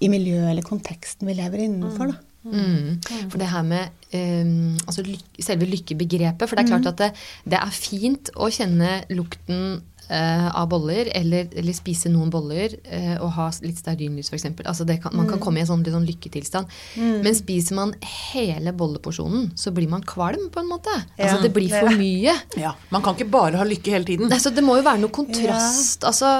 i 0.03 0.11
miljøet 0.11 0.51
eller 0.51 0.66
konteksten 0.66 1.30
vi 1.30 1.39
lever 1.39 1.62
innenfor. 1.68 2.11
da. 2.11 2.18
Mm. 2.53 3.01
For 3.30 3.40
det 3.40 3.51
her 3.51 3.66
med 3.66 4.07
um, 4.14 4.76
altså 4.86 5.03
lykke, 5.07 5.42
selve 5.42 5.66
lykkebegrepet 5.70 6.49
For 6.49 6.57
det 6.59 6.64
er 6.64 6.70
klart 6.70 6.86
mm. 6.86 6.92
at 6.92 7.03
det, 7.03 7.11
det 7.53 7.59
er 7.59 7.74
fint 7.74 8.30
å 8.36 8.51
kjenne 8.53 9.01
lukten 9.11 9.80
uh, 10.11 10.49
av 10.61 10.68
boller, 10.70 11.11
eller, 11.14 11.49
eller, 11.57 11.76
spise 11.76 12.11
noen 12.12 12.30
boller 12.32 12.76
uh, 12.86 13.16
og 13.24 13.32
ha 13.36 13.49
litt 13.64 13.80
stearinlys 13.80 14.30
f.eks. 14.30 14.49
Altså 14.64 14.86
kan, 14.86 15.14
man 15.16 15.28
kan 15.28 15.38
mm. 15.38 15.42
komme 15.42 15.61
i 15.61 15.64
en 15.64 15.70
sånn, 15.70 15.84
sånn 15.97 16.07
lykketilstand. 16.09 16.72
Mm. 16.97 17.20
Men 17.26 17.38
spiser 17.38 17.78
man 17.78 17.94
hele 18.30 18.74
bolleporsjonen, 18.76 19.51
så 19.59 19.72
blir 19.76 19.90
man 19.92 20.05
kvalm 20.07 20.49
på 20.55 20.62
en 20.62 20.70
måte. 20.70 20.94
Ja, 21.16 21.30
altså 21.30 21.42
Det 21.47 21.53
blir 21.57 21.72
for 21.74 21.92
mye. 21.99 22.36
Ja, 22.61 22.74
Man 22.94 23.05
kan 23.05 23.16
ikke 23.16 23.30
bare 23.32 23.61
ha 23.61 23.66
lykke 23.66 23.97
hele 23.97 24.09
tiden. 24.09 24.30
Nei, 24.30 24.40
så 24.42 24.55
Det 24.55 24.64
må 24.64 24.78
jo 24.78 24.86
være 24.86 25.03
noe 25.03 25.14
kontrast. 25.14 26.03
Ja. 26.03 26.12
Altså 26.12 26.34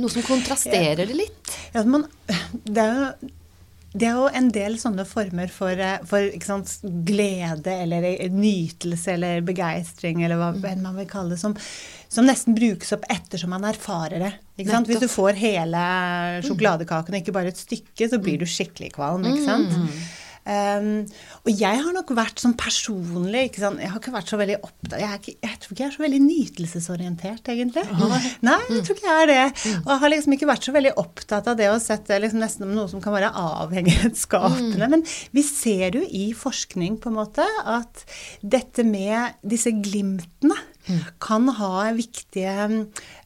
noe 0.00 0.12
som 0.12 0.26
kontrasterer 0.26 1.06
det 1.06 1.16
litt. 1.16 1.56
Ja, 1.72 1.84
men 1.88 2.06
det 2.68 2.82
er 2.82 2.98
jo 2.98 3.32
det 3.92 4.06
er 4.08 4.16
jo 4.16 4.28
en 4.32 4.48
del 4.52 4.78
sånne 4.80 5.04
former 5.08 5.50
for, 5.52 5.76
eh, 5.76 6.00
for 6.08 6.28
sant, 6.44 6.70
glede 7.04 7.74
eller 7.84 8.06
nytelse 8.32 9.16
eller 9.16 9.42
begeistring 9.44 10.22
eller 10.24 10.40
hva 10.40 10.52
mm. 10.56 10.64
enn 10.70 10.84
man 10.84 10.96
vil 10.96 11.08
kalle 11.10 11.34
det, 11.34 11.40
som, 11.42 11.56
som, 12.08 12.24
nesten 12.28 12.56
brukes 12.56 12.94
opp 12.96 13.04
ettersom 13.12 13.52
man 13.52 13.66
erfarer 13.68 14.24
det. 14.24 14.32
Hvis 14.62 15.02
du 15.02 15.08
får 15.12 15.36
hele 15.40 15.84
sjokoladekaken 16.46 17.16
og 17.16 17.20
ikke 17.20 17.36
bare 17.36 17.52
et 17.52 17.60
stykke, 17.60 18.08
så 18.08 18.20
blir 18.22 18.40
du 18.40 18.48
skikkelig 18.48 18.94
kvalm. 18.96 19.26
ikke 19.28 19.44
sant? 19.44 19.76
Um, 20.42 21.04
og 21.46 21.50
jeg 21.54 21.82
har 21.84 21.92
nok 21.94 22.08
vært 22.18 22.40
sånn 22.42 22.56
personlig 22.58 23.44
ikke 23.46 23.62
sant? 23.62 23.78
Jeg 23.78 23.92
har 23.92 24.00
ikke 24.00 24.14
vært 24.14 24.32
så 24.32 24.38
veldig 24.40 24.56
opptatt 24.58 24.98
jeg, 24.98 25.20
ikke, 25.20 25.34
jeg, 25.46 25.58
tror 25.62 25.74
ikke 25.74 25.84
jeg 25.84 25.88
er 25.88 25.94
så 25.94 26.02
veldig 26.02 26.20
nytelsesorientert, 26.24 27.50
egentlig. 27.52 27.84
Nei, 28.48 28.58
jeg 28.72 28.82
tror 28.88 28.98
ikke 28.98 29.06
jeg 29.06 29.22
er 29.22 29.30
det. 29.30 29.44
Og 29.76 29.92
jeg 29.92 30.02
har 30.02 30.12
liksom 30.14 30.36
ikke 30.36 30.50
vært 30.50 30.66
så 30.66 30.74
veldig 30.74 30.94
opptatt 31.04 31.52
av 31.52 31.60
det 31.60 31.70
å 31.70 31.78
sette 31.82 32.18
liksom 32.24 32.42
nesten 32.42 32.74
noe 32.74 32.90
som 32.90 33.04
kan 33.04 33.14
være 33.14 33.30
avhengighetsskapende. 33.38 34.82
Mm. 34.82 34.96
Men 34.96 35.06
vi 35.36 35.46
ser 35.46 36.00
jo 36.00 36.02
i 36.10 36.28
forskning 36.36 36.98
på 37.02 37.12
en 37.12 37.18
måte 37.20 37.46
at 37.62 38.04
dette 38.42 38.86
med 38.86 39.38
disse 39.46 39.70
glimtene 39.78 40.58
kan 41.22 41.48
ha 41.48 41.72
viktige 41.96 42.54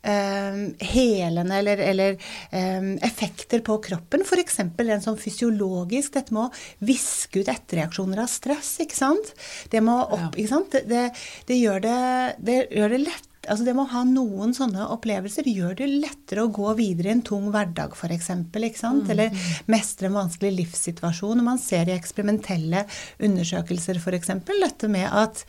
eh, 0.03 0.59
helende 0.93 1.61
eller, 1.61 1.79
eller 1.79 2.19
eh, 2.51 2.89
effekter 3.07 3.63
på 3.67 3.79
kroppen. 3.83 4.25
F.eks. 4.27 4.61
en 4.61 5.05
sånn 5.05 5.21
fysiologisk 5.21 6.17
Dette 6.17 6.35
med 6.35 6.49
å 6.49 6.87
viske 6.87 7.43
ut 7.43 7.53
etterreaksjoner 7.53 8.25
av 8.25 8.31
stress. 8.33 8.77
ikke 8.85 8.99
sant? 8.99 9.33
Det, 9.73 9.81
må 9.85 9.99
opp, 10.05 10.37
ikke 10.37 10.53
sant? 10.53 10.77
det, 10.89 11.07
det 11.49 11.61
gjør, 11.61 11.83
det, 11.85 11.97
det 12.45 12.61
gjør 12.77 12.97
det 12.97 13.03
lett 13.07 13.33
altså 13.47 13.67
det 13.67 13.75
med 13.77 13.85
å 13.87 13.93
ha 13.93 14.03
noen 14.09 14.53
sånne 14.57 14.89
opplevelser 14.95 15.49
gjør 15.51 15.77
det 15.79 15.89
lettere 15.91 16.45
å 16.45 16.53
gå 16.53 16.73
videre 16.79 17.11
i 17.11 17.15
en 17.17 17.23
tung 17.27 17.49
hverdag, 17.55 17.97
f.eks. 17.97 18.31
Mm. 18.35 19.01
Eller 19.15 19.47
mestre 19.71 20.11
en 20.11 20.19
vanskelig 20.19 20.53
livssituasjon. 20.61 21.41
Og 21.41 21.47
man 21.47 21.63
ser 21.63 21.91
i 21.91 21.97
eksperimentelle 21.97 22.85
undersøkelser 23.23 24.01
f.eks. 24.03 24.35
dette 24.51 24.91
med 24.93 25.07
at, 25.11 25.45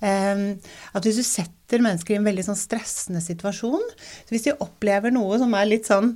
um, 0.00 0.46
at 0.94 1.06
hvis 1.06 1.20
du 1.20 1.26
setter 1.26 1.84
mennesker 1.84 2.16
i 2.16 2.20
en 2.20 2.26
veldig 2.26 2.48
sånn 2.48 2.58
stressende 2.58 3.20
situasjon 3.22 3.84
så 3.90 4.32
Hvis 4.32 4.48
de 4.48 4.56
opplever 4.62 5.12
noe 5.14 5.38
som 5.38 5.52
er 5.54 5.68
litt 5.68 5.88
sånn 5.88 6.14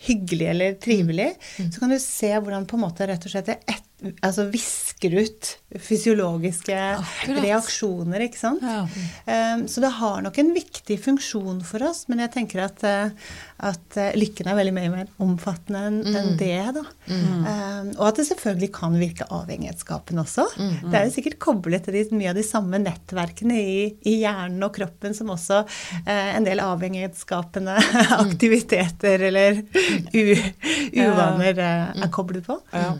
hyggelig 0.00 0.48
eller 0.48 0.76
trivelig, 0.80 1.30
mm. 1.36 1.64
mm. 1.66 1.70
så 1.72 1.82
kan 1.82 1.92
du 1.92 1.98
se 2.00 2.30
hvordan 2.32 2.66
på 2.68 2.78
en 2.78 2.84
måte 2.86 3.08
rett 3.08 3.26
og 3.26 3.32
slett 3.34 3.50
et, 3.52 3.89
altså 4.24 4.46
visker 4.50 5.14
ut 5.20 5.48
fysiologiske 5.78 6.74
Akkurat. 6.74 7.42
reaksjoner, 7.44 8.24
ikke 8.26 8.40
sant. 8.40 8.64
Ja. 8.64 8.82
Um, 9.54 9.66
så 9.70 9.82
det 9.84 9.92
har 10.00 10.22
nok 10.24 10.38
en 10.42 10.50
viktig 10.56 10.96
funksjon 11.04 11.60
for 11.66 11.84
oss, 11.86 12.06
men 12.10 12.22
jeg 12.24 12.32
tenker 12.34 12.64
at, 12.64 12.82
uh, 12.82 13.36
at 13.70 13.98
uh, 14.00 14.08
lykken 14.18 14.50
er 14.50 14.58
veldig 14.58 14.74
mye 14.74 14.92
mer 14.92 15.12
omfattende 15.22 15.84
enn 15.86 16.00
mm. 16.32 16.32
det, 16.40 16.56
da. 16.76 16.84
Mm. 17.06 17.20
Um, 17.20 17.92
og 18.00 18.08
at 18.08 18.18
det 18.18 18.26
selvfølgelig 18.32 18.70
kan 18.80 18.98
virke 18.98 19.28
avhengighetsskapende 19.30 20.24
også. 20.24 20.48
Mm. 20.58 20.74
Det 20.88 20.98
er 20.98 21.06
jo 21.06 21.14
sikkert 21.18 21.38
koblet 21.46 21.86
til 21.86 21.98
de, 21.98 22.04
mye 22.16 22.32
av 22.32 22.40
de 22.40 22.46
samme 22.46 22.82
nettverkene 22.82 23.60
i, 23.60 23.78
i 24.10 24.16
hjernen 24.24 24.66
og 24.66 24.74
kroppen 24.74 25.14
som 25.16 25.30
også 25.36 25.62
uh, 25.62 26.10
en 26.10 26.48
del 26.48 26.64
avhengighetsskapende 26.64 27.78
aktiviteter 28.24 29.28
eller 29.30 29.62
uvaner 30.10 31.64
er 31.70 32.10
koblet 32.10 32.46
på. 32.48 32.58
Ja. 32.74 32.92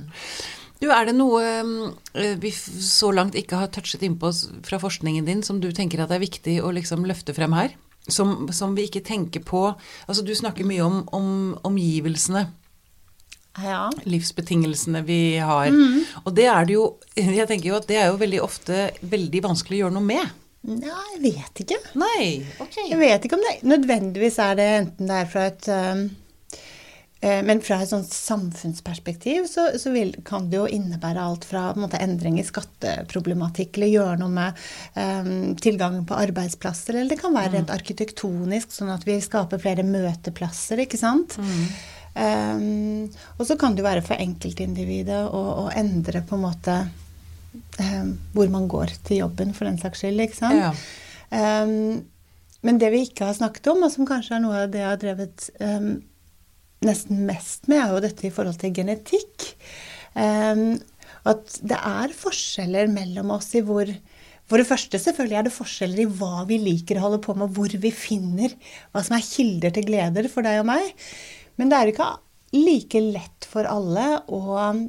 Du, 0.80 0.88
Er 0.88 1.10
det 1.10 1.16
noe 1.16 1.40
eh, 1.44 2.36
vi 2.40 2.52
så 2.54 3.10
langt 3.12 3.36
ikke 3.36 3.58
har 3.60 3.72
touchet 3.72 4.02
innpå 4.06 4.32
fra 4.66 4.80
forskningen 4.80 5.26
din 5.28 5.44
som 5.44 5.60
du 5.60 5.68
tenker 5.76 6.00
at 6.00 6.12
er 6.14 6.22
viktig 6.22 6.60
å 6.64 6.72
liksom 6.72 7.04
løfte 7.08 7.36
frem 7.36 7.56
her? 7.56 7.76
Som, 8.08 8.48
som, 8.56 8.72
vi 8.74 8.86
ikke 8.88 9.04
tenker 9.04 9.44
på 9.44 9.66
Altså, 10.08 10.24
du 10.24 10.32
snakker 10.34 10.64
mye 10.66 10.82
om, 10.82 11.02
om 11.14 11.28
omgivelsene. 11.68 12.46
Ja. 13.60 13.90
Livsbetingelsene 14.08 15.02
vi 15.04 15.20
har. 15.36 15.68
Mm. 15.68 16.00
Og 16.24 16.32
det 16.34 16.48
er 16.48 16.64
det 16.64 16.78
jo 16.78 16.86
Jeg 17.40 17.48
tenker 17.50 17.74
jo 17.74 17.78
at 17.78 17.88
det 17.90 18.00
er 18.00 18.08
jo 18.08 18.20
veldig 18.22 18.40
ofte 18.46 18.88
veldig 19.02 19.44
vanskelig 19.50 19.78
å 19.78 19.82
gjøre 19.84 19.98
noe 19.98 20.08
med. 20.14 20.36
Nei, 20.70 21.04
jeg 21.14 21.20
vet 21.24 21.62
ikke. 21.64 21.76
Nei, 22.00 22.24
ok. 22.60 22.82
Jeg 22.88 22.98
vet 23.00 23.24
ikke 23.24 23.36
om 23.36 23.44
det 23.44 23.54
nødvendigvis 23.68 24.40
er 24.44 24.58
det 24.58 24.72
enten 24.80 25.12
det 25.12 25.22
er 25.22 25.30
fra 25.30 25.46
et 25.52 25.70
um 25.76 26.02
Eh, 26.04 26.29
men 27.20 27.60
fra 27.60 27.82
et 27.82 27.90
sånt 27.90 28.08
samfunnsperspektiv 28.08 29.44
så, 29.50 29.66
så 29.76 29.90
vil, 29.92 30.14
kan 30.24 30.46
det 30.48 30.56
jo 30.56 30.68
innebære 30.72 31.20
alt 31.20 31.44
fra 31.44 31.66
måte, 31.76 32.00
endring 32.00 32.38
i 32.40 32.44
skatteproblematikk 32.46 33.76
eller 33.76 33.92
gjøre 33.92 34.14
noe 34.22 34.32
med 34.32 34.62
um, 34.96 35.50
tilgangen 35.60 36.06
på 36.08 36.16
arbeidsplasser, 36.16 36.96
eller 36.96 37.12
det 37.12 37.20
kan 37.20 37.36
være 37.36 37.58
rent 37.58 37.68
mm. 37.68 37.76
arkitektonisk, 37.76 38.72
sånn 38.72 38.94
at 38.94 39.04
vi 39.04 39.18
skaper 39.20 39.60
flere 39.60 39.84
møteplasser, 39.84 40.80
ikke 40.86 41.00
sant. 41.00 41.36
Mm. 41.36 41.66
Um, 42.10 43.04
og 43.36 43.44
så 43.46 43.58
kan 43.60 43.76
det 43.76 43.84
jo 43.84 43.90
være 43.90 44.06
for 44.06 44.20
enkeltindividet 44.20 45.20
å, 45.28 45.42
å 45.66 45.68
endre 45.76 46.24
på 46.26 46.38
en 46.38 46.46
måte 46.48 46.78
um, 47.84 48.14
hvor 48.32 48.48
man 48.52 48.64
går 48.70 48.96
til 49.04 49.26
jobben, 49.26 49.52
for 49.56 49.68
den 49.68 49.76
saks 49.82 50.06
skyld, 50.06 50.24
ikke 50.24 50.40
sant. 50.40 50.64
Ja. 50.64 50.72
men 52.66 52.78
det 52.80 52.88
vi 52.90 53.04
ikke 53.06 53.28
har 53.28 53.36
snakket 53.36 53.68
om, 53.70 53.84
og 53.86 53.92
som 53.92 54.08
kanskje 54.08 54.38
er 54.38 54.42
noe 54.42 54.64
av 54.64 54.72
det 54.72 54.80
jeg 54.80 54.88
har 54.88 55.02
drevet 55.04 55.50
nesten 56.86 57.24
mest 57.28 57.68
med, 57.70 57.82
er 57.82 57.94
jo 57.94 58.04
dette 58.04 58.26
i 58.28 58.32
forhold 58.34 58.60
til 58.60 58.74
genetikk. 58.76 59.50
Um, 60.14 60.78
at 61.28 61.58
det 61.66 61.76
er 61.76 62.16
forskjeller 62.16 62.88
mellom 62.90 63.34
oss 63.36 63.52
i 63.58 63.62
hvor 63.62 63.86
For 64.50 64.58
det 64.58 64.66
første 64.66 64.98
selvfølgelig 64.98 65.36
er 65.38 65.44
det 65.46 65.54
forskjeller 65.54 66.00
i 66.02 66.08
hva 66.18 66.42
vi 66.48 66.56
liker 66.58 66.98
å 66.98 67.04
holde 67.04 67.20
på 67.22 67.36
med, 67.38 67.52
hvor 67.54 67.70
vi 67.70 67.92
finner 67.94 68.56
hva 68.90 69.04
som 69.06 69.14
er 69.14 69.22
kilder 69.22 69.76
til 69.76 69.86
gleder 69.86 70.26
for 70.32 70.42
deg 70.42 70.58
og 70.64 70.66
meg. 70.72 70.88
Men 71.60 71.70
det 71.70 71.78
er 71.78 71.92
ikke 71.92 72.08
like 72.56 73.02
lett 73.04 73.46
for 73.46 73.68
alle 73.70 74.24
å 74.26 74.40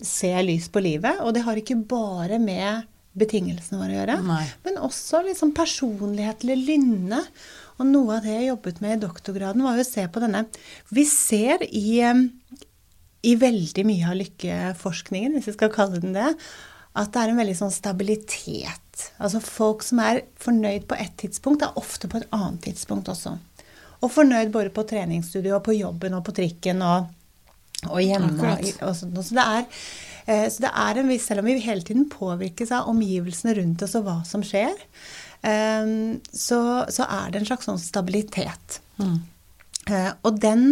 se 0.07 0.31
lys 0.47 0.65
på 0.73 0.81
livet. 0.81 1.21
Og 1.21 1.35
det 1.35 1.45
har 1.45 1.61
ikke 1.61 1.77
bare 1.77 2.41
med 2.41 2.87
betingelsene 3.21 3.81
våre 3.81 3.91
å 3.91 3.97
gjøre, 3.99 4.17
Nei. 4.23 4.43
men 4.65 4.77
også 4.87 5.21
liksom 5.25 5.51
personlighet 5.55 6.45
eller 6.45 6.61
lynne. 6.63 7.19
Og 7.81 7.87
noe 7.89 8.19
av 8.19 8.25
det 8.25 8.35
jeg 8.35 8.51
jobbet 8.51 8.81
med 8.83 8.97
i 8.97 9.01
doktorgraden, 9.01 9.63
var 9.65 9.77
jo 9.79 9.85
å 9.85 9.89
se 9.89 10.03
på 10.05 10.21
denne 10.21 10.43
Vi 10.93 11.05
ser 11.09 11.63
i, 11.65 12.01
i 13.25 13.37
veldig 13.41 13.85
mye 13.89 14.11
av 14.11 14.19
lykkeforskningen, 14.19 15.33
hvis 15.37 15.49
vi 15.49 15.55
skal 15.57 15.73
kalle 15.73 16.01
den 16.03 16.13
det, 16.17 16.35
at 16.91 17.13
det 17.13 17.21
er 17.21 17.31
en 17.31 17.39
veldig 17.39 17.55
sånn 17.55 17.73
stabilitet. 17.73 19.07
Altså 19.23 19.39
folk 19.43 19.85
som 19.85 20.01
er 20.03 20.25
fornøyd 20.41 20.85
på 20.89 20.97
ett 20.99 21.15
tidspunkt, 21.23 21.63
er 21.63 21.79
ofte 21.79 22.09
på 22.11 22.19
et 22.19 22.27
annet 22.35 22.61
tidspunkt 22.67 23.09
også. 23.11 23.37
Og 24.01 24.11
fornøyd 24.11 24.51
både 24.53 24.73
på 24.75 24.85
treningsstudio 24.89 25.55
og 25.57 25.65
på 25.65 25.77
jobben 25.77 26.17
og 26.17 26.25
på 26.27 26.35
trikken 26.35 26.81
og, 26.83 27.09
og 27.87 28.01
hjemme. 28.03 28.33
Og, 28.81 28.93
sånt. 28.97 29.17
Så, 29.23 29.37
det 29.37 29.45
er, 29.45 29.67
eh, 30.25 30.45
så 30.51 30.65
det 30.65 30.71
er 30.83 30.99
en 30.99 31.11
viss 31.11 31.27
Selv 31.29 31.43
om 31.43 31.49
vi 31.49 31.61
hele 31.63 31.85
tiden 31.85 32.09
påvirkes 32.11 32.73
av 32.75 32.89
omgivelsene 32.91 33.55
rundt 33.61 33.85
oss 33.85 33.95
og 33.99 34.07
hva 34.09 34.17
som 34.27 34.43
skjer, 34.45 34.75
så, 35.41 36.61
så 36.93 37.05
er 37.09 37.31
det 37.31 37.39
en 37.39 37.47
slags 37.49 37.65
sånn 37.65 37.79
stabilitet. 37.81 38.75
Mm. 39.01 39.15
Uh, 39.89 40.11
og 40.27 40.37
den, 40.37 40.65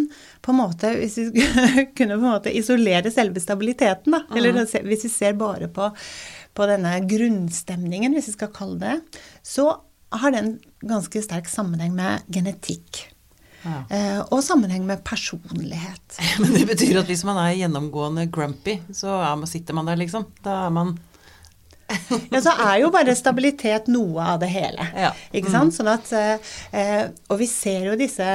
på 0.45 0.53
en 0.53 0.59
måte, 0.59 0.91
hvis 0.99 1.17
vi 1.17 1.41
kunne 1.97 2.17
på 2.19 2.21
en 2.21 2.27
måte 2.27 2.53
isolere 2.53 3.09
selve 3.13 3.41
stabiliteten, 3.41 4.13
da, 4.13 4.21
mm. 4.27 4.35
eller 4.37 4.59
hvis 4.85 5.05
vi 5.07 5.09
ser 5.09 5.37
bare 5.39 5.69
på, 5.73 5.89
på, 6.53 6.67
denne 6.69 6.93
grunnstemningen, 7.09 8.13
hvis 8.13 8.29
vi 8.29 8.35
skal 8.37 8.51
kalle 8.53 8.77
det, 8.83 9.21
så 9.41 9.71
har 10.13 10.35
den 10.35 10.57
ganske 10.85 11.23
sterk 11.25 11.49
sammenheng 11.49 11.95
med 11.97 12.29
genetikk. 12.29 13.07
Ja. 13.63 13.81
Uh, 13.89 14.21
og 14.37 14.43
sammenheng 14.45 14.85
med 14.87 15.01
personlighet. 15.03 16.21
Men 16.43 16.53
det 16.53 16.67
betyr 16.69 17.01
at 17.01 17.09
hvis 17.09 17.25
man 17.25 17.41
er 17.41 17.57
gjennomgående 17.57 18.29
grumpy, 18.29 18.77
så 18.93 19.17
man, 19.25 19.49
sitter 19.49 19.77
man 19.77 19.89
der, 19.89 19.97
liksom. 19.99 20.29
Da 20.45 20.67
er 20.67 20.75
man 20.77 20.99
ja, 22.33 22.41
så 22.43 22.53
er 22.67 22.75
jo 22.83 22.91
bare 22.93 23.15
stabilitet 23.17 23.89
noe 23.91 24.25
av 24.35 24.39
det 24.43 24.51
hele. 24.53 24.85
Ja. 24.93 25.11
Ikke 25.35 25.51
sant? 25.53 25.75
Sånn 25.75 25.89
at, 25.91 26.11
eh, 26.15 27.05
og 27.29 27.39
vi 27.41 27.47
ser 27.49 27.89
jo 27.89 27.97
disse 27.99 28.27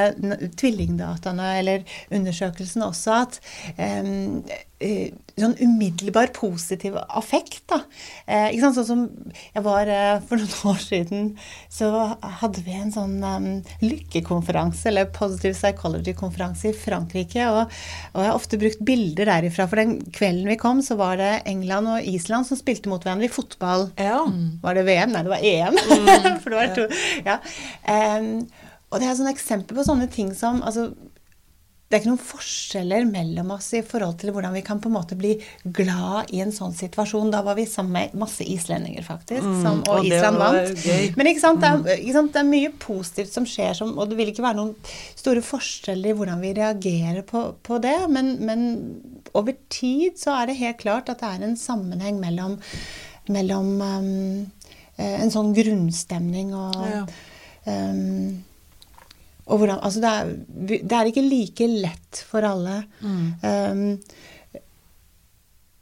tvillingdataene 0.61 1.51
eller 1.61 1.99
undersøkelsene 2.15 2.91
også 2.91 3.19
at 3.23 3.41
Eh, 3.77 4.25
sånn 5.35 5.57
umiddelbar 5.59 6.31
positiv 6.37 6.97
affekt, 7.03 7.65
da. 7.71 7.81
Eh, 8.27 8.53
ikke 8.53 8.63
sant? 8.63 8.77
Sånn 8.79 8.87
som 8.87 9.05
jeg 9.55 9.65
var 9.65 9.91
eh, 9.91 10.19
for 10.29 10.39
noen 10.39 10.71
år 10.71 10.83
siden, 10.83 11.31
så 11.73 11.91
hadde 12.41 12.63
vi 12.67 12.77
en 12.79 12.93
sånn 12.95 13.17
um, 13.23 13.49
lykkekonferanse, 13.83 14.87
eller 14.91 15.11
Positive 15.15 15.57
Psychology-konferanse 15.57 16.71
i 16.71 16.77
Frankrike. 16.79 17.49
Og, 17.51 17.73
og, 18.13 18.21
jeg 18.21 18.31
har 18.31 18.39
ofte 18.39 18.61
brukt 18.61 18.85
bilder 18.87 19.31
derifra. 19.33 19.67
For 19.71 19.83
den 19.83 19.97
kvelden 20.15 20.53
vi 20.53 20.59
kom, 20.61 20.83
så 20.87 20.99
var 21.01 21.19
det 21.23 21.33
England 21.51 21.91
og 21.97 22.13
Island 22.15 22.49
som 22.49 22.61
spilte 22.61 22.93
mot 22.93 23.03
hverandre 23.03 23.31
i 23.31 23.35
fotball. 23.35 23.89
Ja. 23.99 24.23
Var 24.63 24.79
det 24.79 24.87
VM? 24.87 25.17
Nei, 25.17 25.25
det 25.27 25.35
var 25.35 25.49
EM. 25.51 25.81
Mm. 25.81 26.39
for 26.45 26.55
det 26.55 26.61
var 26.61 26.77
to. 26.79 26.87
Ja. 27.27 27.41
Um, 27.91 28.31
og 28.95 29.01
det 29.01 29.09
er 29.09 29.17
et 29.17 29.19
sånn 29.19 29.33
eksempel 29.33 29.75
på 29.75 29.87
sånne 29.87 30.07
ting 30.13 30.31
som 30.39 30.61
altså, 30.63 30.93
det 31.95 32.01
er 32.01 32.03
ikke 32.03 32.11
noen 32.11 32.27
forskjeller 32.27 33.05
mellom 33.07 33.51
oss 33.55 33.69
i 33.79 33.81
forhold 33.87 34.17
til 34.19 34.33
hvordan 34.35 34.57
vi 34.57 34.65
kan 34.67 34.81
på 34.83 34.91
en 34.91 34.97
måte 34.97 35.15
bli 35.15 35.37
glad 35.77 36.33
i 36.35 36.41
en 36.43 36.51
sånn 36.51 36.73
situasjon. 36.75 37.29
Da 37.31 37.45
var 37.47 37.55
vi 37.55 37.69
sammen 37.71 37.95
med 37.95 38.17
masse 38.19 38.43
islendinger, 38.43 39.05
faktisk, 39.07 39.45
mm, 39.47 39.61
som, 39.63 39.83
og, 39.87 40.01
og 40.01 40.09
Island 40.09 40.41
vant. 40.43 40.87
Men 41.15 41.29
ikke 41.31 41.43
sant, 41.45 41.61
det 41.63 41.69
er, 41.71 41.83
mm. 41.85 41.91
ikke 41.95 42.17
sant, 42.17 42.33
det 42.35 42.41
er, 42.41 42.49
mye 42.49 42.73
positivt 42.83 43.31
som 43.31 43.47
skjer, 43.47 43.77
som, 43.79 43.93
og 43.95 44.11
det 44.11 44.19
vil 44.19 44.33
ikke 44.33 44.43
være 44.43 44.59
noen 44.59 44.73
store 44.91 45.45
forskjeller 45.47 46.11
i 46.11 46.17
hvordan 46.19 46.43
vi 46.43 46.51
reagerer 46.59 47.21
på, 47.29 47.43
på 47.63 47.79
det. 47.85 47.95
Men, 48.17 48.33
men, 48.43 48.65
over 49.39 49.55
tid 49.71 50.19
så 50.19 50.35
er 50.41 50.51
det 50.51 50.59
helt 50.59 50.81
klart 50.83 51.13
at 51.15 51.23
det 51.23 51.31
er 51.31 51.47
en 51.47 51.55
sammenheng 51.59 52.19
mellom, 52.19 52.57
mellom 53.31 53.71
um, 53.79 54.67
en 54.99 55.31
sånn 55.31 55.55
grunnstemning 55.55 56.51
og 56.59 56.83
ja. 56.91 57.05
um, 57.71 58.43
og 59.45 59.61
hvordan, 59.61 59.81
altså 59.85 60.01
det, 60.01 60.13
er, 60.13 60.31
det, 60.73 60.93
er, 60.93 61.11
ikke 61.11 61.27
like 61.27 61.69
lett 61.69 62.23
for 62.31 62.47
alle. 62.49 62.79
Mm. 63.05 63.27
Um, 63.45 63.99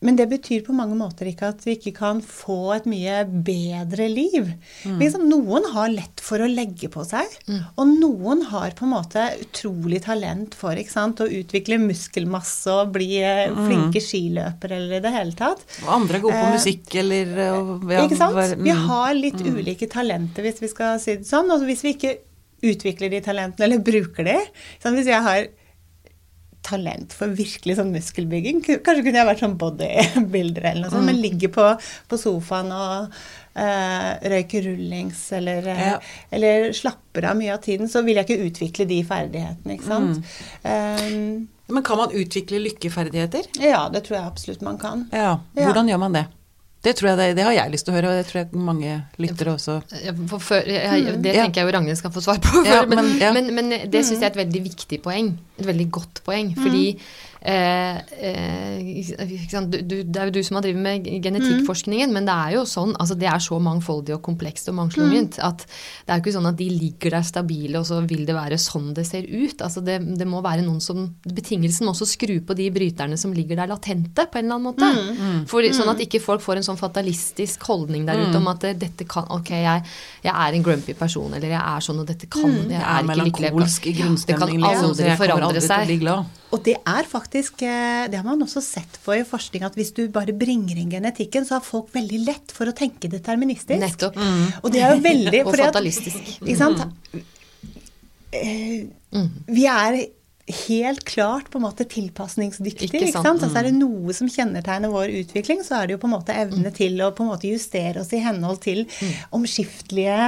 men 0.03 0.17
det 0.19 0.27
betyr 0.33 0.65
på 0.67 0.75
mange 0.75 0.97
måter 0.99 1.29
ikke 1.31 1.53
at 1.53 1.61
vi 1.63 1.77
ikke 1.77 1.93
kan 1.95 2.19
få 2.27 2.75
et 2.75 2.89
mye 2.91 3.21
bedre 3.47 4.09
liv. 4.11 4.49
Mm. 4.83 4.97
Liksom, 4.99 5.29
noen 5.31 5.69
har 5.77 5.93
lett 5.93 6.23
for 6.23 6.43
å 6.43 6.49
legge 6.51 6.91
på 6.91 7.05
seg, 7.07 7.31
mm. 7.47 7.61
og 7.79 7.93
noen 8.01 8.43
har 8.51 8.75
på 8.79 8.87
en 8.89 8.95
måte 8.97 9.29
utrolig 9.45 10.03
talent 10.03 10.57
for 10.59 10.79
sant, 10.91 11.23
å 11.23 11.31
utvikle 11.31 11.79
muskelmasse 11.85 12.75
og 12.75 12.97
bli 12.97 13.13
eh, 13.21 13.45
mm. 13.53 13.63
flinke 13.69 14.03
skiløpere 14.03 14.81
eller 14.81 14.99
i 14.99 15.05
det 15.07 15.15
hele 15.15 15.39
tatt. 15.39 15.63
Og 15.85 15.95
andre 16.01 16.19
er 16.19 16.27
gode 16.27 16.41
på 16.41 16.51
uh, 16.51 16.57
musikk 16.59 16.99
eller 17.05 17.33
ja, 17.39 18.03
Ikke 18.03 18.19
sant? 18.19 18.43
Vi 18.59 18.75
mm. 18.75 18.85
har 18.91 19.15
litt 19.15 19.39
mm. 19.39 19.55
ulike 19.55 19.91
talenter, 19.93 20.49
hvis 20.49 20.63
vi 20.65 20.75
skal 20.75 20.99
si 21.03 21.21
det 21.21 21.31
sånn. 21.31 21.55
Og 21.55 21.63
hvis 21.69 21.87
vi 21.87 21.95
ikke 21.95 22.17
utvikler 22.63 23.13
de 23.13 23.21
talentene, 23.25 23.67
eller 23.67 23.83
bruker 23.85 24.27
de. 24.29 24.39
Sånn, 24.83 24.97
hvis 24.99 25.11
jeg 25.11 25.27
har 25.27 25.51
talent 26.63 27.15
for 27.17 27.33
virkelig 27.35 27.77
sånn 27.79 27.93
muskelbygging, 27.93 28.61
kanskje 28.63 29.03
kunne 29.03 29.19
jeg 29.19 29.29
vært 29.29 29.43
sånn 29.43 29.57
bodybuilder 29.59 30.69
eller 30.71 30.85
noe 30.85 30.93
sånt, 30.93 31.05
mm. 31.05 31.09
men 31.11 31.23
ligger 31.25 31.53
på, 31.55 31.65
på 32.11 32.19
sofaen 32.21 32.71
og 32.77 33.17
uh, 33.59 34.11
røyker 34.33 34.69
rullings 34.69 35.25
eller, 35.39 35.67
eh, 35.73 35.83
ja. 35.91 35.97
eller, 36.31 36.69
slapper 36.77 37.27
av 37.33 37.41
mye 37.41 37.57
av 37.57 37.65
tiden, 37.65 37.91
så 37.91 38.05
vil 38.07 38.21
jeg 38.21 38.29
ikke 38.29 38.51
utvikle 38.51 38.87
de 38.91 39.01
ferdighetene, 39.09 39.79
ikke 39.79 39.91
sant. 39.91 40.23
Mm. 40.63 41.43
Um, 41.43 41.73
men 41.73 41.87
kan 41.87 41.99
man 41.99 42.15
utvikle 42.15 42.61
lykkeferdigheter? 42.63 43.49
Ja, 43.63 43.87
det 43.93 44.05
tror 44.07 44.19
jeg 44.19 44.29
absolutt 44.29 44.65
man 44.67 44.79
kan. 44.83 45.07
Ja, 45.15 45.39
Hvordan 45.57 45.89
ja. 45.89 45.95
gjør 45.95 46.03
man 46.05 46.19
det? 46.19 46.27
Det, 46.83 46.97
tror 46.99 47.13
jeg 47.13 47.19
det, 47.21 47.27
det, 47.39 47.45
har 47.47 47.55
jeg 47.55 47.71
lyst 47.71 47.87
til 47.87 47.95
å 47.95 47.97
høre, 47.97 48.11
og 48.11 48.19
det 48.19 48.27
tror 48.27 48.41
jeg 48.41 48.63
mange 48.67 48.95
lyttere 49.23 49.53
også 49.55 49.77
for, 50.43 50.67
jeg, 50.67 51.15
Det 51.23 51.35
tenker 51.37 51.61
jeg 51.61 51.69
jo 51.69 51.75
Ragnhild 51.77 52.01
skal 52.01 52.13
få 52.15 52.23
svar 52.25 52.41
på, 52.43 52.51
for, 52.59 52.67
ja, 52.67 52.81
men, 52.91 53.13
ja. 53.23 53.31
men, 53.37 53.53
men, 53.55 53.71
det 53.87 54.03
syns 54.03 54.19
jeg 54.19 54.27
er 54.27 54.33
et 54.33 54.41
veldig 54.43 54.63
viktig 54.67 54.99
poeng. 55.05 55.31
Et 55.63 55.71
veldig 55.73 55.91
godt 55.95 56.25
poeng. 56.27 56.55
Fordi 56.59 56.87
Eh, 57.45 57.97
eh, 57.97 59.07
du, 59.67 59.97
det 60.07 60.19
er 60.21 60.29
jo 60.29 60.35
du 60.37 60.45
som 60.47 60.61
har 60.61 60.63
drevet 60.63 60.79
med 60.79 61.07
genetikkforskningen, 61.25 62.13
mm. 62.13 62.15
men 62.15 62.29
det 62.29 62.35
er 62.39 62.53
jo 62.55 62.63
sånn, 62.71 62.93
altså 63.03 63.17
det 63.19 63.27
er 63.27 63.43
så 63.43 63.59
mangfoldig 63.59 64.15
og 64.15 64.23
komplekst 64.23 64.71
og 64.71 64.77
mangslungent 64.79 65.41
mm. 65.41 65.47
at 65.49 65.65
det 65.67 66.13
er 66.13 66.21
jo 66.21 66.23
ikke 66.23 66.35
sånn 66.37 66.47
at 66.53 66.61
de 66.61 66.69
ligger 66.71 67.17
der 67.17 67.27
stabile, 67.27 67.81
og 67.81 67.89
så 67.89 67.99
vil 68.07 68.23
det 68.29 68.37
være 68.37 68.61
sånn 68.63 68.93
det 68.95 69.07
ser 69.09 69.27
ut. 69.27 69.59
Altså 69.59 69.83
det, 69.83 69.99
det 70.21 70.29
må 70.31 70.43
være 70.45 70.63
noen 70.63 70.79
som 70.83 71.09
Betingelsen 71.27 71.89
må 71.89 71.97
også 71.97 72.07
skru 72.13 72.37
på 72.47 72.55
de 72.59 72.69
bryterne 72.75 73.19
som 73.19 73.35
ligger 73.35 73.59
der 73.59 73.73
latente, 73.73 74.29
på 74.31 74.39
en 74.39 74.47
eller 74.47 74.61
annen 74.61 74.69
måte. 74.71 74.93
Mm. 74.93 75.19
mm. 75.19 75.43
For, 75.51 75.67
sånn 75.75 75.91
at 75.91 76.05
ikke 76.07 76.23
folk 76.23 76.45
får 76.47 76.61
en 76.61 76.69
sånn 76.71 76.79
fatalistisk 76.79 77.67
holdning 77.67 78.07
der 78.07 78.23
ute 78.23 78.39
om 78.39 78.47
mm. 78.47 78.53
at 78.55 78.69
dette 78.85 79.09
kan 79.09 79.27
Ok, 79.33 79.51
jeg, 79.57 79.83
jeg, 80.23 80.31
er 80.31 80.55
en 80.55 80.65
grumpy 80.65 80.95
person, 80.99 81.35
eller 81.35 81.51
jeg 81.51 81.59
er 81.59 81.85
sånn, 81.85 82.01
og 82.03 82.07
dette 82.07 82.31
kan 82.31 82.47
mm. 82.47 82.71
Jeg 82.71 82.83
er 82.83 83.03
ikke 83.03 83.27
lykkelig. 83.27 83.53
Det 84.29 84.39
kan 84.39 84.55
aldri 84.71 85.19
forandre 85.19 85.52
seg. 85.61 85.91
Og 86.53 86.63
det 86.65 86.75
er 86.79 87.09
faktisk 87.09 87.63
eh, 87.65 88.07
Det 88.13 88.19
har 88.21 88.25
man 88.27 88.45
også 88.45 88.63
sett 88.65 88.99
på 89.05 89.17
i 89.17 89.25
forskning, 89.27 89.65
at 89.67 89.77
hvis 89.77 89.93
du 89.97 90.07
bare 90.13 90.33
bringer 90.37 90.79
inn 90.81 90.91
genetikken, 90.93 91.45
så 91.49 91.59
har 91.59 91.67
folk 91.67 91.93
veldig 91.95 92.23
lett 92.25 92.55
for 92.55 92.71
å 92.71 92.75
tenke 92.77 93.11
deterministisk. 93.13 93.81
Nettopp. 93.83 94.17
Mm. 94.17 94.49
Og 94.63 94.73
det 94.73 94.83
er 94.83 94.97
jo 94.97 95.05
veldig 95.05 95.45
Og 95.47 95.61
fatalistisk. 95.61 96.21
At, 96.23 96.43
ikke 96.47 96.59
sant? 96.61 96.85
Mm. 97.13 97.29
Eh, 98.33 99.29
vi 99.53 99.69
er 99.69 100.01
helt 100.55 101.05
klart 101.09 101.51
på 101.53 101.59
en 101.61 101.65
måte 101.67 101.87
tilpasningsdyktig. 101.89 102.89
Ikke 102.89 102.99
sant? 102.99 103.09
Ikke 103.09 103.25
sant? 103.27 103.45
Altså, 103.47 103.59
er 103.61 103.69
det 103.69 103.75
noe 103.77 104.15
som 104.17 104.31
kjennetegner 104.31 104.93
vår 104.93 105.13
utvikling, 105.23 105.63
så 105.67 105.81
er 105.81 105.89
det 105.89 105.97
jo 105.97 106.03
på 106.03 106.11
en 106.11 106.15
måte 106.17 106.37
evne 106.37 106.71
mm. 106.71 106.77
til 106.79 107.01
å 107.05 107.11
på 107.17 107.25
en 107.25 107.33
måte 107.33 107.51
justere 107.51 108.03
oss 108.03 108.13
i 108.17 108.23
henhold 108.23 108.63
til 108.65 108.85
mm. 108.89 109.13
omskiftelige 109.39 110.19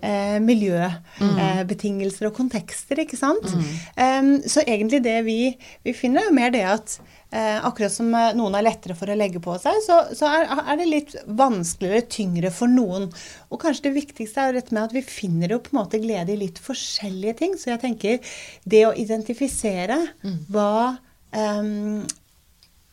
eh, 0.00 0.38
miljøbetingelser 0.44 2.22
mm. 2.22 2.28
eh, 2.28 2.30
og 2.30 2.36
kontekster. 2.38 3.02
ikke 3.04 3.20
sant? 3.20 3.48
Mm. 3.52 3.72
Um, 3.96 4.30
så 4.46 4.64
egentlig 4.66 5.02
det 5.04 5.18
vi, 5.28 5.40
vi 5.86 5.96
finner, 5.96 6.22
er 6.22 6.30
jo 6.30 6.38
mer 6.38 6.54
det 6.54 6.64
at 6.74 7.00
Eh, 7.32 7.64
akkurat 7.64 7.92
som 7.92 8.10
eh, 8.12 8.34
noen 8.36 8.52
er 8.58 8.66
lettere 8.66 8.92
for 8.92 9.08
å 9.08 9.14
legge 9.16 9.40
på 9.40 9.54
seg, 9.60 9.78
så, 9.86 9.94
så 10.12 10.28
er, 10.28 10.50
er, 10.52 10.74
det 10.76 10.84
litt 10.84 11.12
vanskeligere, 11.24 12.04
tyngre 12.12 12.50
for 12.52 12.68
noen. 12.68 13.06
Og 13.48 13.60
kanskje 13.62 13.86
det 13.86 13.94
viktigste 14.02 14.50
er 14.50 14.58
dette 14.58 14.74
med 14.76 14.82
at 14.84 14.92
vi 14.92 15.00
finner 15.06 15.54
jo 15.54 15.62
på 15.64 15.72
en 15.72 15.78
måte 15.78 16.00
glede 16.02 16.34
i 16.34 16.42
litt 16.42 16.60
forskjellige 16.60 17.38
ting. 17.40 17.54
Så 17.56 17.70
jeg 17.72 17.80
tenker 17.86 18.34
det 18.68 18.82
å 18.84 18.92
identifisere 18.92 19.96
mm. 20.20 20.34
hva, 20.52 20.98
um, 21.32 22.02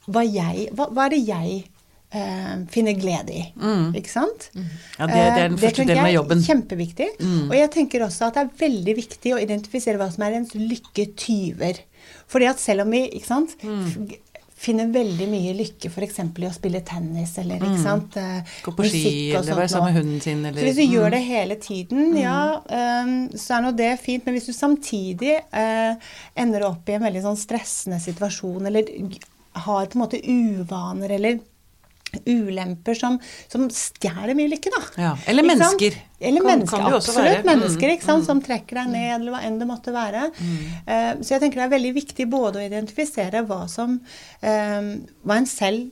hva, 0.08 0.24
jeg, 0.24 0.70
hva, 0.72 0.88
hva 0.88 1.10
er 1.10 1.18
det 1.18 1.26
jeg 1.28 1.60
Uh, 2.10 2.64
finner 2.74 2.96
glede 2.98 3.36
i. 3.38 3.42
Mm. 3.54 3.92
Ikke 4.00 4.10
sant? 4.10 4.48
Mm. 4.56 4.64
Ja, 4.96 5.06
det, 5.06 5.14
det, 5.14 5.26
er 5.28 5.44
den 5.44 5.60
første 5.62 5.84
delen 5.86 6.08
av 6.08 6.10
jobben. 6.10 6.40
Det 6.40 6.48
er 6.48 6.56
kjempeviktig. 6.56 7.10
Mm. 7.22 7.44
Og 7.44 7.54
jeg 7.54 7.70
tenker 7.76 8.06
også 8.08 8.26
at 8.26 8.40
det 8.40 8.46
er 8.48 8.56
veldig 8.64 8.96
viktig 8.98 9.34
å 9.36 9.42
identifisere 9.44 10.02
hva 10.02 10.08
som 10.10 10.26
er 10.26 10.40
ens 10.40 10.56
lykketyver. 10.58 11.84
Fordi 12.34 12.50
at 12.50 12.64
selv 12.64 12.88
om 12.88 12.98
vi 12.98 13.04
ikke 13.12 13.30
sant, 13.30 13.54
mm 13.62 14.18
finner 14.60 14.90
veldig 14.92 15.28
mye 15.32 15.54
lykke 15.56 15.90
f.eks. 15.90 16.20
i 16.20 16.48
å 16.48 16.52
spille 16.54 16.82
tennis 16.88 17.36
eller 17.40 17.62
ikke 17.62 17.78
mm. 17.78 17.84
sant? 17.84 18.18
Mm. 18.20 18.50
Gå 18.66 18.74
på 18.76 18.88
ski 18.92 19.14
eller 19.40 19.60
være 19.62 19.72
sammen 19.72 19.94
med 19.94 20.00
hunden 20.02 20.24
sin. 20.24 20.42
Eller, 20.44 20.60
så 20.60 20.68
hvis 20.68 20.80
du 20.80 20.84
mm. 20.84 20.96
gjør 20.98 21.16
det 21.16 21.22
hele 21.28 21.60
tiden, 21.64 22.02
mm. 22.12 22.18
ja, 22.20 22.40
um, 23.04 23.14
så 23.40 23.58
er 23.58 23.66
nå 23.66 23.74
det 23.80 23.92
fint. 24.04 24.26
Men 24.26 24.36
hvis 24.36 24.50
du 24.50 24.56
samtidig 24.56 25.38
uh, 25.56 26.12
ender 26.44 26.68
opp 26.68 26.90
i 26.90 26.98
en 26.98 27.06
veldig 27.08 27.24
sånn 27.28 27.40
stressende 27.40 28.02
situasjon 28.04 28.68
eller 28.70 28.92
har 29.64 29.88
på 29.90 29.98
en 29.98 30.04
måte 30.04 30.20
uvaner 30.22 31.16
eller 31.16 31.40
ulemper 32.30 32.98
som, 32.98 33.18
som 33.52 33.66
stjeler 33.74 34.36
mye 34.38 34.52
lykke, 34.54 34.72
da. 34.74 34.82
Ja. 35.02 35.14
Eller 35.30 35.48
mennesker. 35.48 35.98
Eller 36.20 36.44
kan, 36.44 36.50
mennesker, 36.52 36.84
kan 36.84 36.98
absolutt. 36.98 37.46
Mennesker 37.48 37.94
ikke 37.94 38.06
sant? 38.06 38.24
Mm. 38.24 38.28
som 38.28 38.42
trekker 38.44 38.82
deg 38.82 38.92
ned, 38.92 39.10
eller 39.16 39.36
hva 39.36 39.42
enn 39.48 39.60
det 39.62 39.70
måtte 39.70 39.94
være. 39.96 40.28
Mm. 40.36 40.58
Uh, 40.84 41.12
så 41.22 41.36
jeg 41.36 41.46
tenker 41.46 41.62
det 41.62 41.68
er 41.68 41.76
veldig 41.78 41.94
viktig 41.96 42.28
både 42.32 42.62
å 42.62 42.68
identifisere 42.68 43.44
hva 43.48 43.64
som 43.72 43.98
uh, 44.00 44.94
Hva 45.24 45.40
en 45.40 45.50
selv 45.50 45.90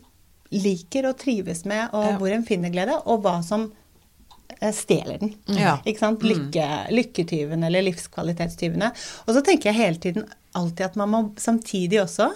liker 0.53 1.09
og 1.09 1.17
trives 1.19 1.65
med, 1.67 1.89
og 1.91 2.05
ja. 2.07 2.15
hvor 2.19 2.31
en 2.31 2.45
finner 2.47 2.71
glede, 2.71 2.95
og 3.07 3.23
hva 3.23 3.37
som 3.45 3.69
uh, 3.69 4.73
stjeler 4.75 5.23
den. 5.23 5.33
Ja. 5.59 5.77
Ikke 5.87 6.03
sant? 6.03 6.23
Mm. 6.23 6.33
Lykke, 6.33 6.67
lykketyvene 6.95 7.71
eller 7.71 7.87
livskvalitetstyvene. 7.87 8.91
Og 9.25 9.35
så 9.35 9.43
tenker 9.47 9.71
jeg 9.71 9.79
hele 9.79 10.03
tiden 10.03 10.27
alltid 10.57 10.89
at 10.89 10.95
man 10.99 11.11
må 11.13 11.23
samtidig 11.39 12.01
også 12.03 12.31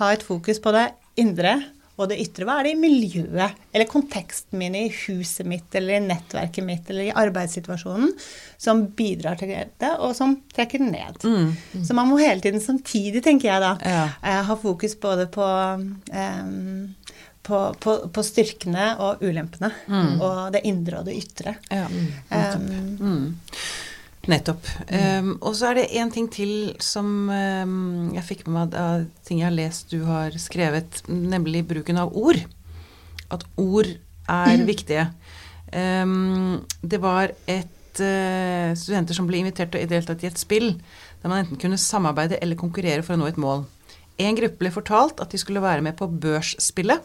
ha 0.00 0.12
et 0.12 0.24
fokus 0.24 0.60
på 0.62 0.72
det 0.74 0.88
indre 1.20 1.58
og 1.96 2.10
det 2.10 2.18
ytre. 2.20 2.44
Hva 2.44 2.58
er 2.60 2.68
det 2.68 2.74
i 2.74 2.80
miljøet 2.80 3.62
eller 3.72 3.88
konteksten 3.88 4.58
min 4.60 4.76
i 4.76 4.86
huset 5.06 5.48
mitt 5.48 5.74
eller 5.76 5.96
i 5.96 6.04
nettverket 6.04 6.66
mitt 6.66 6.90
eller 6.92 7.08
i 7.08 7.14
arbeidssituasjonen 7.16 8.12
som 8.60 8.84
bidrar 8.96 9.38
til 9.40 9.52
det, 9.52 9.92
og 9.96 10.12
som 10.16 10.36
trekker 10.54 10.82
det 10.82 10.90
ned. 10.90 11.24
Mm, 11.24 11.48
mm. 11.56 11.86
Så 11.88 11.96
man 11.96 12.10
må 12.10 12.20
hele 12.20 12.44
tiden 12.44 12.60
samtidig, 12.60 13.24
tenker 13.24 13.50
jeg 13.50 13.64
da, 13.64 13.72
ja. 13.80 14.04
Eh, 14.20 14.42
ha 14.48 14.58
fokus 14.60 14.96
både 15.00 15.28
på 15.32 15.46
um, 15.46 16.94
på, 17.46 17.58
på, 17.78 17.92
på, 18.10 18.22
styrkene 18.26 18.88
og 18.98 19.22
ulempene. 19.22 19.70
Mm. 19.86 20.16
Og 20.18 20.38
det 20.50 20.64
indre 20.66 20.98
og 20.98 21.06
det 21.06 21.14
ytre. 21.20 21.54
Ja, 21.70 21.86
um, 21.86 23.36
Nettopp. 24.26 24.66
Um, 24.90 25.36
og 25.38 25.54
så 25.54 25.70
er 25.70 25.78
det 25.78 25.90
én 26.00 26.10
ting 26.10 26.26
til 26.32 26.74
som 26.82 27.28
um, 27.30 28.10
jeg 28.16 28.26
fikk 28.26 28.44
med 28.46 28.56
meg 28.56 28.76
av 28.80 29.04
ting 29.26 29.40
jeg 29.40 29.48
har 29.48 29.54
lest 29.54 29.94
du 29.94 30.00
har 30.08 30.34
skrevet, 30.42 31.02
nemlig 31.06 31.62
bruken 31.68 32.00
av 32.02 32.14
ord. 32.16 32.40
At 33.30 33.46
ord 33.60 33.86
er 33.86 34.56
mm. 34.58 34.66
viktige. 34.66 35.06
Um, 35.70 36.64
det 36.82 36.98
var 37.02 37.34
et 37.46 38.02
uh, 38.02 38.74
studenter 38.78 39.18
som 39.18 39.30
ble 39.30 39.42
invitert 39.42 39.74
til 39.74 39.86
å 39.86 39.90
delta 39.90 40.18
i 40.18 40.30
et 40.30 40.42
spill 40.42 40.72
der 41.22 41.30
man 41.30 41.44
enten 41.44 41.58
kunne 41.58 41.78
samarbeide 41.80 42.38
eller 42.42 42.58
konkurrere 42.58 43.06
for 43.06 43.14
å 43.14 43.20
nå 43.20 43.30
et 43.30 43.40
mål. 43.40 43.64
En 44.22 44.36
gruppe 44.38 44.62
ble 44.62 44.72
fortalt 44.72 45.20
at 45.20 45.32
de 45.32 45.40
skulle 45.40 45.62
være 45.62 45.84
med 45.84 45.96
på 45.98 46.08
børsspillet. 46.08 47.02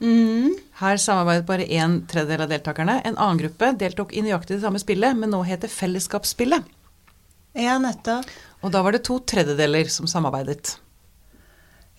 Mm. 0.00 0.54
Her 0.78 1.00
samarbeidet 1.02 1.46
bare 1.48 1.66
en 1.80 2.00
tredjedel 2.06 2.44
av 2.44 2.52
deltakerne. 2.52 3.00
En 3.04 3.16
annen 3.18 3.40
gruppe 3.42 3.72
deltok 3.80 4.14
i 4.14 4.22
nøyaktig 4.22 4.56
det 4.56 4.64
samme 4.64 4.80
spillet, 4.82 5.16
men 5.18 5.32
nå 5.34 5.42
heter 5.46 5.70
Fellesskapsspillet. 5.72 6.76
Ja, 7.58 7.78
nettopp. 7.82 8.28
Og 8.62 8.72
da 8.74 8.82
var 8.84 8.94
det 8.94 9.04
to 9.06 9.18
tredjedeler 9.26 9.90
som 9.90 10.06
samarbeidet. 10.10 10.76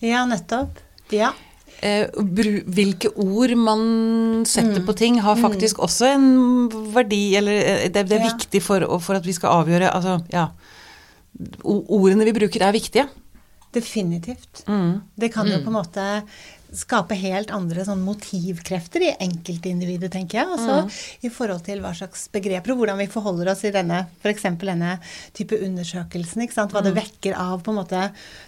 Ja, 0.00 0.24
nettopp. 0.28 0.80
Ja. 1.12 1.34
Eh, 1.80 2.08
hvilke 2.12 3.08
ord 3.16 3.54
man 3.56 3.82
setter 4.48 4.82
mm. 4.82 4.86
på 4.88 4.96
ting, 4.96 5.20
har 5.24 5.36
mm. 5.36 5.44
faktisk 5.44 5.78
mm. 5.80 5.84
også 5.86 6.10
en 6.10 6.28
verdi, 6.92 7.22
eller 7.40 7.56
eh, 7.60 7.86
det, 7.88 8.04
det 8.08 8.18
er 8.18 8.26
ja. 8.26 8.32
viktig 8.34 8.62
for, 8.64 8.84
for, 9.00 9.16
at 9.16 9.26
vi 9.28 9.36
skal 9.36 9.62
avgjøre 9.62 9.92
Altså, 9.92 10.18
ja. 10.32 10.50
Ordene 11.64 12.26
vi 12.28 12.36
bruker, 12.36 12.64
er 12.66 12.76
viktige. 12.76 13.06
Definitivt. 13.72 14.64
Mm. 14.68 15.00
Det 15.14 15.30
kan 15.32 15.48
jo 15.48 15.60
mm. 15.60 15.64
på 15.64 15.70
en 15.70 15.78
måte 15.78 16.06
skape 16.76 17.16
helt 17.18 17.50
andre 17.54 17.84
sånn 17.86 18.02
motivkrefter 18.04 19.04
i 19.04 19.10
enkeltindividet, 19.22 20.10
tenker 20.14 20.40
jeg. 20.40 20.50
Altså 20.56 20.76
mm. 20.84 20.90
i 21.26 21.30
forhold 21.32 21.64
til 21.66 21.82
hva 21.82 21.92
slags 21.96 22.26
begreper 22.32 22.74
og 22.74 22.82
hvordan 22.82 23.00
vi 23.00 23.08
forholder 23.10 23.52
oss 23.52 23.64
i 23.66 23.72
denne 23.74 24.02
f.eks. 24.20 24.46
denne 24.60 24.96
type 25.36 25.58
undersøkelsen. 25.58 26.44
ikke 26.44 26.56
sant? 26.56 26.74
Hva 26.74 26.82
det 26.84 26.94
mm. 26.94 27.00
vekker 27.00 27.36
av 27.38 27.64
på 27.64 27.74
en 27.74 27.80
måte 27.80 28.04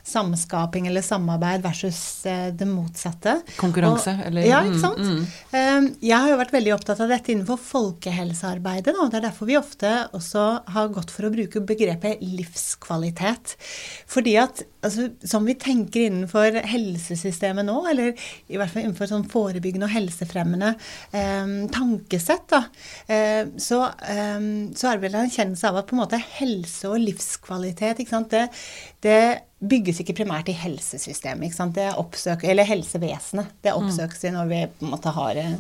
samskaping 0.09 0.89
eller 0.91 1.05
samarbeid 1.05 1.65
versus 1.65 2.01
eh, 2.31 2.49
det 2.55 2.69
motsatte. 2.69 3.39
Konkurranse, 3.59 4.17
og, 4.19 4.27
eller 4.31 4.49
Ja, 4.49 4.63
ikke 4.67 4.79
mm, 4.79 4.85
sant. 4.85 5.03
Mm, 5.03 5.27
mm. 5.53 5.91
Jeg 6.03 6.19
har 6.19 6.33
jo 6.33 6.41
vært 6.43 6.57
veldig 6.57 6.75
opptatt 6.77 7.03
av 7.05 7.13
dette 7.13 7.35
innenfor 7.35 7.61
folkehelsearbeidet. 7.63 8.95
Da. 8.97 9.09
Det 9.09 9.21
er 9.21 9.27
derfor 9.29 9.51
vi 9.51 9.59
ofte 9.61 9.93
også 10.17 10.47
har 10.75 10.93
gått 10.95 11.13
for 11.15 11.29
å 11.29 11.33
bruke 11.35 11.65
begrepet 11.67 12.23
livskvalitet. 12.23 13.57
Fordi 14.11 14.37
at 14.41 14.65
altså, 14.85 15.09
som 15.27 15.47
vi 15.49 15.57
tenker 15.59 16.07
innenfor 16.09 16.63
helsesystemet 16.73 17.67
nå, 17.69 17.79
eller 17.91 18.12
i 18.49 18.59
hvert 18.59 18.73
fall 18.73 18.87
innenfor 18.87 19.11
sånn 19.11 19.29
forebyggende 19.31 19.89
og 19.89 19.95
helsefremmende 19.95 20.75
eh, 21.15 21.55
tankesett, 21.73 22.47
da, 22.53 22.63
eh, 23.07 23.47
så, 23.61 23.85
eh, 24.09 24.39
så, 24.77 24.89
er 24.89 24.99
det 24.99 25.07
vel 25.07 25.17
en 25.17 25.29
erkjennelse 25.29 25.71
av 25.71 25.81
at 25.81 25.89
på 25.91 25.97
en 25.97 26.03
måte 26.05 26.21
helse 26.41 26.91
og 26.91 27.01
livskvalitet 27.03 28.03
det, 28.33 28.47
det, 29.05 29.23
bygges 29.63 30.01
ikke 30.03 30.17
primært 30.19 30.49
i 30.51 30.59
helsesystemet. 30.59 31.47
ikke 31.47 31.55
sant? 31.55 31.77
Det 31.77 31.93
oppsøker, 31.95 32.51
eller 32.51 32.67
helsevesenet. 32.67 33.53
Det 33.63 33.75
oppsøkes 33.77 34.25
mm. 34.25 34.33
når 34.35 34.49
vi 34.51 34.63
på 34.73 34.87
en 34.89 34.91
måte 34.91 35.13
har 35.15 35.39
eh, 35.39 35.53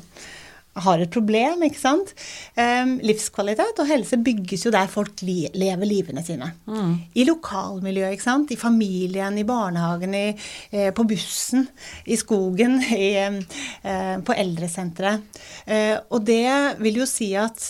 har 0.80 1.02
et 1.02 1.12
problem, 1.12 1.62
ikke 1.66 1.80
sant. 1.80 2.12
Um, 2.56 2.94
livskvalitet 3.04 3.80
og 3.82 3.88
helse 3.90 4.18
bygges 4.24 4.66
jo 4.66 4.72
der 4.72 4.88
folk 4.90 5.20
li 5.26 5.44
lever 5.52 5.88
livene 5.88 6.24
sine. 6.24 6.52
Mm. 6.64 6.94
I 7.18 7.26
lokalmiljøet, 7.28 8.16
ikke 8.16 8.28
sant. 8.28 8.54
I 8.54 8.60
familien, 8.60 9.36
i 9.38 9.46
barnehagen, 9.48 10.16
i, 10.16 10.26
eh, 10.72 10.90
på 10.96 11.04
bussen, 11.08 11.66
i 12.06 12.16
skogen, 12.16 12.78
i, 12.96 13.10
eh, 13.20 14.16
på 14.24 14.38
eldresenteret. 14.38 15.42
Eh, 15.66 15.96
og 16.08 16.24
det 16.28 16.78
vil 16.80 17.02
jo 17.02 17.08
si 17.08 17.32
at, 17.36 17.60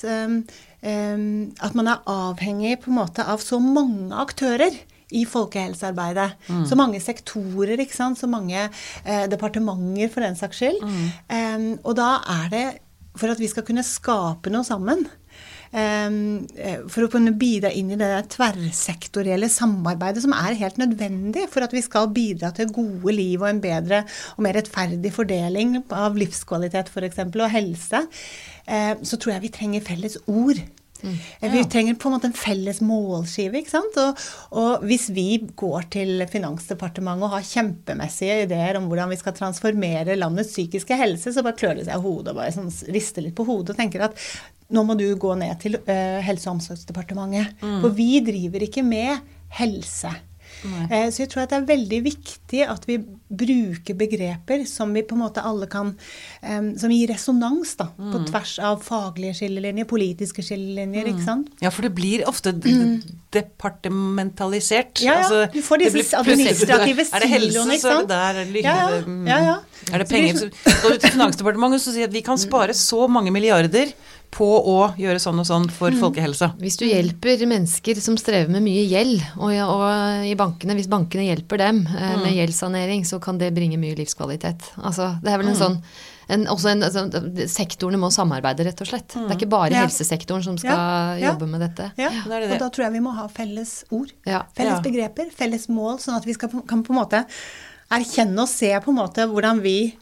at 0.83 1.77
man 1.79 1.91
er 1.91 2.09
avhengig 2.11 2.79
på 2.83 2.91
en 2.91 2.99
måte 2.99 3.27
av 3.27 3.43
så 3.43 3.59
mange 3.63 4.15
aktører 4.19 4.75
i 5.13 5.25
folkehelsearbeidet. 5.29 6.31
Mm. 6.49 6.63
Så 6.69 6.79
mange 6.79 7.01
sektorer, 7.03 7.81
ikke 7.81 7.97
sant? 7.97 8.21
så 8.21 8.29
mange 8.31 8.59
eh, 8.63 9.27
departementer 9.31 10.11
for 10.13 10.25
den 10.25 10.39
saks 10.39 10.63
skyld. 10.63 10.81
Mm. 10.83 11.05
Um, 11.29 11.69
og 11.83 11.97
da 12.01 12.15
er 12.41 12.49
det 12.53 12.65
for 13.19 13.33
at 13.33 13.41
vi 13.41 13.51
skal 13.51 13.67
kunne 13.67 13.85
skape 13.87 14.53
noe 14.53 14.65
sammen. 14.67 15.05
Ehm, 15.73 16.45
eh, 16.61 16.83
for 16.93 17.07
å 17.07 17.11
kunne 17.13 17.33
bidra 17.41 17.71
inn 17.73 17.95
i 17.95 17.97
det 17.97 18.11
tverrsektorielle 18.35 19.49
samarbeidet 19.49 20.21
som 20.25 20.35
er 20.37 20.59
helt 20.61 20.77
nødvendig 20.81 21.47
for 21.49 21.65
at 21.65 21.73
vi 21.73 21.81
skal 21.85 22.11
bidra 22.13 22.51
til 22.53 22.69
gode 22.77 23.15
liv 23.17 23.41
og 23.41 23.49
en 23.49 23.63
bedre 23.65 24.03
og 24.37 24.45
mer 24.45 24.59
rettferdig 24.61 25.15
fordeling 25.17 25.79
av 25.89 26.19
livskvalitet 26.21 26.93
f.eks. 26.93 27.25
og 27.25 27.49
helse, 27.55 28.05
eh, 28.69 28.95
så 29.01 29.17
tror 29.17 29.37
jeg 29.37 29.47
vi 29.47 29.55
trenger 29.57 29.89
felles 29.89 30.21
ord. 30.27 30.61
Mm. 31.03 31.19
Ja. 31.43 31.51
Vi 31.53 31.65
trenger 31.71 31.99
på 32.01 32.09
en 32.09 32.17
måte 32.17 32.31
en 32.31 32.37
felles 32.37 32.81
målskive. 32.85 33.61
ikke 33.61 33.75
sant? 33.75 33.99
Og, 34.03 34.25
og, 34.55 34.87
hvis 34.89 35.09
vi 35.15 35.27
går 35.59 35.89
til 35.93 36.25
Finansdepartementet 36.31 37.29
og 37.29 37.37
har 37.37 37.47
kjempemessige 37.47 38.41
ideer 38.47 38.79
om 38.79 38.89
hvordan 38.91 39.13
vi 39.13 39.21
skal 39.21 39.37
transformere 39.37 40.19
landets 40.19 40.55
psykiske 40.55 40.99
helse, 40.99 41.35
så 41.35 41.45
bare 41.45 41.59
klør 41.59 41.79
det 41.81 41.89
seg 41.89 41.99
i 41.99 42.07
hodet 42.07 42.35
og 42.35 42.41
bare 42.41 42.55
sånn, 42.55 42.73
rister 42.95 43.27
litt 43.27 43.37
på 43.39 43.47
hodet 43.49 43.75
og 43.75 43.83
tenker 43.83 44.09
at 44.09 44.19
nå 44.73 44.85
må 44.89 44.97
du 44.97 45.07
gå 45.21 45.35
ned 45.37 45.59
til 45.61 45.77
uh, 45.85 46.19
Helse- 46.25 46.49
og 46.49 46.57
omsorgsdepartementet. 46.57 47.59
Mm. 47.61 47.81
For 47.85 47.97
vi 47.97 48.11
driver 48.25 48.65
ikke 48.65 48.85
med 48.87 49.19
helse. 49.59 50.13
Eh, 50.65 51.09
så 51.11 51.25
jeg 51.25 51.31
tror 51.33 51.45
at 51.45 51.53
det 51.53 51.59
er 51.61 51.69
veldig 51.73 52.01
viktig 52.07 52.63
at 52.69 52.87
vi 52.89 52.99
bruker 53.33 53.97
begreper 53.99 54.65
som 54.69 54.93
vi 54.95 55.03
på 55.07 55.17
en 55.17 55.23
måte 55.25 55.43
alle 55.43 55.67
kan 55.71 55.95
Som 56.43 56.93
gir 56.93 57.09
resonans 57.09 57.75
da, 57.79 57.87
mm. 57.97 58.11
på 58.13 58.19
tvers 58.29 58.53
av 58.63 58.83
faglige 58.85 59.35
skillelinjer, 59.41 59.87
politiske 59.89 60.43
skillelinjer. 60.45 61.07
Mm. 61.07 61.11
ikke 61.13 61.25
sant? 61.25 61.51
Ja, 61.63 61.71
for 61.73 61.87
det 61.87 61.93
blir 61.97 62.25
ofte 62.29 62.53
departementalisert. 63.33 65.03
Ja, 65.03 65.13
ja. 65.13 65.19
Altså, 65.23 65.47
du 65.55 65.63
får 65.65 65.85
disse 65.87 66.19
administrative 66.19 67.07
siloene, 67.11 67.79
ikke 67.79 67.87
sant. 67.87 68.13
Er 68.13 68.41
det 68.43 68.49
der, 68.53 68.61
ja, 68.65 68.77
ja. 68.83 69.01
ja, 69.31 69.39
ja. 69.47 69.57
Er 69.91 70.03
det 70.03 70.09
penger 70.11 70.39
så 70.39 70.49
Går 70.83 70.95
du 70.95 70.99
til 71.03 71.15
Finansdepartementet 71.17 71.81
og 71.81 71.97
sier 71.97 72.11
at 72.11 72.15
vi 72.15 72.23
kan 72.25 72.39
spare 72.41 72.75
så 72.77 73.07
mange 73.11 73.33
milliarder 73.35 73.93
på 74.33 74.47
å 74.49 74.77
gjøre 74.97 75.21
sånn 75.21 75.43
og 75.43 75.47
sånn 75.49 75.67
for 75.73 75.93
mm. 75.93 75.99
folkehelsa. 76.01 76.53
Hvis 76.61 76.79
du 76.81 76.87
hjelper 76.89 77.43
mennesker 77.49 77.99
som 78.01 78.17
strever 78.21 78.49
med 78.53 78.65
mye 78.65 78.87
gjeld, 78.89 79.21
og, 79.37 79.53
og 79.53 80.25
i 80.29 80.33
bankene, 80.39 80.77
hvis 80.79 80.89
bankene 80.93 81.27
hjelper 81.27 81.61
dem 81.61 81.83
eh, 81.85 82.15
mm. 82.15 82.25
med 82.25 82.39
gjeldssanering, 82.39 83.05
så 83.09 83.21
kan 83.23 83.41
det 83.41 83.53
bringe 83.57 83.77
mye 83.81 83.99
livskvalitet. 83.99 84.73
Altså, 84.81 85.13
det 85.21 85.35
er 85.35 85.43
vel 85.43 85.53
en 85.53 85.59
mm. 85.59 85.61
sånn 85.61 85.79
en, 86.33 86.47
også 86.49 86.71
en, 86.71 86.85
altså, 86.87 87.03
sektorene 87.51 87.99
må 88.01 88.09
samarbeide, 88.15 88.65
rett 88.65 88.81
og 88.81 88.89
slett. 88.89 89.13
Mm. 89.13 89.27
Det 89.27 89.35
er 89.35 89.41
ikke 89.41 89.51
bare 89.53 89.75
ja. 89.75 89.83
helsesektoren 89.85 90.45
som 90.47 90.57
skal 90.61 91.19
ja. 91.21 91.33
jobbe 91.33 91.49
med 91.51 91.61
dette. 91.67 91.91
Ja, 92.01 92.13
det 92.15 92.39
det. 92.47 92.55
og 92.55 92.63
da 92.63 92.71
tror 92.73 92.87
jeg 92.87 92.95
vi 92.95 93.03
må 93.05 93.13
ha 93.19 93.27
felles 93.33 93.83
ord. 93.93 94.15
Felles 94.57 94.81
begreper, 94.87 95.29
felles 95.35 95.69
mål, 95.69 95.99
sånn 96.01 96.17
at 96.17 96.29
vi 96.29 96.37
skal, 96.39 96.55
kan 96.69 96.87
på 96.87 96.95
en 96.95 97.03
måte 97.03 97.25
erkjenne 97.93 98.47
og 98.47 98.49
se 98.49 98.71
på 98.81 98.95
en 98.95 99.01
måte 99.03 99.29
hvordan 99.29 99.61
vi 99.61 99.93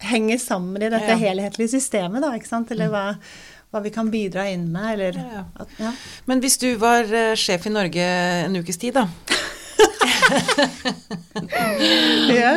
henger 0.00 0.38
sammen 0.40 0.82
i 0.82 0.88
dette 0.92 1.16
helhetlige 1.20 1.74
systemet, 1.74 2.22
da, 2.24 2.32
ikke 2.36 2.48
sant. 2.48 2.70
Eller 2.72 2.92
mm. 2.92 3.24
Hva 3.70 3.82
vi 3.84 3.92
kan 3.94 4.10
bidra 4.10 4.48
inn 4.50 4.66
med, 4.72 4.92
eller 4.94 5.18
ja, 5.20 5.44
at, 5.62 5.74
ja. 5.78 5.92
Men 6.26 6.42
hvis 6.42 6.58
du 6.58 6.72
var 6.80 7.06
uh, 7.06 7.34
sjef 7.38 7.68
i 7.70 7.74
Norge 7.74 8.06
en 8.46 8.58
ukes 8.58 8.80
tid, 8.80 8.98
da 8.98 9.06
ja. 12.40 12.52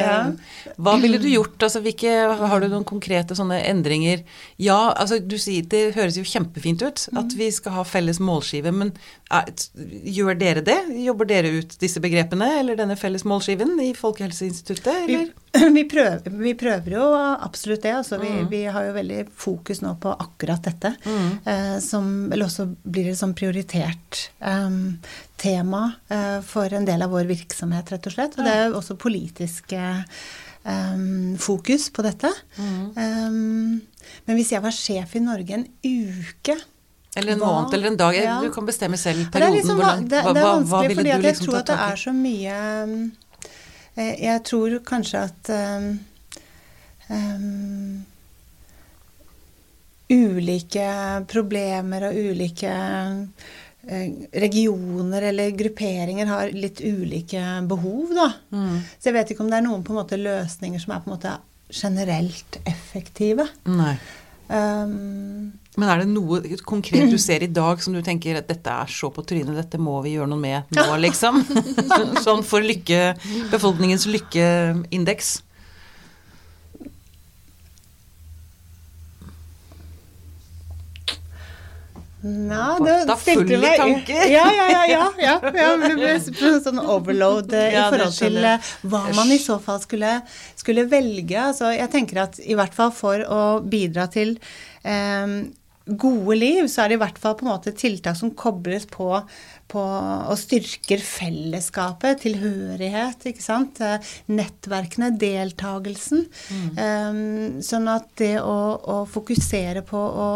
ja. 0.00 0.18
Hva 0.76 0.96
ville 1.02 1.18
du 1.22 1.28
gjort? 1.28 1.62
Altså, 1.62 1.80
hvilke, 1.84 2.10
har 2.10 2.62
du 2.62 2.68
noen 2.68 2.86
konkrete 2.88 3.36
sånne 3.38 3.60
endringer? 3.68 4.24
Ja, 4.60 4.92
altså 4.92 5.20
du 5.22 5.36
sier 5.40 5.66
det 5.70 5.94
høres 5.98 6.18
jo 6.18 6.24
kjempefint 6.26 6.82
ut 6.82 7.06
at 7.12 7.30
mm. 7.30 7.36
vi 7.38 7.50
skal 7.54 7.78
ha 7.78 7.84
felles 7.86 8.20
målskive, 8.22 8.72
men 8.74 8.92
er, 9.34 9.50
gjør 10.16 10.38
dere 10.38 10.64
det? 10.66 10.78
Jobber 11.04 11.30
dere 11.30 11.52
ut 11.60 11.76
disse 11.80 12.02
begrepene 12.02 12.48
eller 12.60 12.78
denne 12.78 12.96
felles 12.98 13.26
målskiven 13.28 13.76
i 13.82 13.92
Folkehelseinstituttet, 13.96 15.04
eller? 15.04 15.30
Vi, 15.30 15.70
vi, 15.78 15.84
prøver, 15.90 16.38
vi 16.42 16.56
prøver, 16.58 16.98
jo 16.98 17.10
absolutt 17.14 17.84
det. 17.86 17.94
Altså, 18.00 18.18
vi, 18.22 18.32
mm. 18.40 18.50
vi, 18.50 18.64
har 18.74 18.88
jo 18.88 18.96
veldig 18.98 19.20
fokus 19.46 19.84
nå 19.84 19.94
på 20.02 20.14
akkurat 20.14 20.66
dette. 20.66 20.94
Mm. 21.04 21.30
Eh, 21.44 21.76
som 21.84 22.10
vel 22.32 22.46
også 22.46 22.68
blir 22.82 23.12
et 23.12 23.20
sånn 23.20 23.36
prioritert 23.38 24.26
eh, 24.42 24.80
tema 25.40 25.86
eh, 26.08 26.40
for 26.46 26.74
en 26.74 26.83
del 26.88 27.04
av 27.04 27.12
vår 27.14 27.28
virksomhet, 27.30 27.92
rett 27.92 28.08
og 28.10 28.14
slett. 28.16 28.38
Og 28.38 28.46
det 28.46 28.52
er 28.54 28.68
jo 28.68 28.78
også 28.80 28.96
politiske 29.00 29.80
um, 30.64 31.34
fokus 31.40 31.88
på 31.94 32.04
dette. 32.06 32.30
Mm. 32.56 32.84
Um, 32.96 34.14
men 34.26 34.38
hvis 34.38 34.52
jeg 34.54 34.64
var 34.64 34.74
sjef 34.74 35.16
i 35.16 35.24
Norge 35.24 35.58
en 35.58 35.66
uke 35.84 36.56
eller 37.14 37.36
en 37.36 37.42
hva, 37.42 37.50
måned 37.52 37.76
eller 37.76 37.92
en 37.92 37.98
dag. 37.98 38.16
Ja. 38.18 38.38
Du 38.42 38.50
kan 38.54 38.66
bestemme 38.66 38.98
selv 38.98 39.28
perioden. 39.32 39.54
Liksom, 39.58 39.76
hvor 39.78 39.86
langt, 39.86 40.08
det, 40.10 40.22
det, 40.24 40.40
er 40.40 40.48
vanskelig, 40.48 40.96
fordi 40.98 41.12
jeg 41.12 41.22
liksom 41.22 41.46
tror 41.46 41.60
at 41.60 41.68
det 41.70 41.76
er 41.84 42.02
så 42.02 42.16
mye 42.16 42.56
Jeg 43.94 44.42
tror 44.48 44.74
kanskje 44.88 45.20
at 45.28 45.52
um, 45.54 45.86
um, 47.14 48.04
Ulike 50.10 50.88
problemer 51.30 52.10
og 52.10 52.18
ulike 52.18 52.72
regioner 54.44 55.28
eller 55.30 55.54
grupperinger 55.56 56.26
har 56.30 56.52
litt 56.56 56.80
ulike 56.84 57.42
behov, 57.68 58.12
da. 58.16 58.28
Mm. 58.54 58.78
Så 58.98 59.10
jeg 59.10 59.16
vet 59.18 59.32
ikke 59.34 59.44
om 59.44 59.50
det 59.52 59.60
er 59.60 59.66
noen 59.66 59.84
på 59.86 59.94
en 59.94 60.00
måte 60.00 60.20
løsninger 60.20 60.82
som 60.82 60.94
er 60.94 61.02
på 61.04 61.10
en 61.10 61.16
måte 61.16 61.34
generelt 61.74 62.60
effektive. 62.68 63.48
Nei. 63.68 63.96
Um, 64.44 65.54
Men 65.74 65.88
er 65.88 66.02
det 66.02 66.10
noe 66.10 66.58
konkret 66.68 67.08
du 67.10 67.16
ser 67.18 67.42
i 67.42 67.48
dag 67.50 67.80
som 67.82 67.94
du 67.96 68.02
tenker 68.04 68.36
at 68.38 68.50
dette 68.50 68.70
er 68.70 68.90
så 68.92 69.08
på 69.10 69.24
trynet, 69.26 69.56
dette 69.56 69.80
må 69.80 69.96
vi 70.04 70.14
gjøre 70.18 70.28
noe 70.30 70.40
med 70.42 70.76
nå, 70.76 70.84
liksom? 71.06 71.40
sånn 72.26 72.44
for 72.46 72.64
lykke, 72.64 73.14
befolkningens 73.52 74.06
lykkeindeks? 74.10 75.38
Nei, 82.24 82.76
det 82.80 83.16
stilte 83.20 83.58
meg. 83.60 84.08
Ja, 84.08 84.44
ja, 84.48 84.68
ja. 84.72 84.84
ja, 84.88 85.00
ja, 85.20 85.34
ja 85.44 85.72
det 85.82 85.90
ble 85.98 86.12
sånn 86.64 86.80
overload 86.80 87.52
eh, 87.52 87.74
i 87.74 87.82
forhold 87.82 88.14
til 88.16 88.38
eh, 88.40 88.70
hva 88.88 89.02
man 89.12 89.32
i 89.34 89.40
så 89.42 89.58
fall 89.62 89.82
skulle, 89.82 90.14
skulle, 90.56 90.86
velge. 90.88 91.36
Altså, 91.36 91.74
jeg 91.74 91.90
tenker 91.92 92.22
at 92.22 92.38
i 92.40 92.56
hvert 92.56 92.72
fall 92.76 92.94
for 92.96 93.20
å 93.28 93.42
bidra 93.60 94.06
til 94.12 94.38
eh, 94.88 95.34
gode 95.84 96.36
liv, 96.38 96.68
så 96.72 96.84
er 96.84 96.92
det 96.92 96.96
i 96.96 97.02
hvert 97.02 97.20
fall 97.20 97.34
på 97.36 97.44
en 97.44 97.50
måte 97.50 97.74
tiltak 97.76 98.16
som 98.16 98.32
kobles 98.32 98.86
på, 98.88 99.08
på 99.68 99.82
og 99.84 100.38
styrker 100.40 101.02
fellesskapet, 101.04 102.22
tilhørighet, 102.22 103.26
ikke 103.34 103.44
sant. 103.44 103.82
Eh, 103.84 104.14
nettverkene, 104.32 105.12
deltakelsen. 105.20 106.24
Mm. 106.48 106.72
Um, 106.80 107.60
sånn 107.64 107.92
at 107.92 108.08
det 108.22 108.38
å, 108.40 108.56
å 108.80 108.96
fokusere 109.12 109.84
på 109.84 110.00
å 110.00 110.30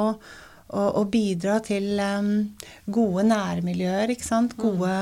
og, 0.69 0.89
og 1.01 1.11
bidra 1.12 1.59
til 1.64 1.99
um, 2.03 2.33
gode 2.93 3.25
nærmiljøer, 3.31 4.12
ikke 4.14 4.27
sant. 4.27 4.57
Mm. 4.57 4.64
Gode, 4.64 4.95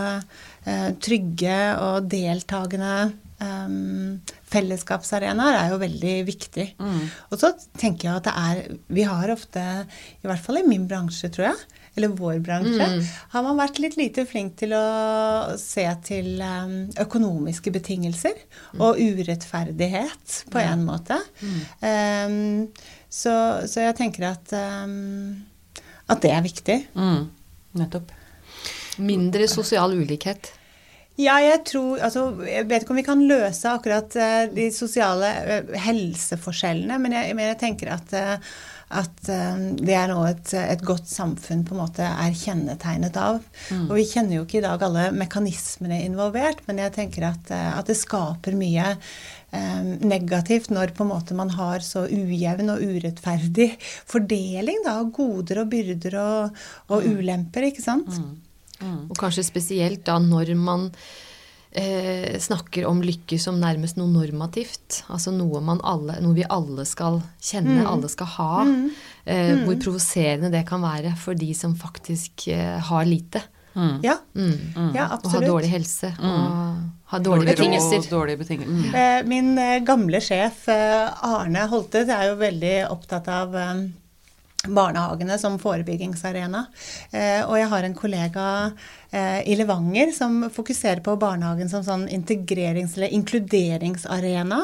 uh, 0.67 0.91
trygge 1.03 1.61
og 1.83 2.11
deltakende 2.13 2.97
um, 3.43 4.19
fellesskapsarenaer 4.51 5.59
er 5.59 5.73
jo 5.73 5.81
veldig 5.81 6.15
viktig. 6.29 6.69
Mm. 6.79 7.01
Og 7.31 7.41
så 7.41 7.53
tenker 7.79 8.09
jeg 8.09 8.21
at 8.21 8.29
det 8.29 8.37
er 8.37 8.79
Vi 8.95 9.07
har 9.09 9.33
ofte, 9.35 9.65
i 10.23 10.29
hvert 10.29 10.43
fall 10.43 10.63
i 10.63 10.67
min 10.69 10.87
bransje, 10.89 11.31
tror 11.35 11.51
jeg, 11.51 11.65
eller 11.97 12.13
vår 12.13 12.41
bransje, 12.45 12.87
mm. 12.93 13.11
har 13.33 13.45
man 13.47 13.59
vært 13.59 13.81
litt 13.83 13.97
lite 13.99 14.27
flink 14.29 14.59
til 14.61 14.75
å 14.77 15.57
se 15.61 15.87
til 16.07 16.43
økonomiske 17.01 17.73
betingelser 17.73 18.37
mm. 18.37 18.85
og 18.85 19.01
urettferdighet 19.01 20.41
på 20.53 20.63
ja. 20.63 20.75
en 20.75 20.87
måte. 20.89 21.19
Um, 21.81 22.69
så, 23.09 23.65
så, 23.65 23.87
jeg 23.87 23.97
tenker 23.97 24.29
at 24.35 24.53
um, 24.85 25.47
at 26.13 26.23
det 26.23 26.31
er 26.35 26.45
viktig. 26.45 26.79
Mm, 26.95 27.27
nettopp. 27.81 28.13
Mindre 29.03 29.49
sosial 29.51 29.97
ulikhet. 29.97 30.53
Ja, 31.17 31.39
jeg 31.41 31.63
tror 31.71 32.01
Altså, 32.05 32.29
jeg 32.45 32.69
vet 32.69 32.85
ikke 32.85 32.93
om 32.93 33.01
vi 33.01 33.07
kan 33.07 33.27
løse 33.29 33.73
akkurat 33.73 34.17
uh, 34.21 34.47
de 34.53 34.71
sosiale 34.75 35.33
uh, 35.49 35.77
helseforskjellene, 35.87 36.99
men 37.01 37.17
jeg, 37.17 37.37
men 37.37 37.49
jeg, 37.51 37.61
tenker 37.63 37.95
at, 37.95 38.13
uh, 38.13 38.59
at 39.01 39.23
det 39.81 39.95
er 39.99 40.13
noe 40.13 40.29
et, 40.31 40.53
et, 40.61 40.83
godt 40.87 41.09
samfunn 41.11 41.65
på 41.67 41.75
en 41.75 41.81
måte 41.81 42.07
er 42.07 42.37
kjennetegnet 42.39 43.17
av. 43.19 43.41
Mm. 43.73 43.89
Og 43.89 43.97
vi 43.99 44.05
kjenner 44.07 44.39
jo 44.39 44.45
ikke 44.45 44.61
i 44.61 44.67
dag 44.67 44.85
alle 44.87 45.09
mekanismene 45.17 46.05
involvert, 46.05 46.61
men 46.69 46.85
jeg 46.85 46.95
tenker 46.95 47.27
at, 47.33 47.51
at 47.51 47.91
det 47.91 47.99
skaper 47.99 48.55
mye 48.55 48.93
Eh, 48.95 49.36
negativt 50.07 50.73
når 50.75 50.95
på 50.97 51.05
en 51.05 51.13
måte 51.13 51.37
man 51.39 51.53
har 51.55 51.85
så 51.85 52.07
ujevn 52.09 52.73
og 52.75 52.83
urettferdig 52.83 53.71
fordeling 54.13 54.83
da, 54.87 54.99
av 55.03 55.13
goder 55.15 55.63
og 55.65 55.71
byrder 55.73 56.19
og, 56.23 56.67
og 56.91 57.07
mm. 57.07 57.15
ulemper, 57.21 57.71
ikke 57.71 57.85
sant? 57.85 58.19
Mm. 58.19 58.35
Mm. 58.81 59.01
Og 59.09 59.17
kanskje 59.19 59.47
spesielt 59.47 60.05
da 60.07 60.19
når 60.21 60.53
man 60.61 60.91
eh, 61.77 62.37
snakker 62.41 62.87
om 62.89 63.03
lykke 63.05 63.39
som 63.41 63.59
nærmest 63.61 63.99
noe 64.01 64.11
normativt. 64.13 65.03
Altså 65.13 65.33
noe, 65.35 65.63
alle, 65.77 66.19
noe 66.25 66.37
vi 66.37 66.47
alle 66.49 66.87
skal 66.89 67.21
kjenne, 67.41 67.83
mm. 67.83 67.91
alle 67.91 68.13
skal 68.13 68.33
ha. 68.37 68.53
Mm. 68.69 68.87
Eh, 69.25 69.53
hvor 69.65 69.77
mm. 69.77 69.83
provoserende 69.83 70.53
det 70.55 70.67
kan 70.69 70.85
være 70.85 71.17
for 71.21 71.39
de 71.39 71.53
som 71.57 71.77
faktisk 71.79 72.49
eh, 72.55 72.79
har 72.91 73.09
lite. 73.09 73.43
Mm. 73.77 73.97
Ja. 74.03 74.17
Mm. 74.35 74.95
ja, 74.95 75.09
absolutt. 75.11 75.35
Og 75.37 75.43
ha 75.43 75.49
dårlig 75.53 75.69
helse. 75.69 76.13
Mm. 76.19 76.33
Og 76.33 77.13
ha 77.13 77.21
dårlige 77.23 77.55
betingelser. 77.55 78.09
Dårlige 78.11 78.41
betingelser. 78.41 78.89
Mm. 78.89 78.95
Eh, 79.03 79.29
min 79.29 79.53
eh, 79.59 79.79
gamle 79.87 80.21
sjef 80.25 80.67
eh, 80.73 81.29
Arne 81.29 81.67
Holte 81.71 82.07
er 82.07 82.31
jo 82.31 82.41
veldig 82.41 82.75
opptatt 82.91 83.29
av 83.31 83.57
barnehagene 84.67 85.37
som 85.39 85.61
forebyggingsarena. 85.63 86.65
Og 87.47 87.53
jeg 87.55 87.69
har 87.71 87.85
en 87.87 87.93
kollega 87.95 88.47
i 89.47 89.55
Levanger 89.55 90.11
som 90.17 90.49
fokuserer 90.51 91.05
på 91.07 91.15
barnehagen 91.23 91.71
som 91.71 91.85
sånn 91.87 92.09
integrerings- 92.11 92.97
eller 92.97 93.15
inkluderingsarena. 93.15 94.59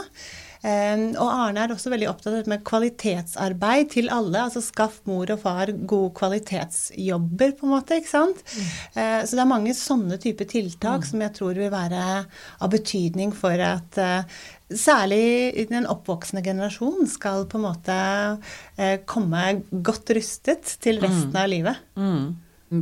Og 0.63 1.27
Arne 1.27 1.65
er 1.65 1.73
også 1.75 1.91
veldig 1.91 2.07
opptatt 2.07 2.47
med 2.51 2.63
kvalitetsarbeid 2.67 3.89
til 3.97 4.11
alle. 4.15 4.45
Altså 4.45 4.63
skaff 4.63 5.01
mor 5.11 5.31
og 5.35 5.41
far 5.43 5.73
gode 5.75 6.13
kvalitetsjobber, 6.19 7.57
på 7.59 7.67
en 7.67 7.73
måte. 7.73 7.99
ikke 7.99 8.13
sant? 8.13 8.43
Mm. 8.47 8.69
Eh, 9.03 9.19
så 9.27 9.37
det 9.39 9.43
er 9.43 9.51
mange 9.51 9.75
sånne 9.75 10.19
typer 10.23 10.49
tiltak 10.53 11.03
mm. 11.03 11.09
som 11.11 11.25
jeg 11.27 11.35
tror 11.39 11.59
vil 11.59 11.73
være 11.73 12.05
av 12.63 12.71
betydning 12.73 13.35
for 13.35 13.59
at 13.67 13.99
eh, 13.99 14.39
særlig 14.73 15.67
den 15.71 15.89
oppvoksende 15.91 16.45
generasjon 16.45 17.11
skal 17.11 17.47
på 17.51 17.59
en 17.59 17.67
måte 17.67 17.99
eh, 18.79 19.01
komme 19.09 19.63
godt 19.85 20.15
rustet 20.17 20.77
til 20.83 21.03
resten 21.03 21.35
mm. 21.35 21.43
av 21.43 21.51
livet. 21.51 21.85
Mm. 21.99 22.33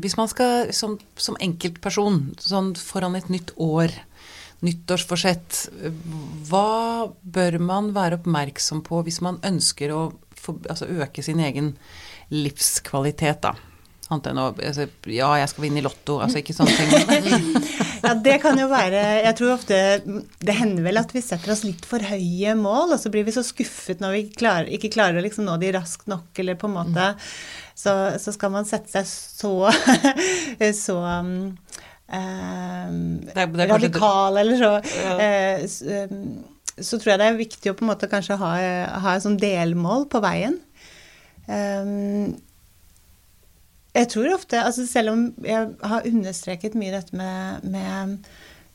Hvis 0.04 0.14
man 0.20 0.28
skal 0.30 0.70
som, 0.76 1.00
som 1.18 1.38
enkeltperson 1.42 2.28
sånn 2.38 2.74
foran 2.78 3.16
et 3.18 3.30
nytt 3.32 3.50
år 3.58 3.90
nyttårsforsett. 4.66 5.62
Hva 6.50 7.08
bør 7.22 7.58
man 7.62 7.92
være 7.96 8.20
oppmerksom 8.20 8.84
på 8.86 9.02
hvis 9.06 9.22
man 9.24 9.40
ønsker 9.46 9.94
å 9.94 10.02
for, 10.40 10.60
altså 10.72 10.88
øke 10.88 11.22
sin 11.24 11.40
egen 11.44 11.74
livskvalitet, 12.32 13.42
da? 13.44 13.54
Annet 14.10 14.26
enn 14.32 14.40
å 14.42 14.48
altså, 14.50 14.88
Ja, 15.12 15.28
jeg 15.38 15.50
skal 15.52 15.64
vinne 15.66 15.78
i 15.78 15.84
Lotto. 15.84 16.18
Altså 16.22 16.40
ikke 16.40 16.54
sånne 16.56 16.74
ting. 16.74 17.52
ja, 18.06 18.14
det 18.18 18.40
kan 18.42 18.58
jo 18.58 18.66
være 18.70 19.02
Jeg 19.20 19.36
tror 19.38 19.52
ofte 19.54 19.78
Det 20.02 20.56
hender 20.58 20.86
vel 20.88 20.98
at 20.98 21.14
vi 21.14 21.22
setter 21.22 21.54
oss 21.54 21.62
litt 21.62 21.86
for 21.86 22.02
høye 22.02 22.56
mål, 22.58 22.96
og 22.96 22.98
så 22.98 23.12
blir 23.12 23.26
vi 23.28 23.36
så 23.36 23.44
skuffet 23.46 24.02
når 24.02 24.16
vi 24.16 24.24
klarer, 24.34 24.70
ikke 24.74 24.90
klarer 24.96 25.20
å 25.20 25.24
liksom 25.24 25.46
nå 25.46 25.54
de 25.62 25.70
raskt 25.76 26.10
nok, 26.10 26.32
eller 26.42 26.58
på 26.58 26.66
en 26.66 26.78
måte 26.80 27.12
Så, 27.78 27.94
så 28.18 28.34
skal 28.34 28.54
man 28.56 28.66
sette 28.68 28.90
seg 28.90 29.06
så, 29.06 29.54
så 30.84 30.98
um, 30.98 31.36
eh, 32.18 33.66
radikal, 33.70 34.40
eller 34.42 34.58
så, 34.58 34.72
ja. 34.96 35.14
eh, 35.20 35.66
så, 35.70 36.00
ehm, 36.00 36.24
så 36.80 36.98
tror 36.98 37.12
jeg 37.12 37.20
det 37.20 37.28
er 37.28 37.40
viktig 37.40 37.72
å 37.72 37.76
på 37.78 37.84
en 37.84 37.92
måte 37.92 38.10
kanskje 38.10 38.38
ha, 38.40 38.52
ha 39.04 39.14
et 39.14 39.24
sånt 39.24 39.40
delmål 39.42 40.08
på 40.10 40.22
veien. 40.24 40.58
Um, 41.50 42.36
jeg 43.90 44.06
tror 44.12 44.36
ofte, 44.36 44.60
altså 44.62 44.86
selv 44.86 45.12
om 45.12 45.26
jeg 45.42 45.66
har 45.90 46.06
understreket 46.06 46.76
mye 46.78 46.94
dette 46.94 47.16
med, 47.16 47.64
med 47.66 48.28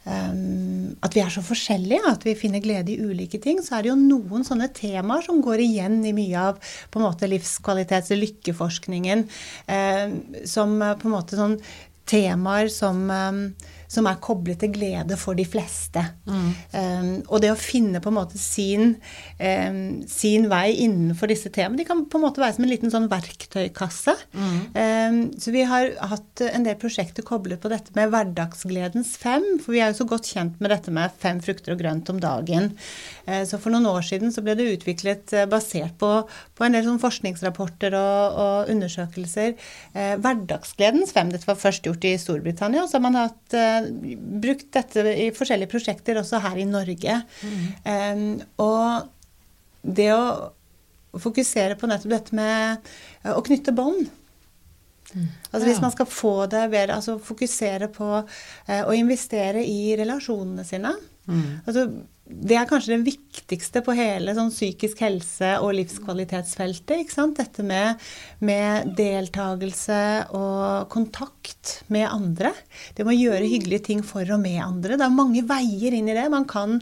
um, 0.03 0.91
at 1.05 1.15
vi 1.15 1.23
er 1.23 1.31
så 1.31 1.43
forskjellige, 1.45 2.01
at 2.11 2.27
vi 2.27 2.35
finner 2.35 2.63
glede 2.63 2.91
i 2.91 2.99
ulike 2.99 3.39
ting, 3.41 3.61
så 3.63 3.77
er 3.77 3.85
det 3.85 3.93
jo 3.93 3.97
noen 4.01 4.43
sånne 4.47 4.67
temaer 4.75 5.23
som 5.25 5.39
går 5.43 5.63
igjen 5.63 6.01
i 6.03 6.13
mye 6.17 6.45
av 6.51 6.59
på 6.91 6.99
en 6.99 7.07
måte 7.07 7.31
livskvalitets- 7.31 8.11
og 8.11 8.21
lykkeforskningen, 8.25 9.25
um, 9.71 10.17
som 10.43 10.75
på 10.83 11.07
en 11.07 11.15
måte 11.15 11.39
sånn 11.39 11.59
temaer 12.05 12.69
som, 12.69 13.09
um, 13.09 13.55
som 13.95 14.07
er 14.09 14.19
koblet 14.23 14.59
til 14.61 14.73
glede 14.75 15.17
for 15.19 15.37
de 15.37 15.45
fleste. 15.47 16.03
Mm. 16.27 16.49
Um, 16.75 17.11
og 17.29 17.41
det 17.43 17.51
å 17.53 17.59
finne 17.59 18.01
på 18.03 18.11
en 18.11 18.17
måte 18.17 18.39
sin, 18.41 18.95
um, 19.39 19.79
sin 20.09 20.49
vei 20.51 20.75
innenfor 20.85 21.31
disse 21.31 21.51
temaene, 21.53 21.79
de 21.81 21.87
kan 21.87 22.03
på 22.09 22.19
en 22.19 22.25
måte 22.25 22.43
være 22.43 22.57
som 22.57 22.65
en 22.65 22.71
liten 22.71 22.93
sånn 22.93 23.09
verktøykasse. 23.11 24.15
Mm. 24.35 24.59
Um, 24.75 25.19
så 25.41 25.53
vi 25.55 25.65
har 25.67 25.93
hatt 26.11 26.43
en 26.49 26.67
del 26.67 26.77
prosjekter 26.81 27.25
koblet 27.25 27.61
på 27.63 27.71
dette 27.71 27.95
med 27.97 28.11
hverdagsgledens 28.13 29.15
fem, 29.21 29.45
for 29.63 29.75
vi 29.75 29.83
er 29.83 29.93
jo 29.93 30.01
så 30.01 30.09
godt 30.09 30.29
kjent 30.31 30.59
med 30.63 30.73
dette 30.73 30.93
med 30.95 31.15
fem 31.21 31.41
frukter 31.43 31.75
og 31.75 31.81
grønt 31.81 32.11
om 32.13 32.21
dagen. 32.23 32.71
Uh, 33.27 33.43
så 33.47 33.59
for 33.61 33.73
noen 33.73 33.89
år 33.91 34.05
siden 34.05 34.33
så 34.35 34.43
ble 34.45 34.57
det 34.59 34.69
utviklet 34.75 35.35
uh, 35.37 35.45
basert 35.49 35.97
på, 36.01 36.11
på 36.55 36.67
en 36.67 36.75
del 36.75 36.85
sånn 36.87 37.01
forskningsrapporter 37.03 37.95
og, 37.99 38.39
og 38.45 38.73
undersøkelser. 38.75 39.55
Uh, 39.95 40.15
hverdagsgledens 40.21 41.15
fem, 41.15 41.31
dette 41.33 41.47
var 41.49 41.59
først 41.59 41.87
gjort 41.87 42.05
i 42.07 42.15
Storbritannia, 42.21 42.83
og 42.83 42.91
så 42.91 42.99
har 42.99 43.05
man 43.07 43.19
hatt 43.19 43.55
brukt 44.41 44.67
dette 44.75 45.05
i 45.25 45.29
forskjellige 45.35 45.71
prosjekter 45.71 46.19
også 46.21 46.41
her 46.43 46.59
i 46.61 46.67
Norge. 46.69 47.17
Mm. 47.41 47.63
Um, 47.85 48.27
og 48.65 49.09
det 49.85 50.11
å 50.15 50.51
fokusere 51.21 51.77
på 51.79 51.87
nettopp 51.89 52.11
dette 52.11 52.35
med 52.35 52.89
å 53.31 53.39
knytte 53.45 53.71
bånd 53.71 54.01
mm. 54.03 55.27
Altså 55.51 55.61
Hvis 55.63 55.79
man 55.79 55.93
skal 55.93 56.09
få 56.11 56.33
det 56.51 56.65
bedre, 56.73 56.97
altså 56.97 57.15
fokusere 57.23 57.87
på 57.93 58.09
uh, 58.19 58.81
å 58.83 58.95
investere 58.97 59.63
i 59.63 59.93
relasjonene 59.95 60.65
sine. 60.67 60.91
Mm. 61.29 61.45
Altså 61.63 61.85
det 62.25 62.55
er 62.57 62.65
kanskje 62.65 62.95
det 62.95 63.05
viktigste 63.05 63.83
på 63.85 63.93
hele 63.93 64.33
sånn 64.33 64.49
psykisk 64.49 65.03
helse- 65.05 65.59
og 65.61 65.75
livskvalitetsfeltet. 65.77 67.03
ikke 67.03 67.13
sant? 67.13 67.37
Dette 67.37 67.61
med, 67.61 68.01
med 68.41 68.95
deltakelse 68.97 69.99
og 70.33 70.87
kontakt 70.89 71.83
med 71.93 72.07
andre. 72.09 72.49
Det 72.97 73.05
med 73.05 73.13
å 73.13 73.19
gjøre 73.19 73.51
hyggelige 73.51 73.85
ting 73.91 74.01
for 74.05 74.25
og 74.33 74.41
med 74.41 74.57
andre. 74.63 74.97
Det 74.97 75.05
er 75.05 75.13
mange 75.13 75.43
veier 75.45 75.93
inn 75.93 76.09
i 76.09 76.15
det. 76.17 76.25
Man 76.33 76.47
kan, 76.49 76.79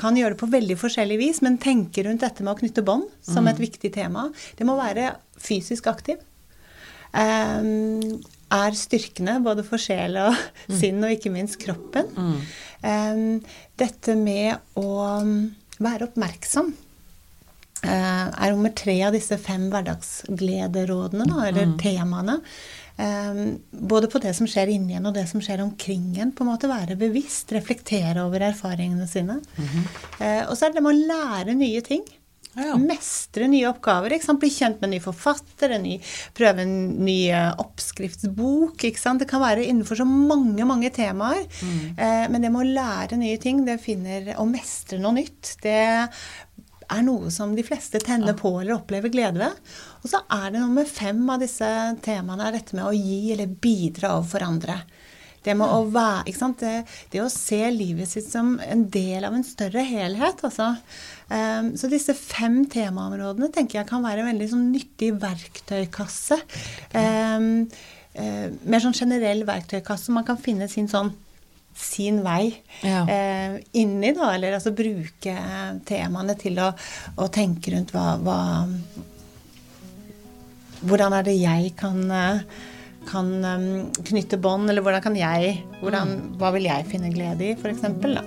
kan 0.00 0.16
gjøre 0.16 0.32
det 0.32 0.40
på 0.40 0.48
veldig 0.54 0.78
forskjellig 0.80 1.20
vis, 1.20 1.42
men 1.44 1.60
tenke 1.60 2.06
rundt 2.06 2.24
dette 2.24 2.46
med 2.46 2.54
å 2.54 2.60
knytte 2.62 2.86
bånd 2.86 3.04
som 3.20 3.44
mm. 3.44 3.52
et 3.52 3.62
viktig 3.66 3.92
tema. 3.98 4.30
Det 4.56 4.64
må 4.64 4.78
være 4.80 5.12
fysisk 5.36 5.92
aktiv. 5.92 6.24
Um, 7.16 8.16
er 8.52 8.76
styrkende 8.78 9.38
både 9.42 9.64
for 9.66 9.80
sjel 9.80 10.16
og 10.20 10.32
mm. 10.36 10.74
sinn, 10.78 11.02
og 11.02 11.12
ikke 11.12 11.32
minst 11.34 11.58
kroppen. 11.62 12.10
Mm. 12.14 12.40
Dette 12.82 14.14
med 14.18 14.78
å 14.78 14.88
um, 15.20 15.36
være 15.82 16.10
oppmerksom 16.10 16.72
uh, 16.72 18.26
er 18.28 18.52
nummer 18.52 18.74
tre 18.76 18.98
av 19.06 19.16
disse 19.16 19.38
fem 19.42 19.68
hverdagsglederådene, 19.72 21.28
da, 21.28 21.46
eller 21.48 21.70
mm. 21.72 21.78
temaene. 21.82 22.40
Både 23.76 24.08
på 24.08 24.20
det 24.24 24.30
som 24.38 24.46
skjer 24.48 24.70
inni 24.72 24.94
en, 24.96 25.08
og 25.10 25.16
det 25.18 25.26
som 25.28 25.42
skjer 25.44 25.60
omkring 25.60 26.14
en. 26.16 26.30
på 26.32 26.44
en 26.44 26.48
måte 26.48 26.70
Være 26.70 26.96
bevisst, 26.96 27.52
reflektere 27.52 28.24
over 28.24 28.40
erfaringene 28.48 29.06
sine. 29.08 29.40
-hmm. 29.56 29.82
Uh, 30.20 30.50
og 30.50 30.56
så 30.56 30.64
er 30.64 30.68
det 30.70 30.80
det 30.80 30.86
med 30.86 30.94
å 30.94 31.06
lære 31.12 31.54
nye 31.54 31.80
ting. 31.80 32.04
Ja. 32.56 32.76
Mestre 32.80 33.48
nye 33.52 33.68
oppgaver. 33.68 34.14
Bli 34.40 34.50
kjent 34.50 34.80
med 34.80 34.88
en 34.88 34.94
ny 34.96 35.00
forfatter, 35.04 35.76
en 35.76 35.84
ny, 35.84 35.98
prøve 36.36 36.64
en 36.64 36.76
ny 37.04 37.18
eh, 37.28 37.52
oppskriftsbok. 37.62 38.86
Det 38.86 39.28
kan 39.28 39.44
være 39.44 39.66
innenfor 39.66 40.00
så 40.00 40.08
mange 40.08 40.64
mange 40.68 40.90
temaer. 40.94 41.44
Mm. 41.60 41.78
Eh, 41.92 42.24
men 42.32 42.42
det 42.42 42.52
med 42.54 42.64
å 42.64 42.74
lære 42.80 43.20
nye 43.20 43.40
ting, 43.42 43.64
det 43.66 43.80
finner 43.84 44.34
å 44.40 44.48
mestre 44.48 45.00
noe 45.02 45.18
nytt, 45.20 45.56
det 45.64 45.80
er 46.86 47.02
noe 47.02 47.32
som 47.34 47.54
de 47.56 47.64
fleste 47.66 48.00
tenner 48.02 48.32
ja. 48.32 48.38
på 48.38 48.52
eller 48.60 48.76
opplever 48.76 49.12
glede 49.12 49.42
ved. 49.42 49.74
Og 50.02 50.10
så 50.12 50.22
er 50.32 50.52
det 50.52 50.62
noe 50.62 50.72
med 50.78 50.88
fem 50.88 51.20
av 51.32 51.42
disse 51.42 51.68
temaene 52.04 52.46
er 52.46 52.58
dette 52.58 52.78
med 52.78 52.86
å 52.86 52.94
gi 52.94 53.34
eller 53.34 53.50
bidra 53.50 54.14
overfor 54.16 54.46
andre. 54.46 54.80
Det 55.46 55.54
å 55.62 55.82
være? 55.94 56.32
Det, 56.58 56.72
det, 57.12 57.20
å 57.22 57.30
se 57.30 57.60
livet 57.70 58.10
sitt 58.10 58.26
som 58.26 58.56
en 58.62 58.88
del 58.90 59.26
av 59.28 59.36
en 59.36 59.46
større 59.46 59.84
helhet, 59.86 60.42
altså. 60.46 60.72
Um, 61.26 61.72
så 61.74 61.90
disse 61.90 62.14
fem 62.14 62.60
temaområdene 62.70 63.50
tenker 63.54 63.80
jeg 63.80 63.88
kan 63.88 64.04
være 64.04 64.22
en 64.22 64.30
veldig 64.30 64.46
sånn 64.52 64.68
nyttig 64.70 65.10
verktøykasse. 65.22 66.38
Um, 66.94 67.48
uh, 68.18 68.46
mer 68.62 68.84
sånn 68.84 68.96
generell 68.96 69.42
verktøykasse. 69.48 70.14
Man 70.14 70.26
kan 70.28 70.38
finne 70.40 70.70
sin 70.70 70.90
sånn 70.92 71.14
sin 71.76 72.22
vei 72.24 72.54
ja. 72.80 73.02
eh, 73.04 73.58
inni, 73.76 74.14
da. 74.16 74.30
Eller 74.32 74.56
altså 74.56 74.72
bruke 74.72 75.34
temaene 75.84 76.36
til 76.40 76.56
å, 76.62 76.70
å 77.20 77.26
tenke 77.28 77.74
rundt 77.74 77.92
hva, 77.92 78.14
hva 78.22 78.38
Hvordan 80.86 81.14
er 81.16 81.24
det 81.24 81.34
jeg 81.36 81.70
kan 81.76 82.02
uh, 82.12 82.40
kan 83.06 83.30
um, 83.44 83.68
knytte 84.06 84.38
bånd, 84.42 84.70
eller 84.70 84.84
hvordan 84.84 85.04
kan 85.04 85.16
jeg 85.18 85.60
hvordan, 85.80 86.12
mm. 86.12 86.34
Hva 86.40 86.52
vil 86.56 86.68
jeg 86.68 86.90
finne 86.90 87.14
glede 87.14 87.50
i, 87.52 87.56
f.eks. 87.56 87.86
da. 88.02 88.26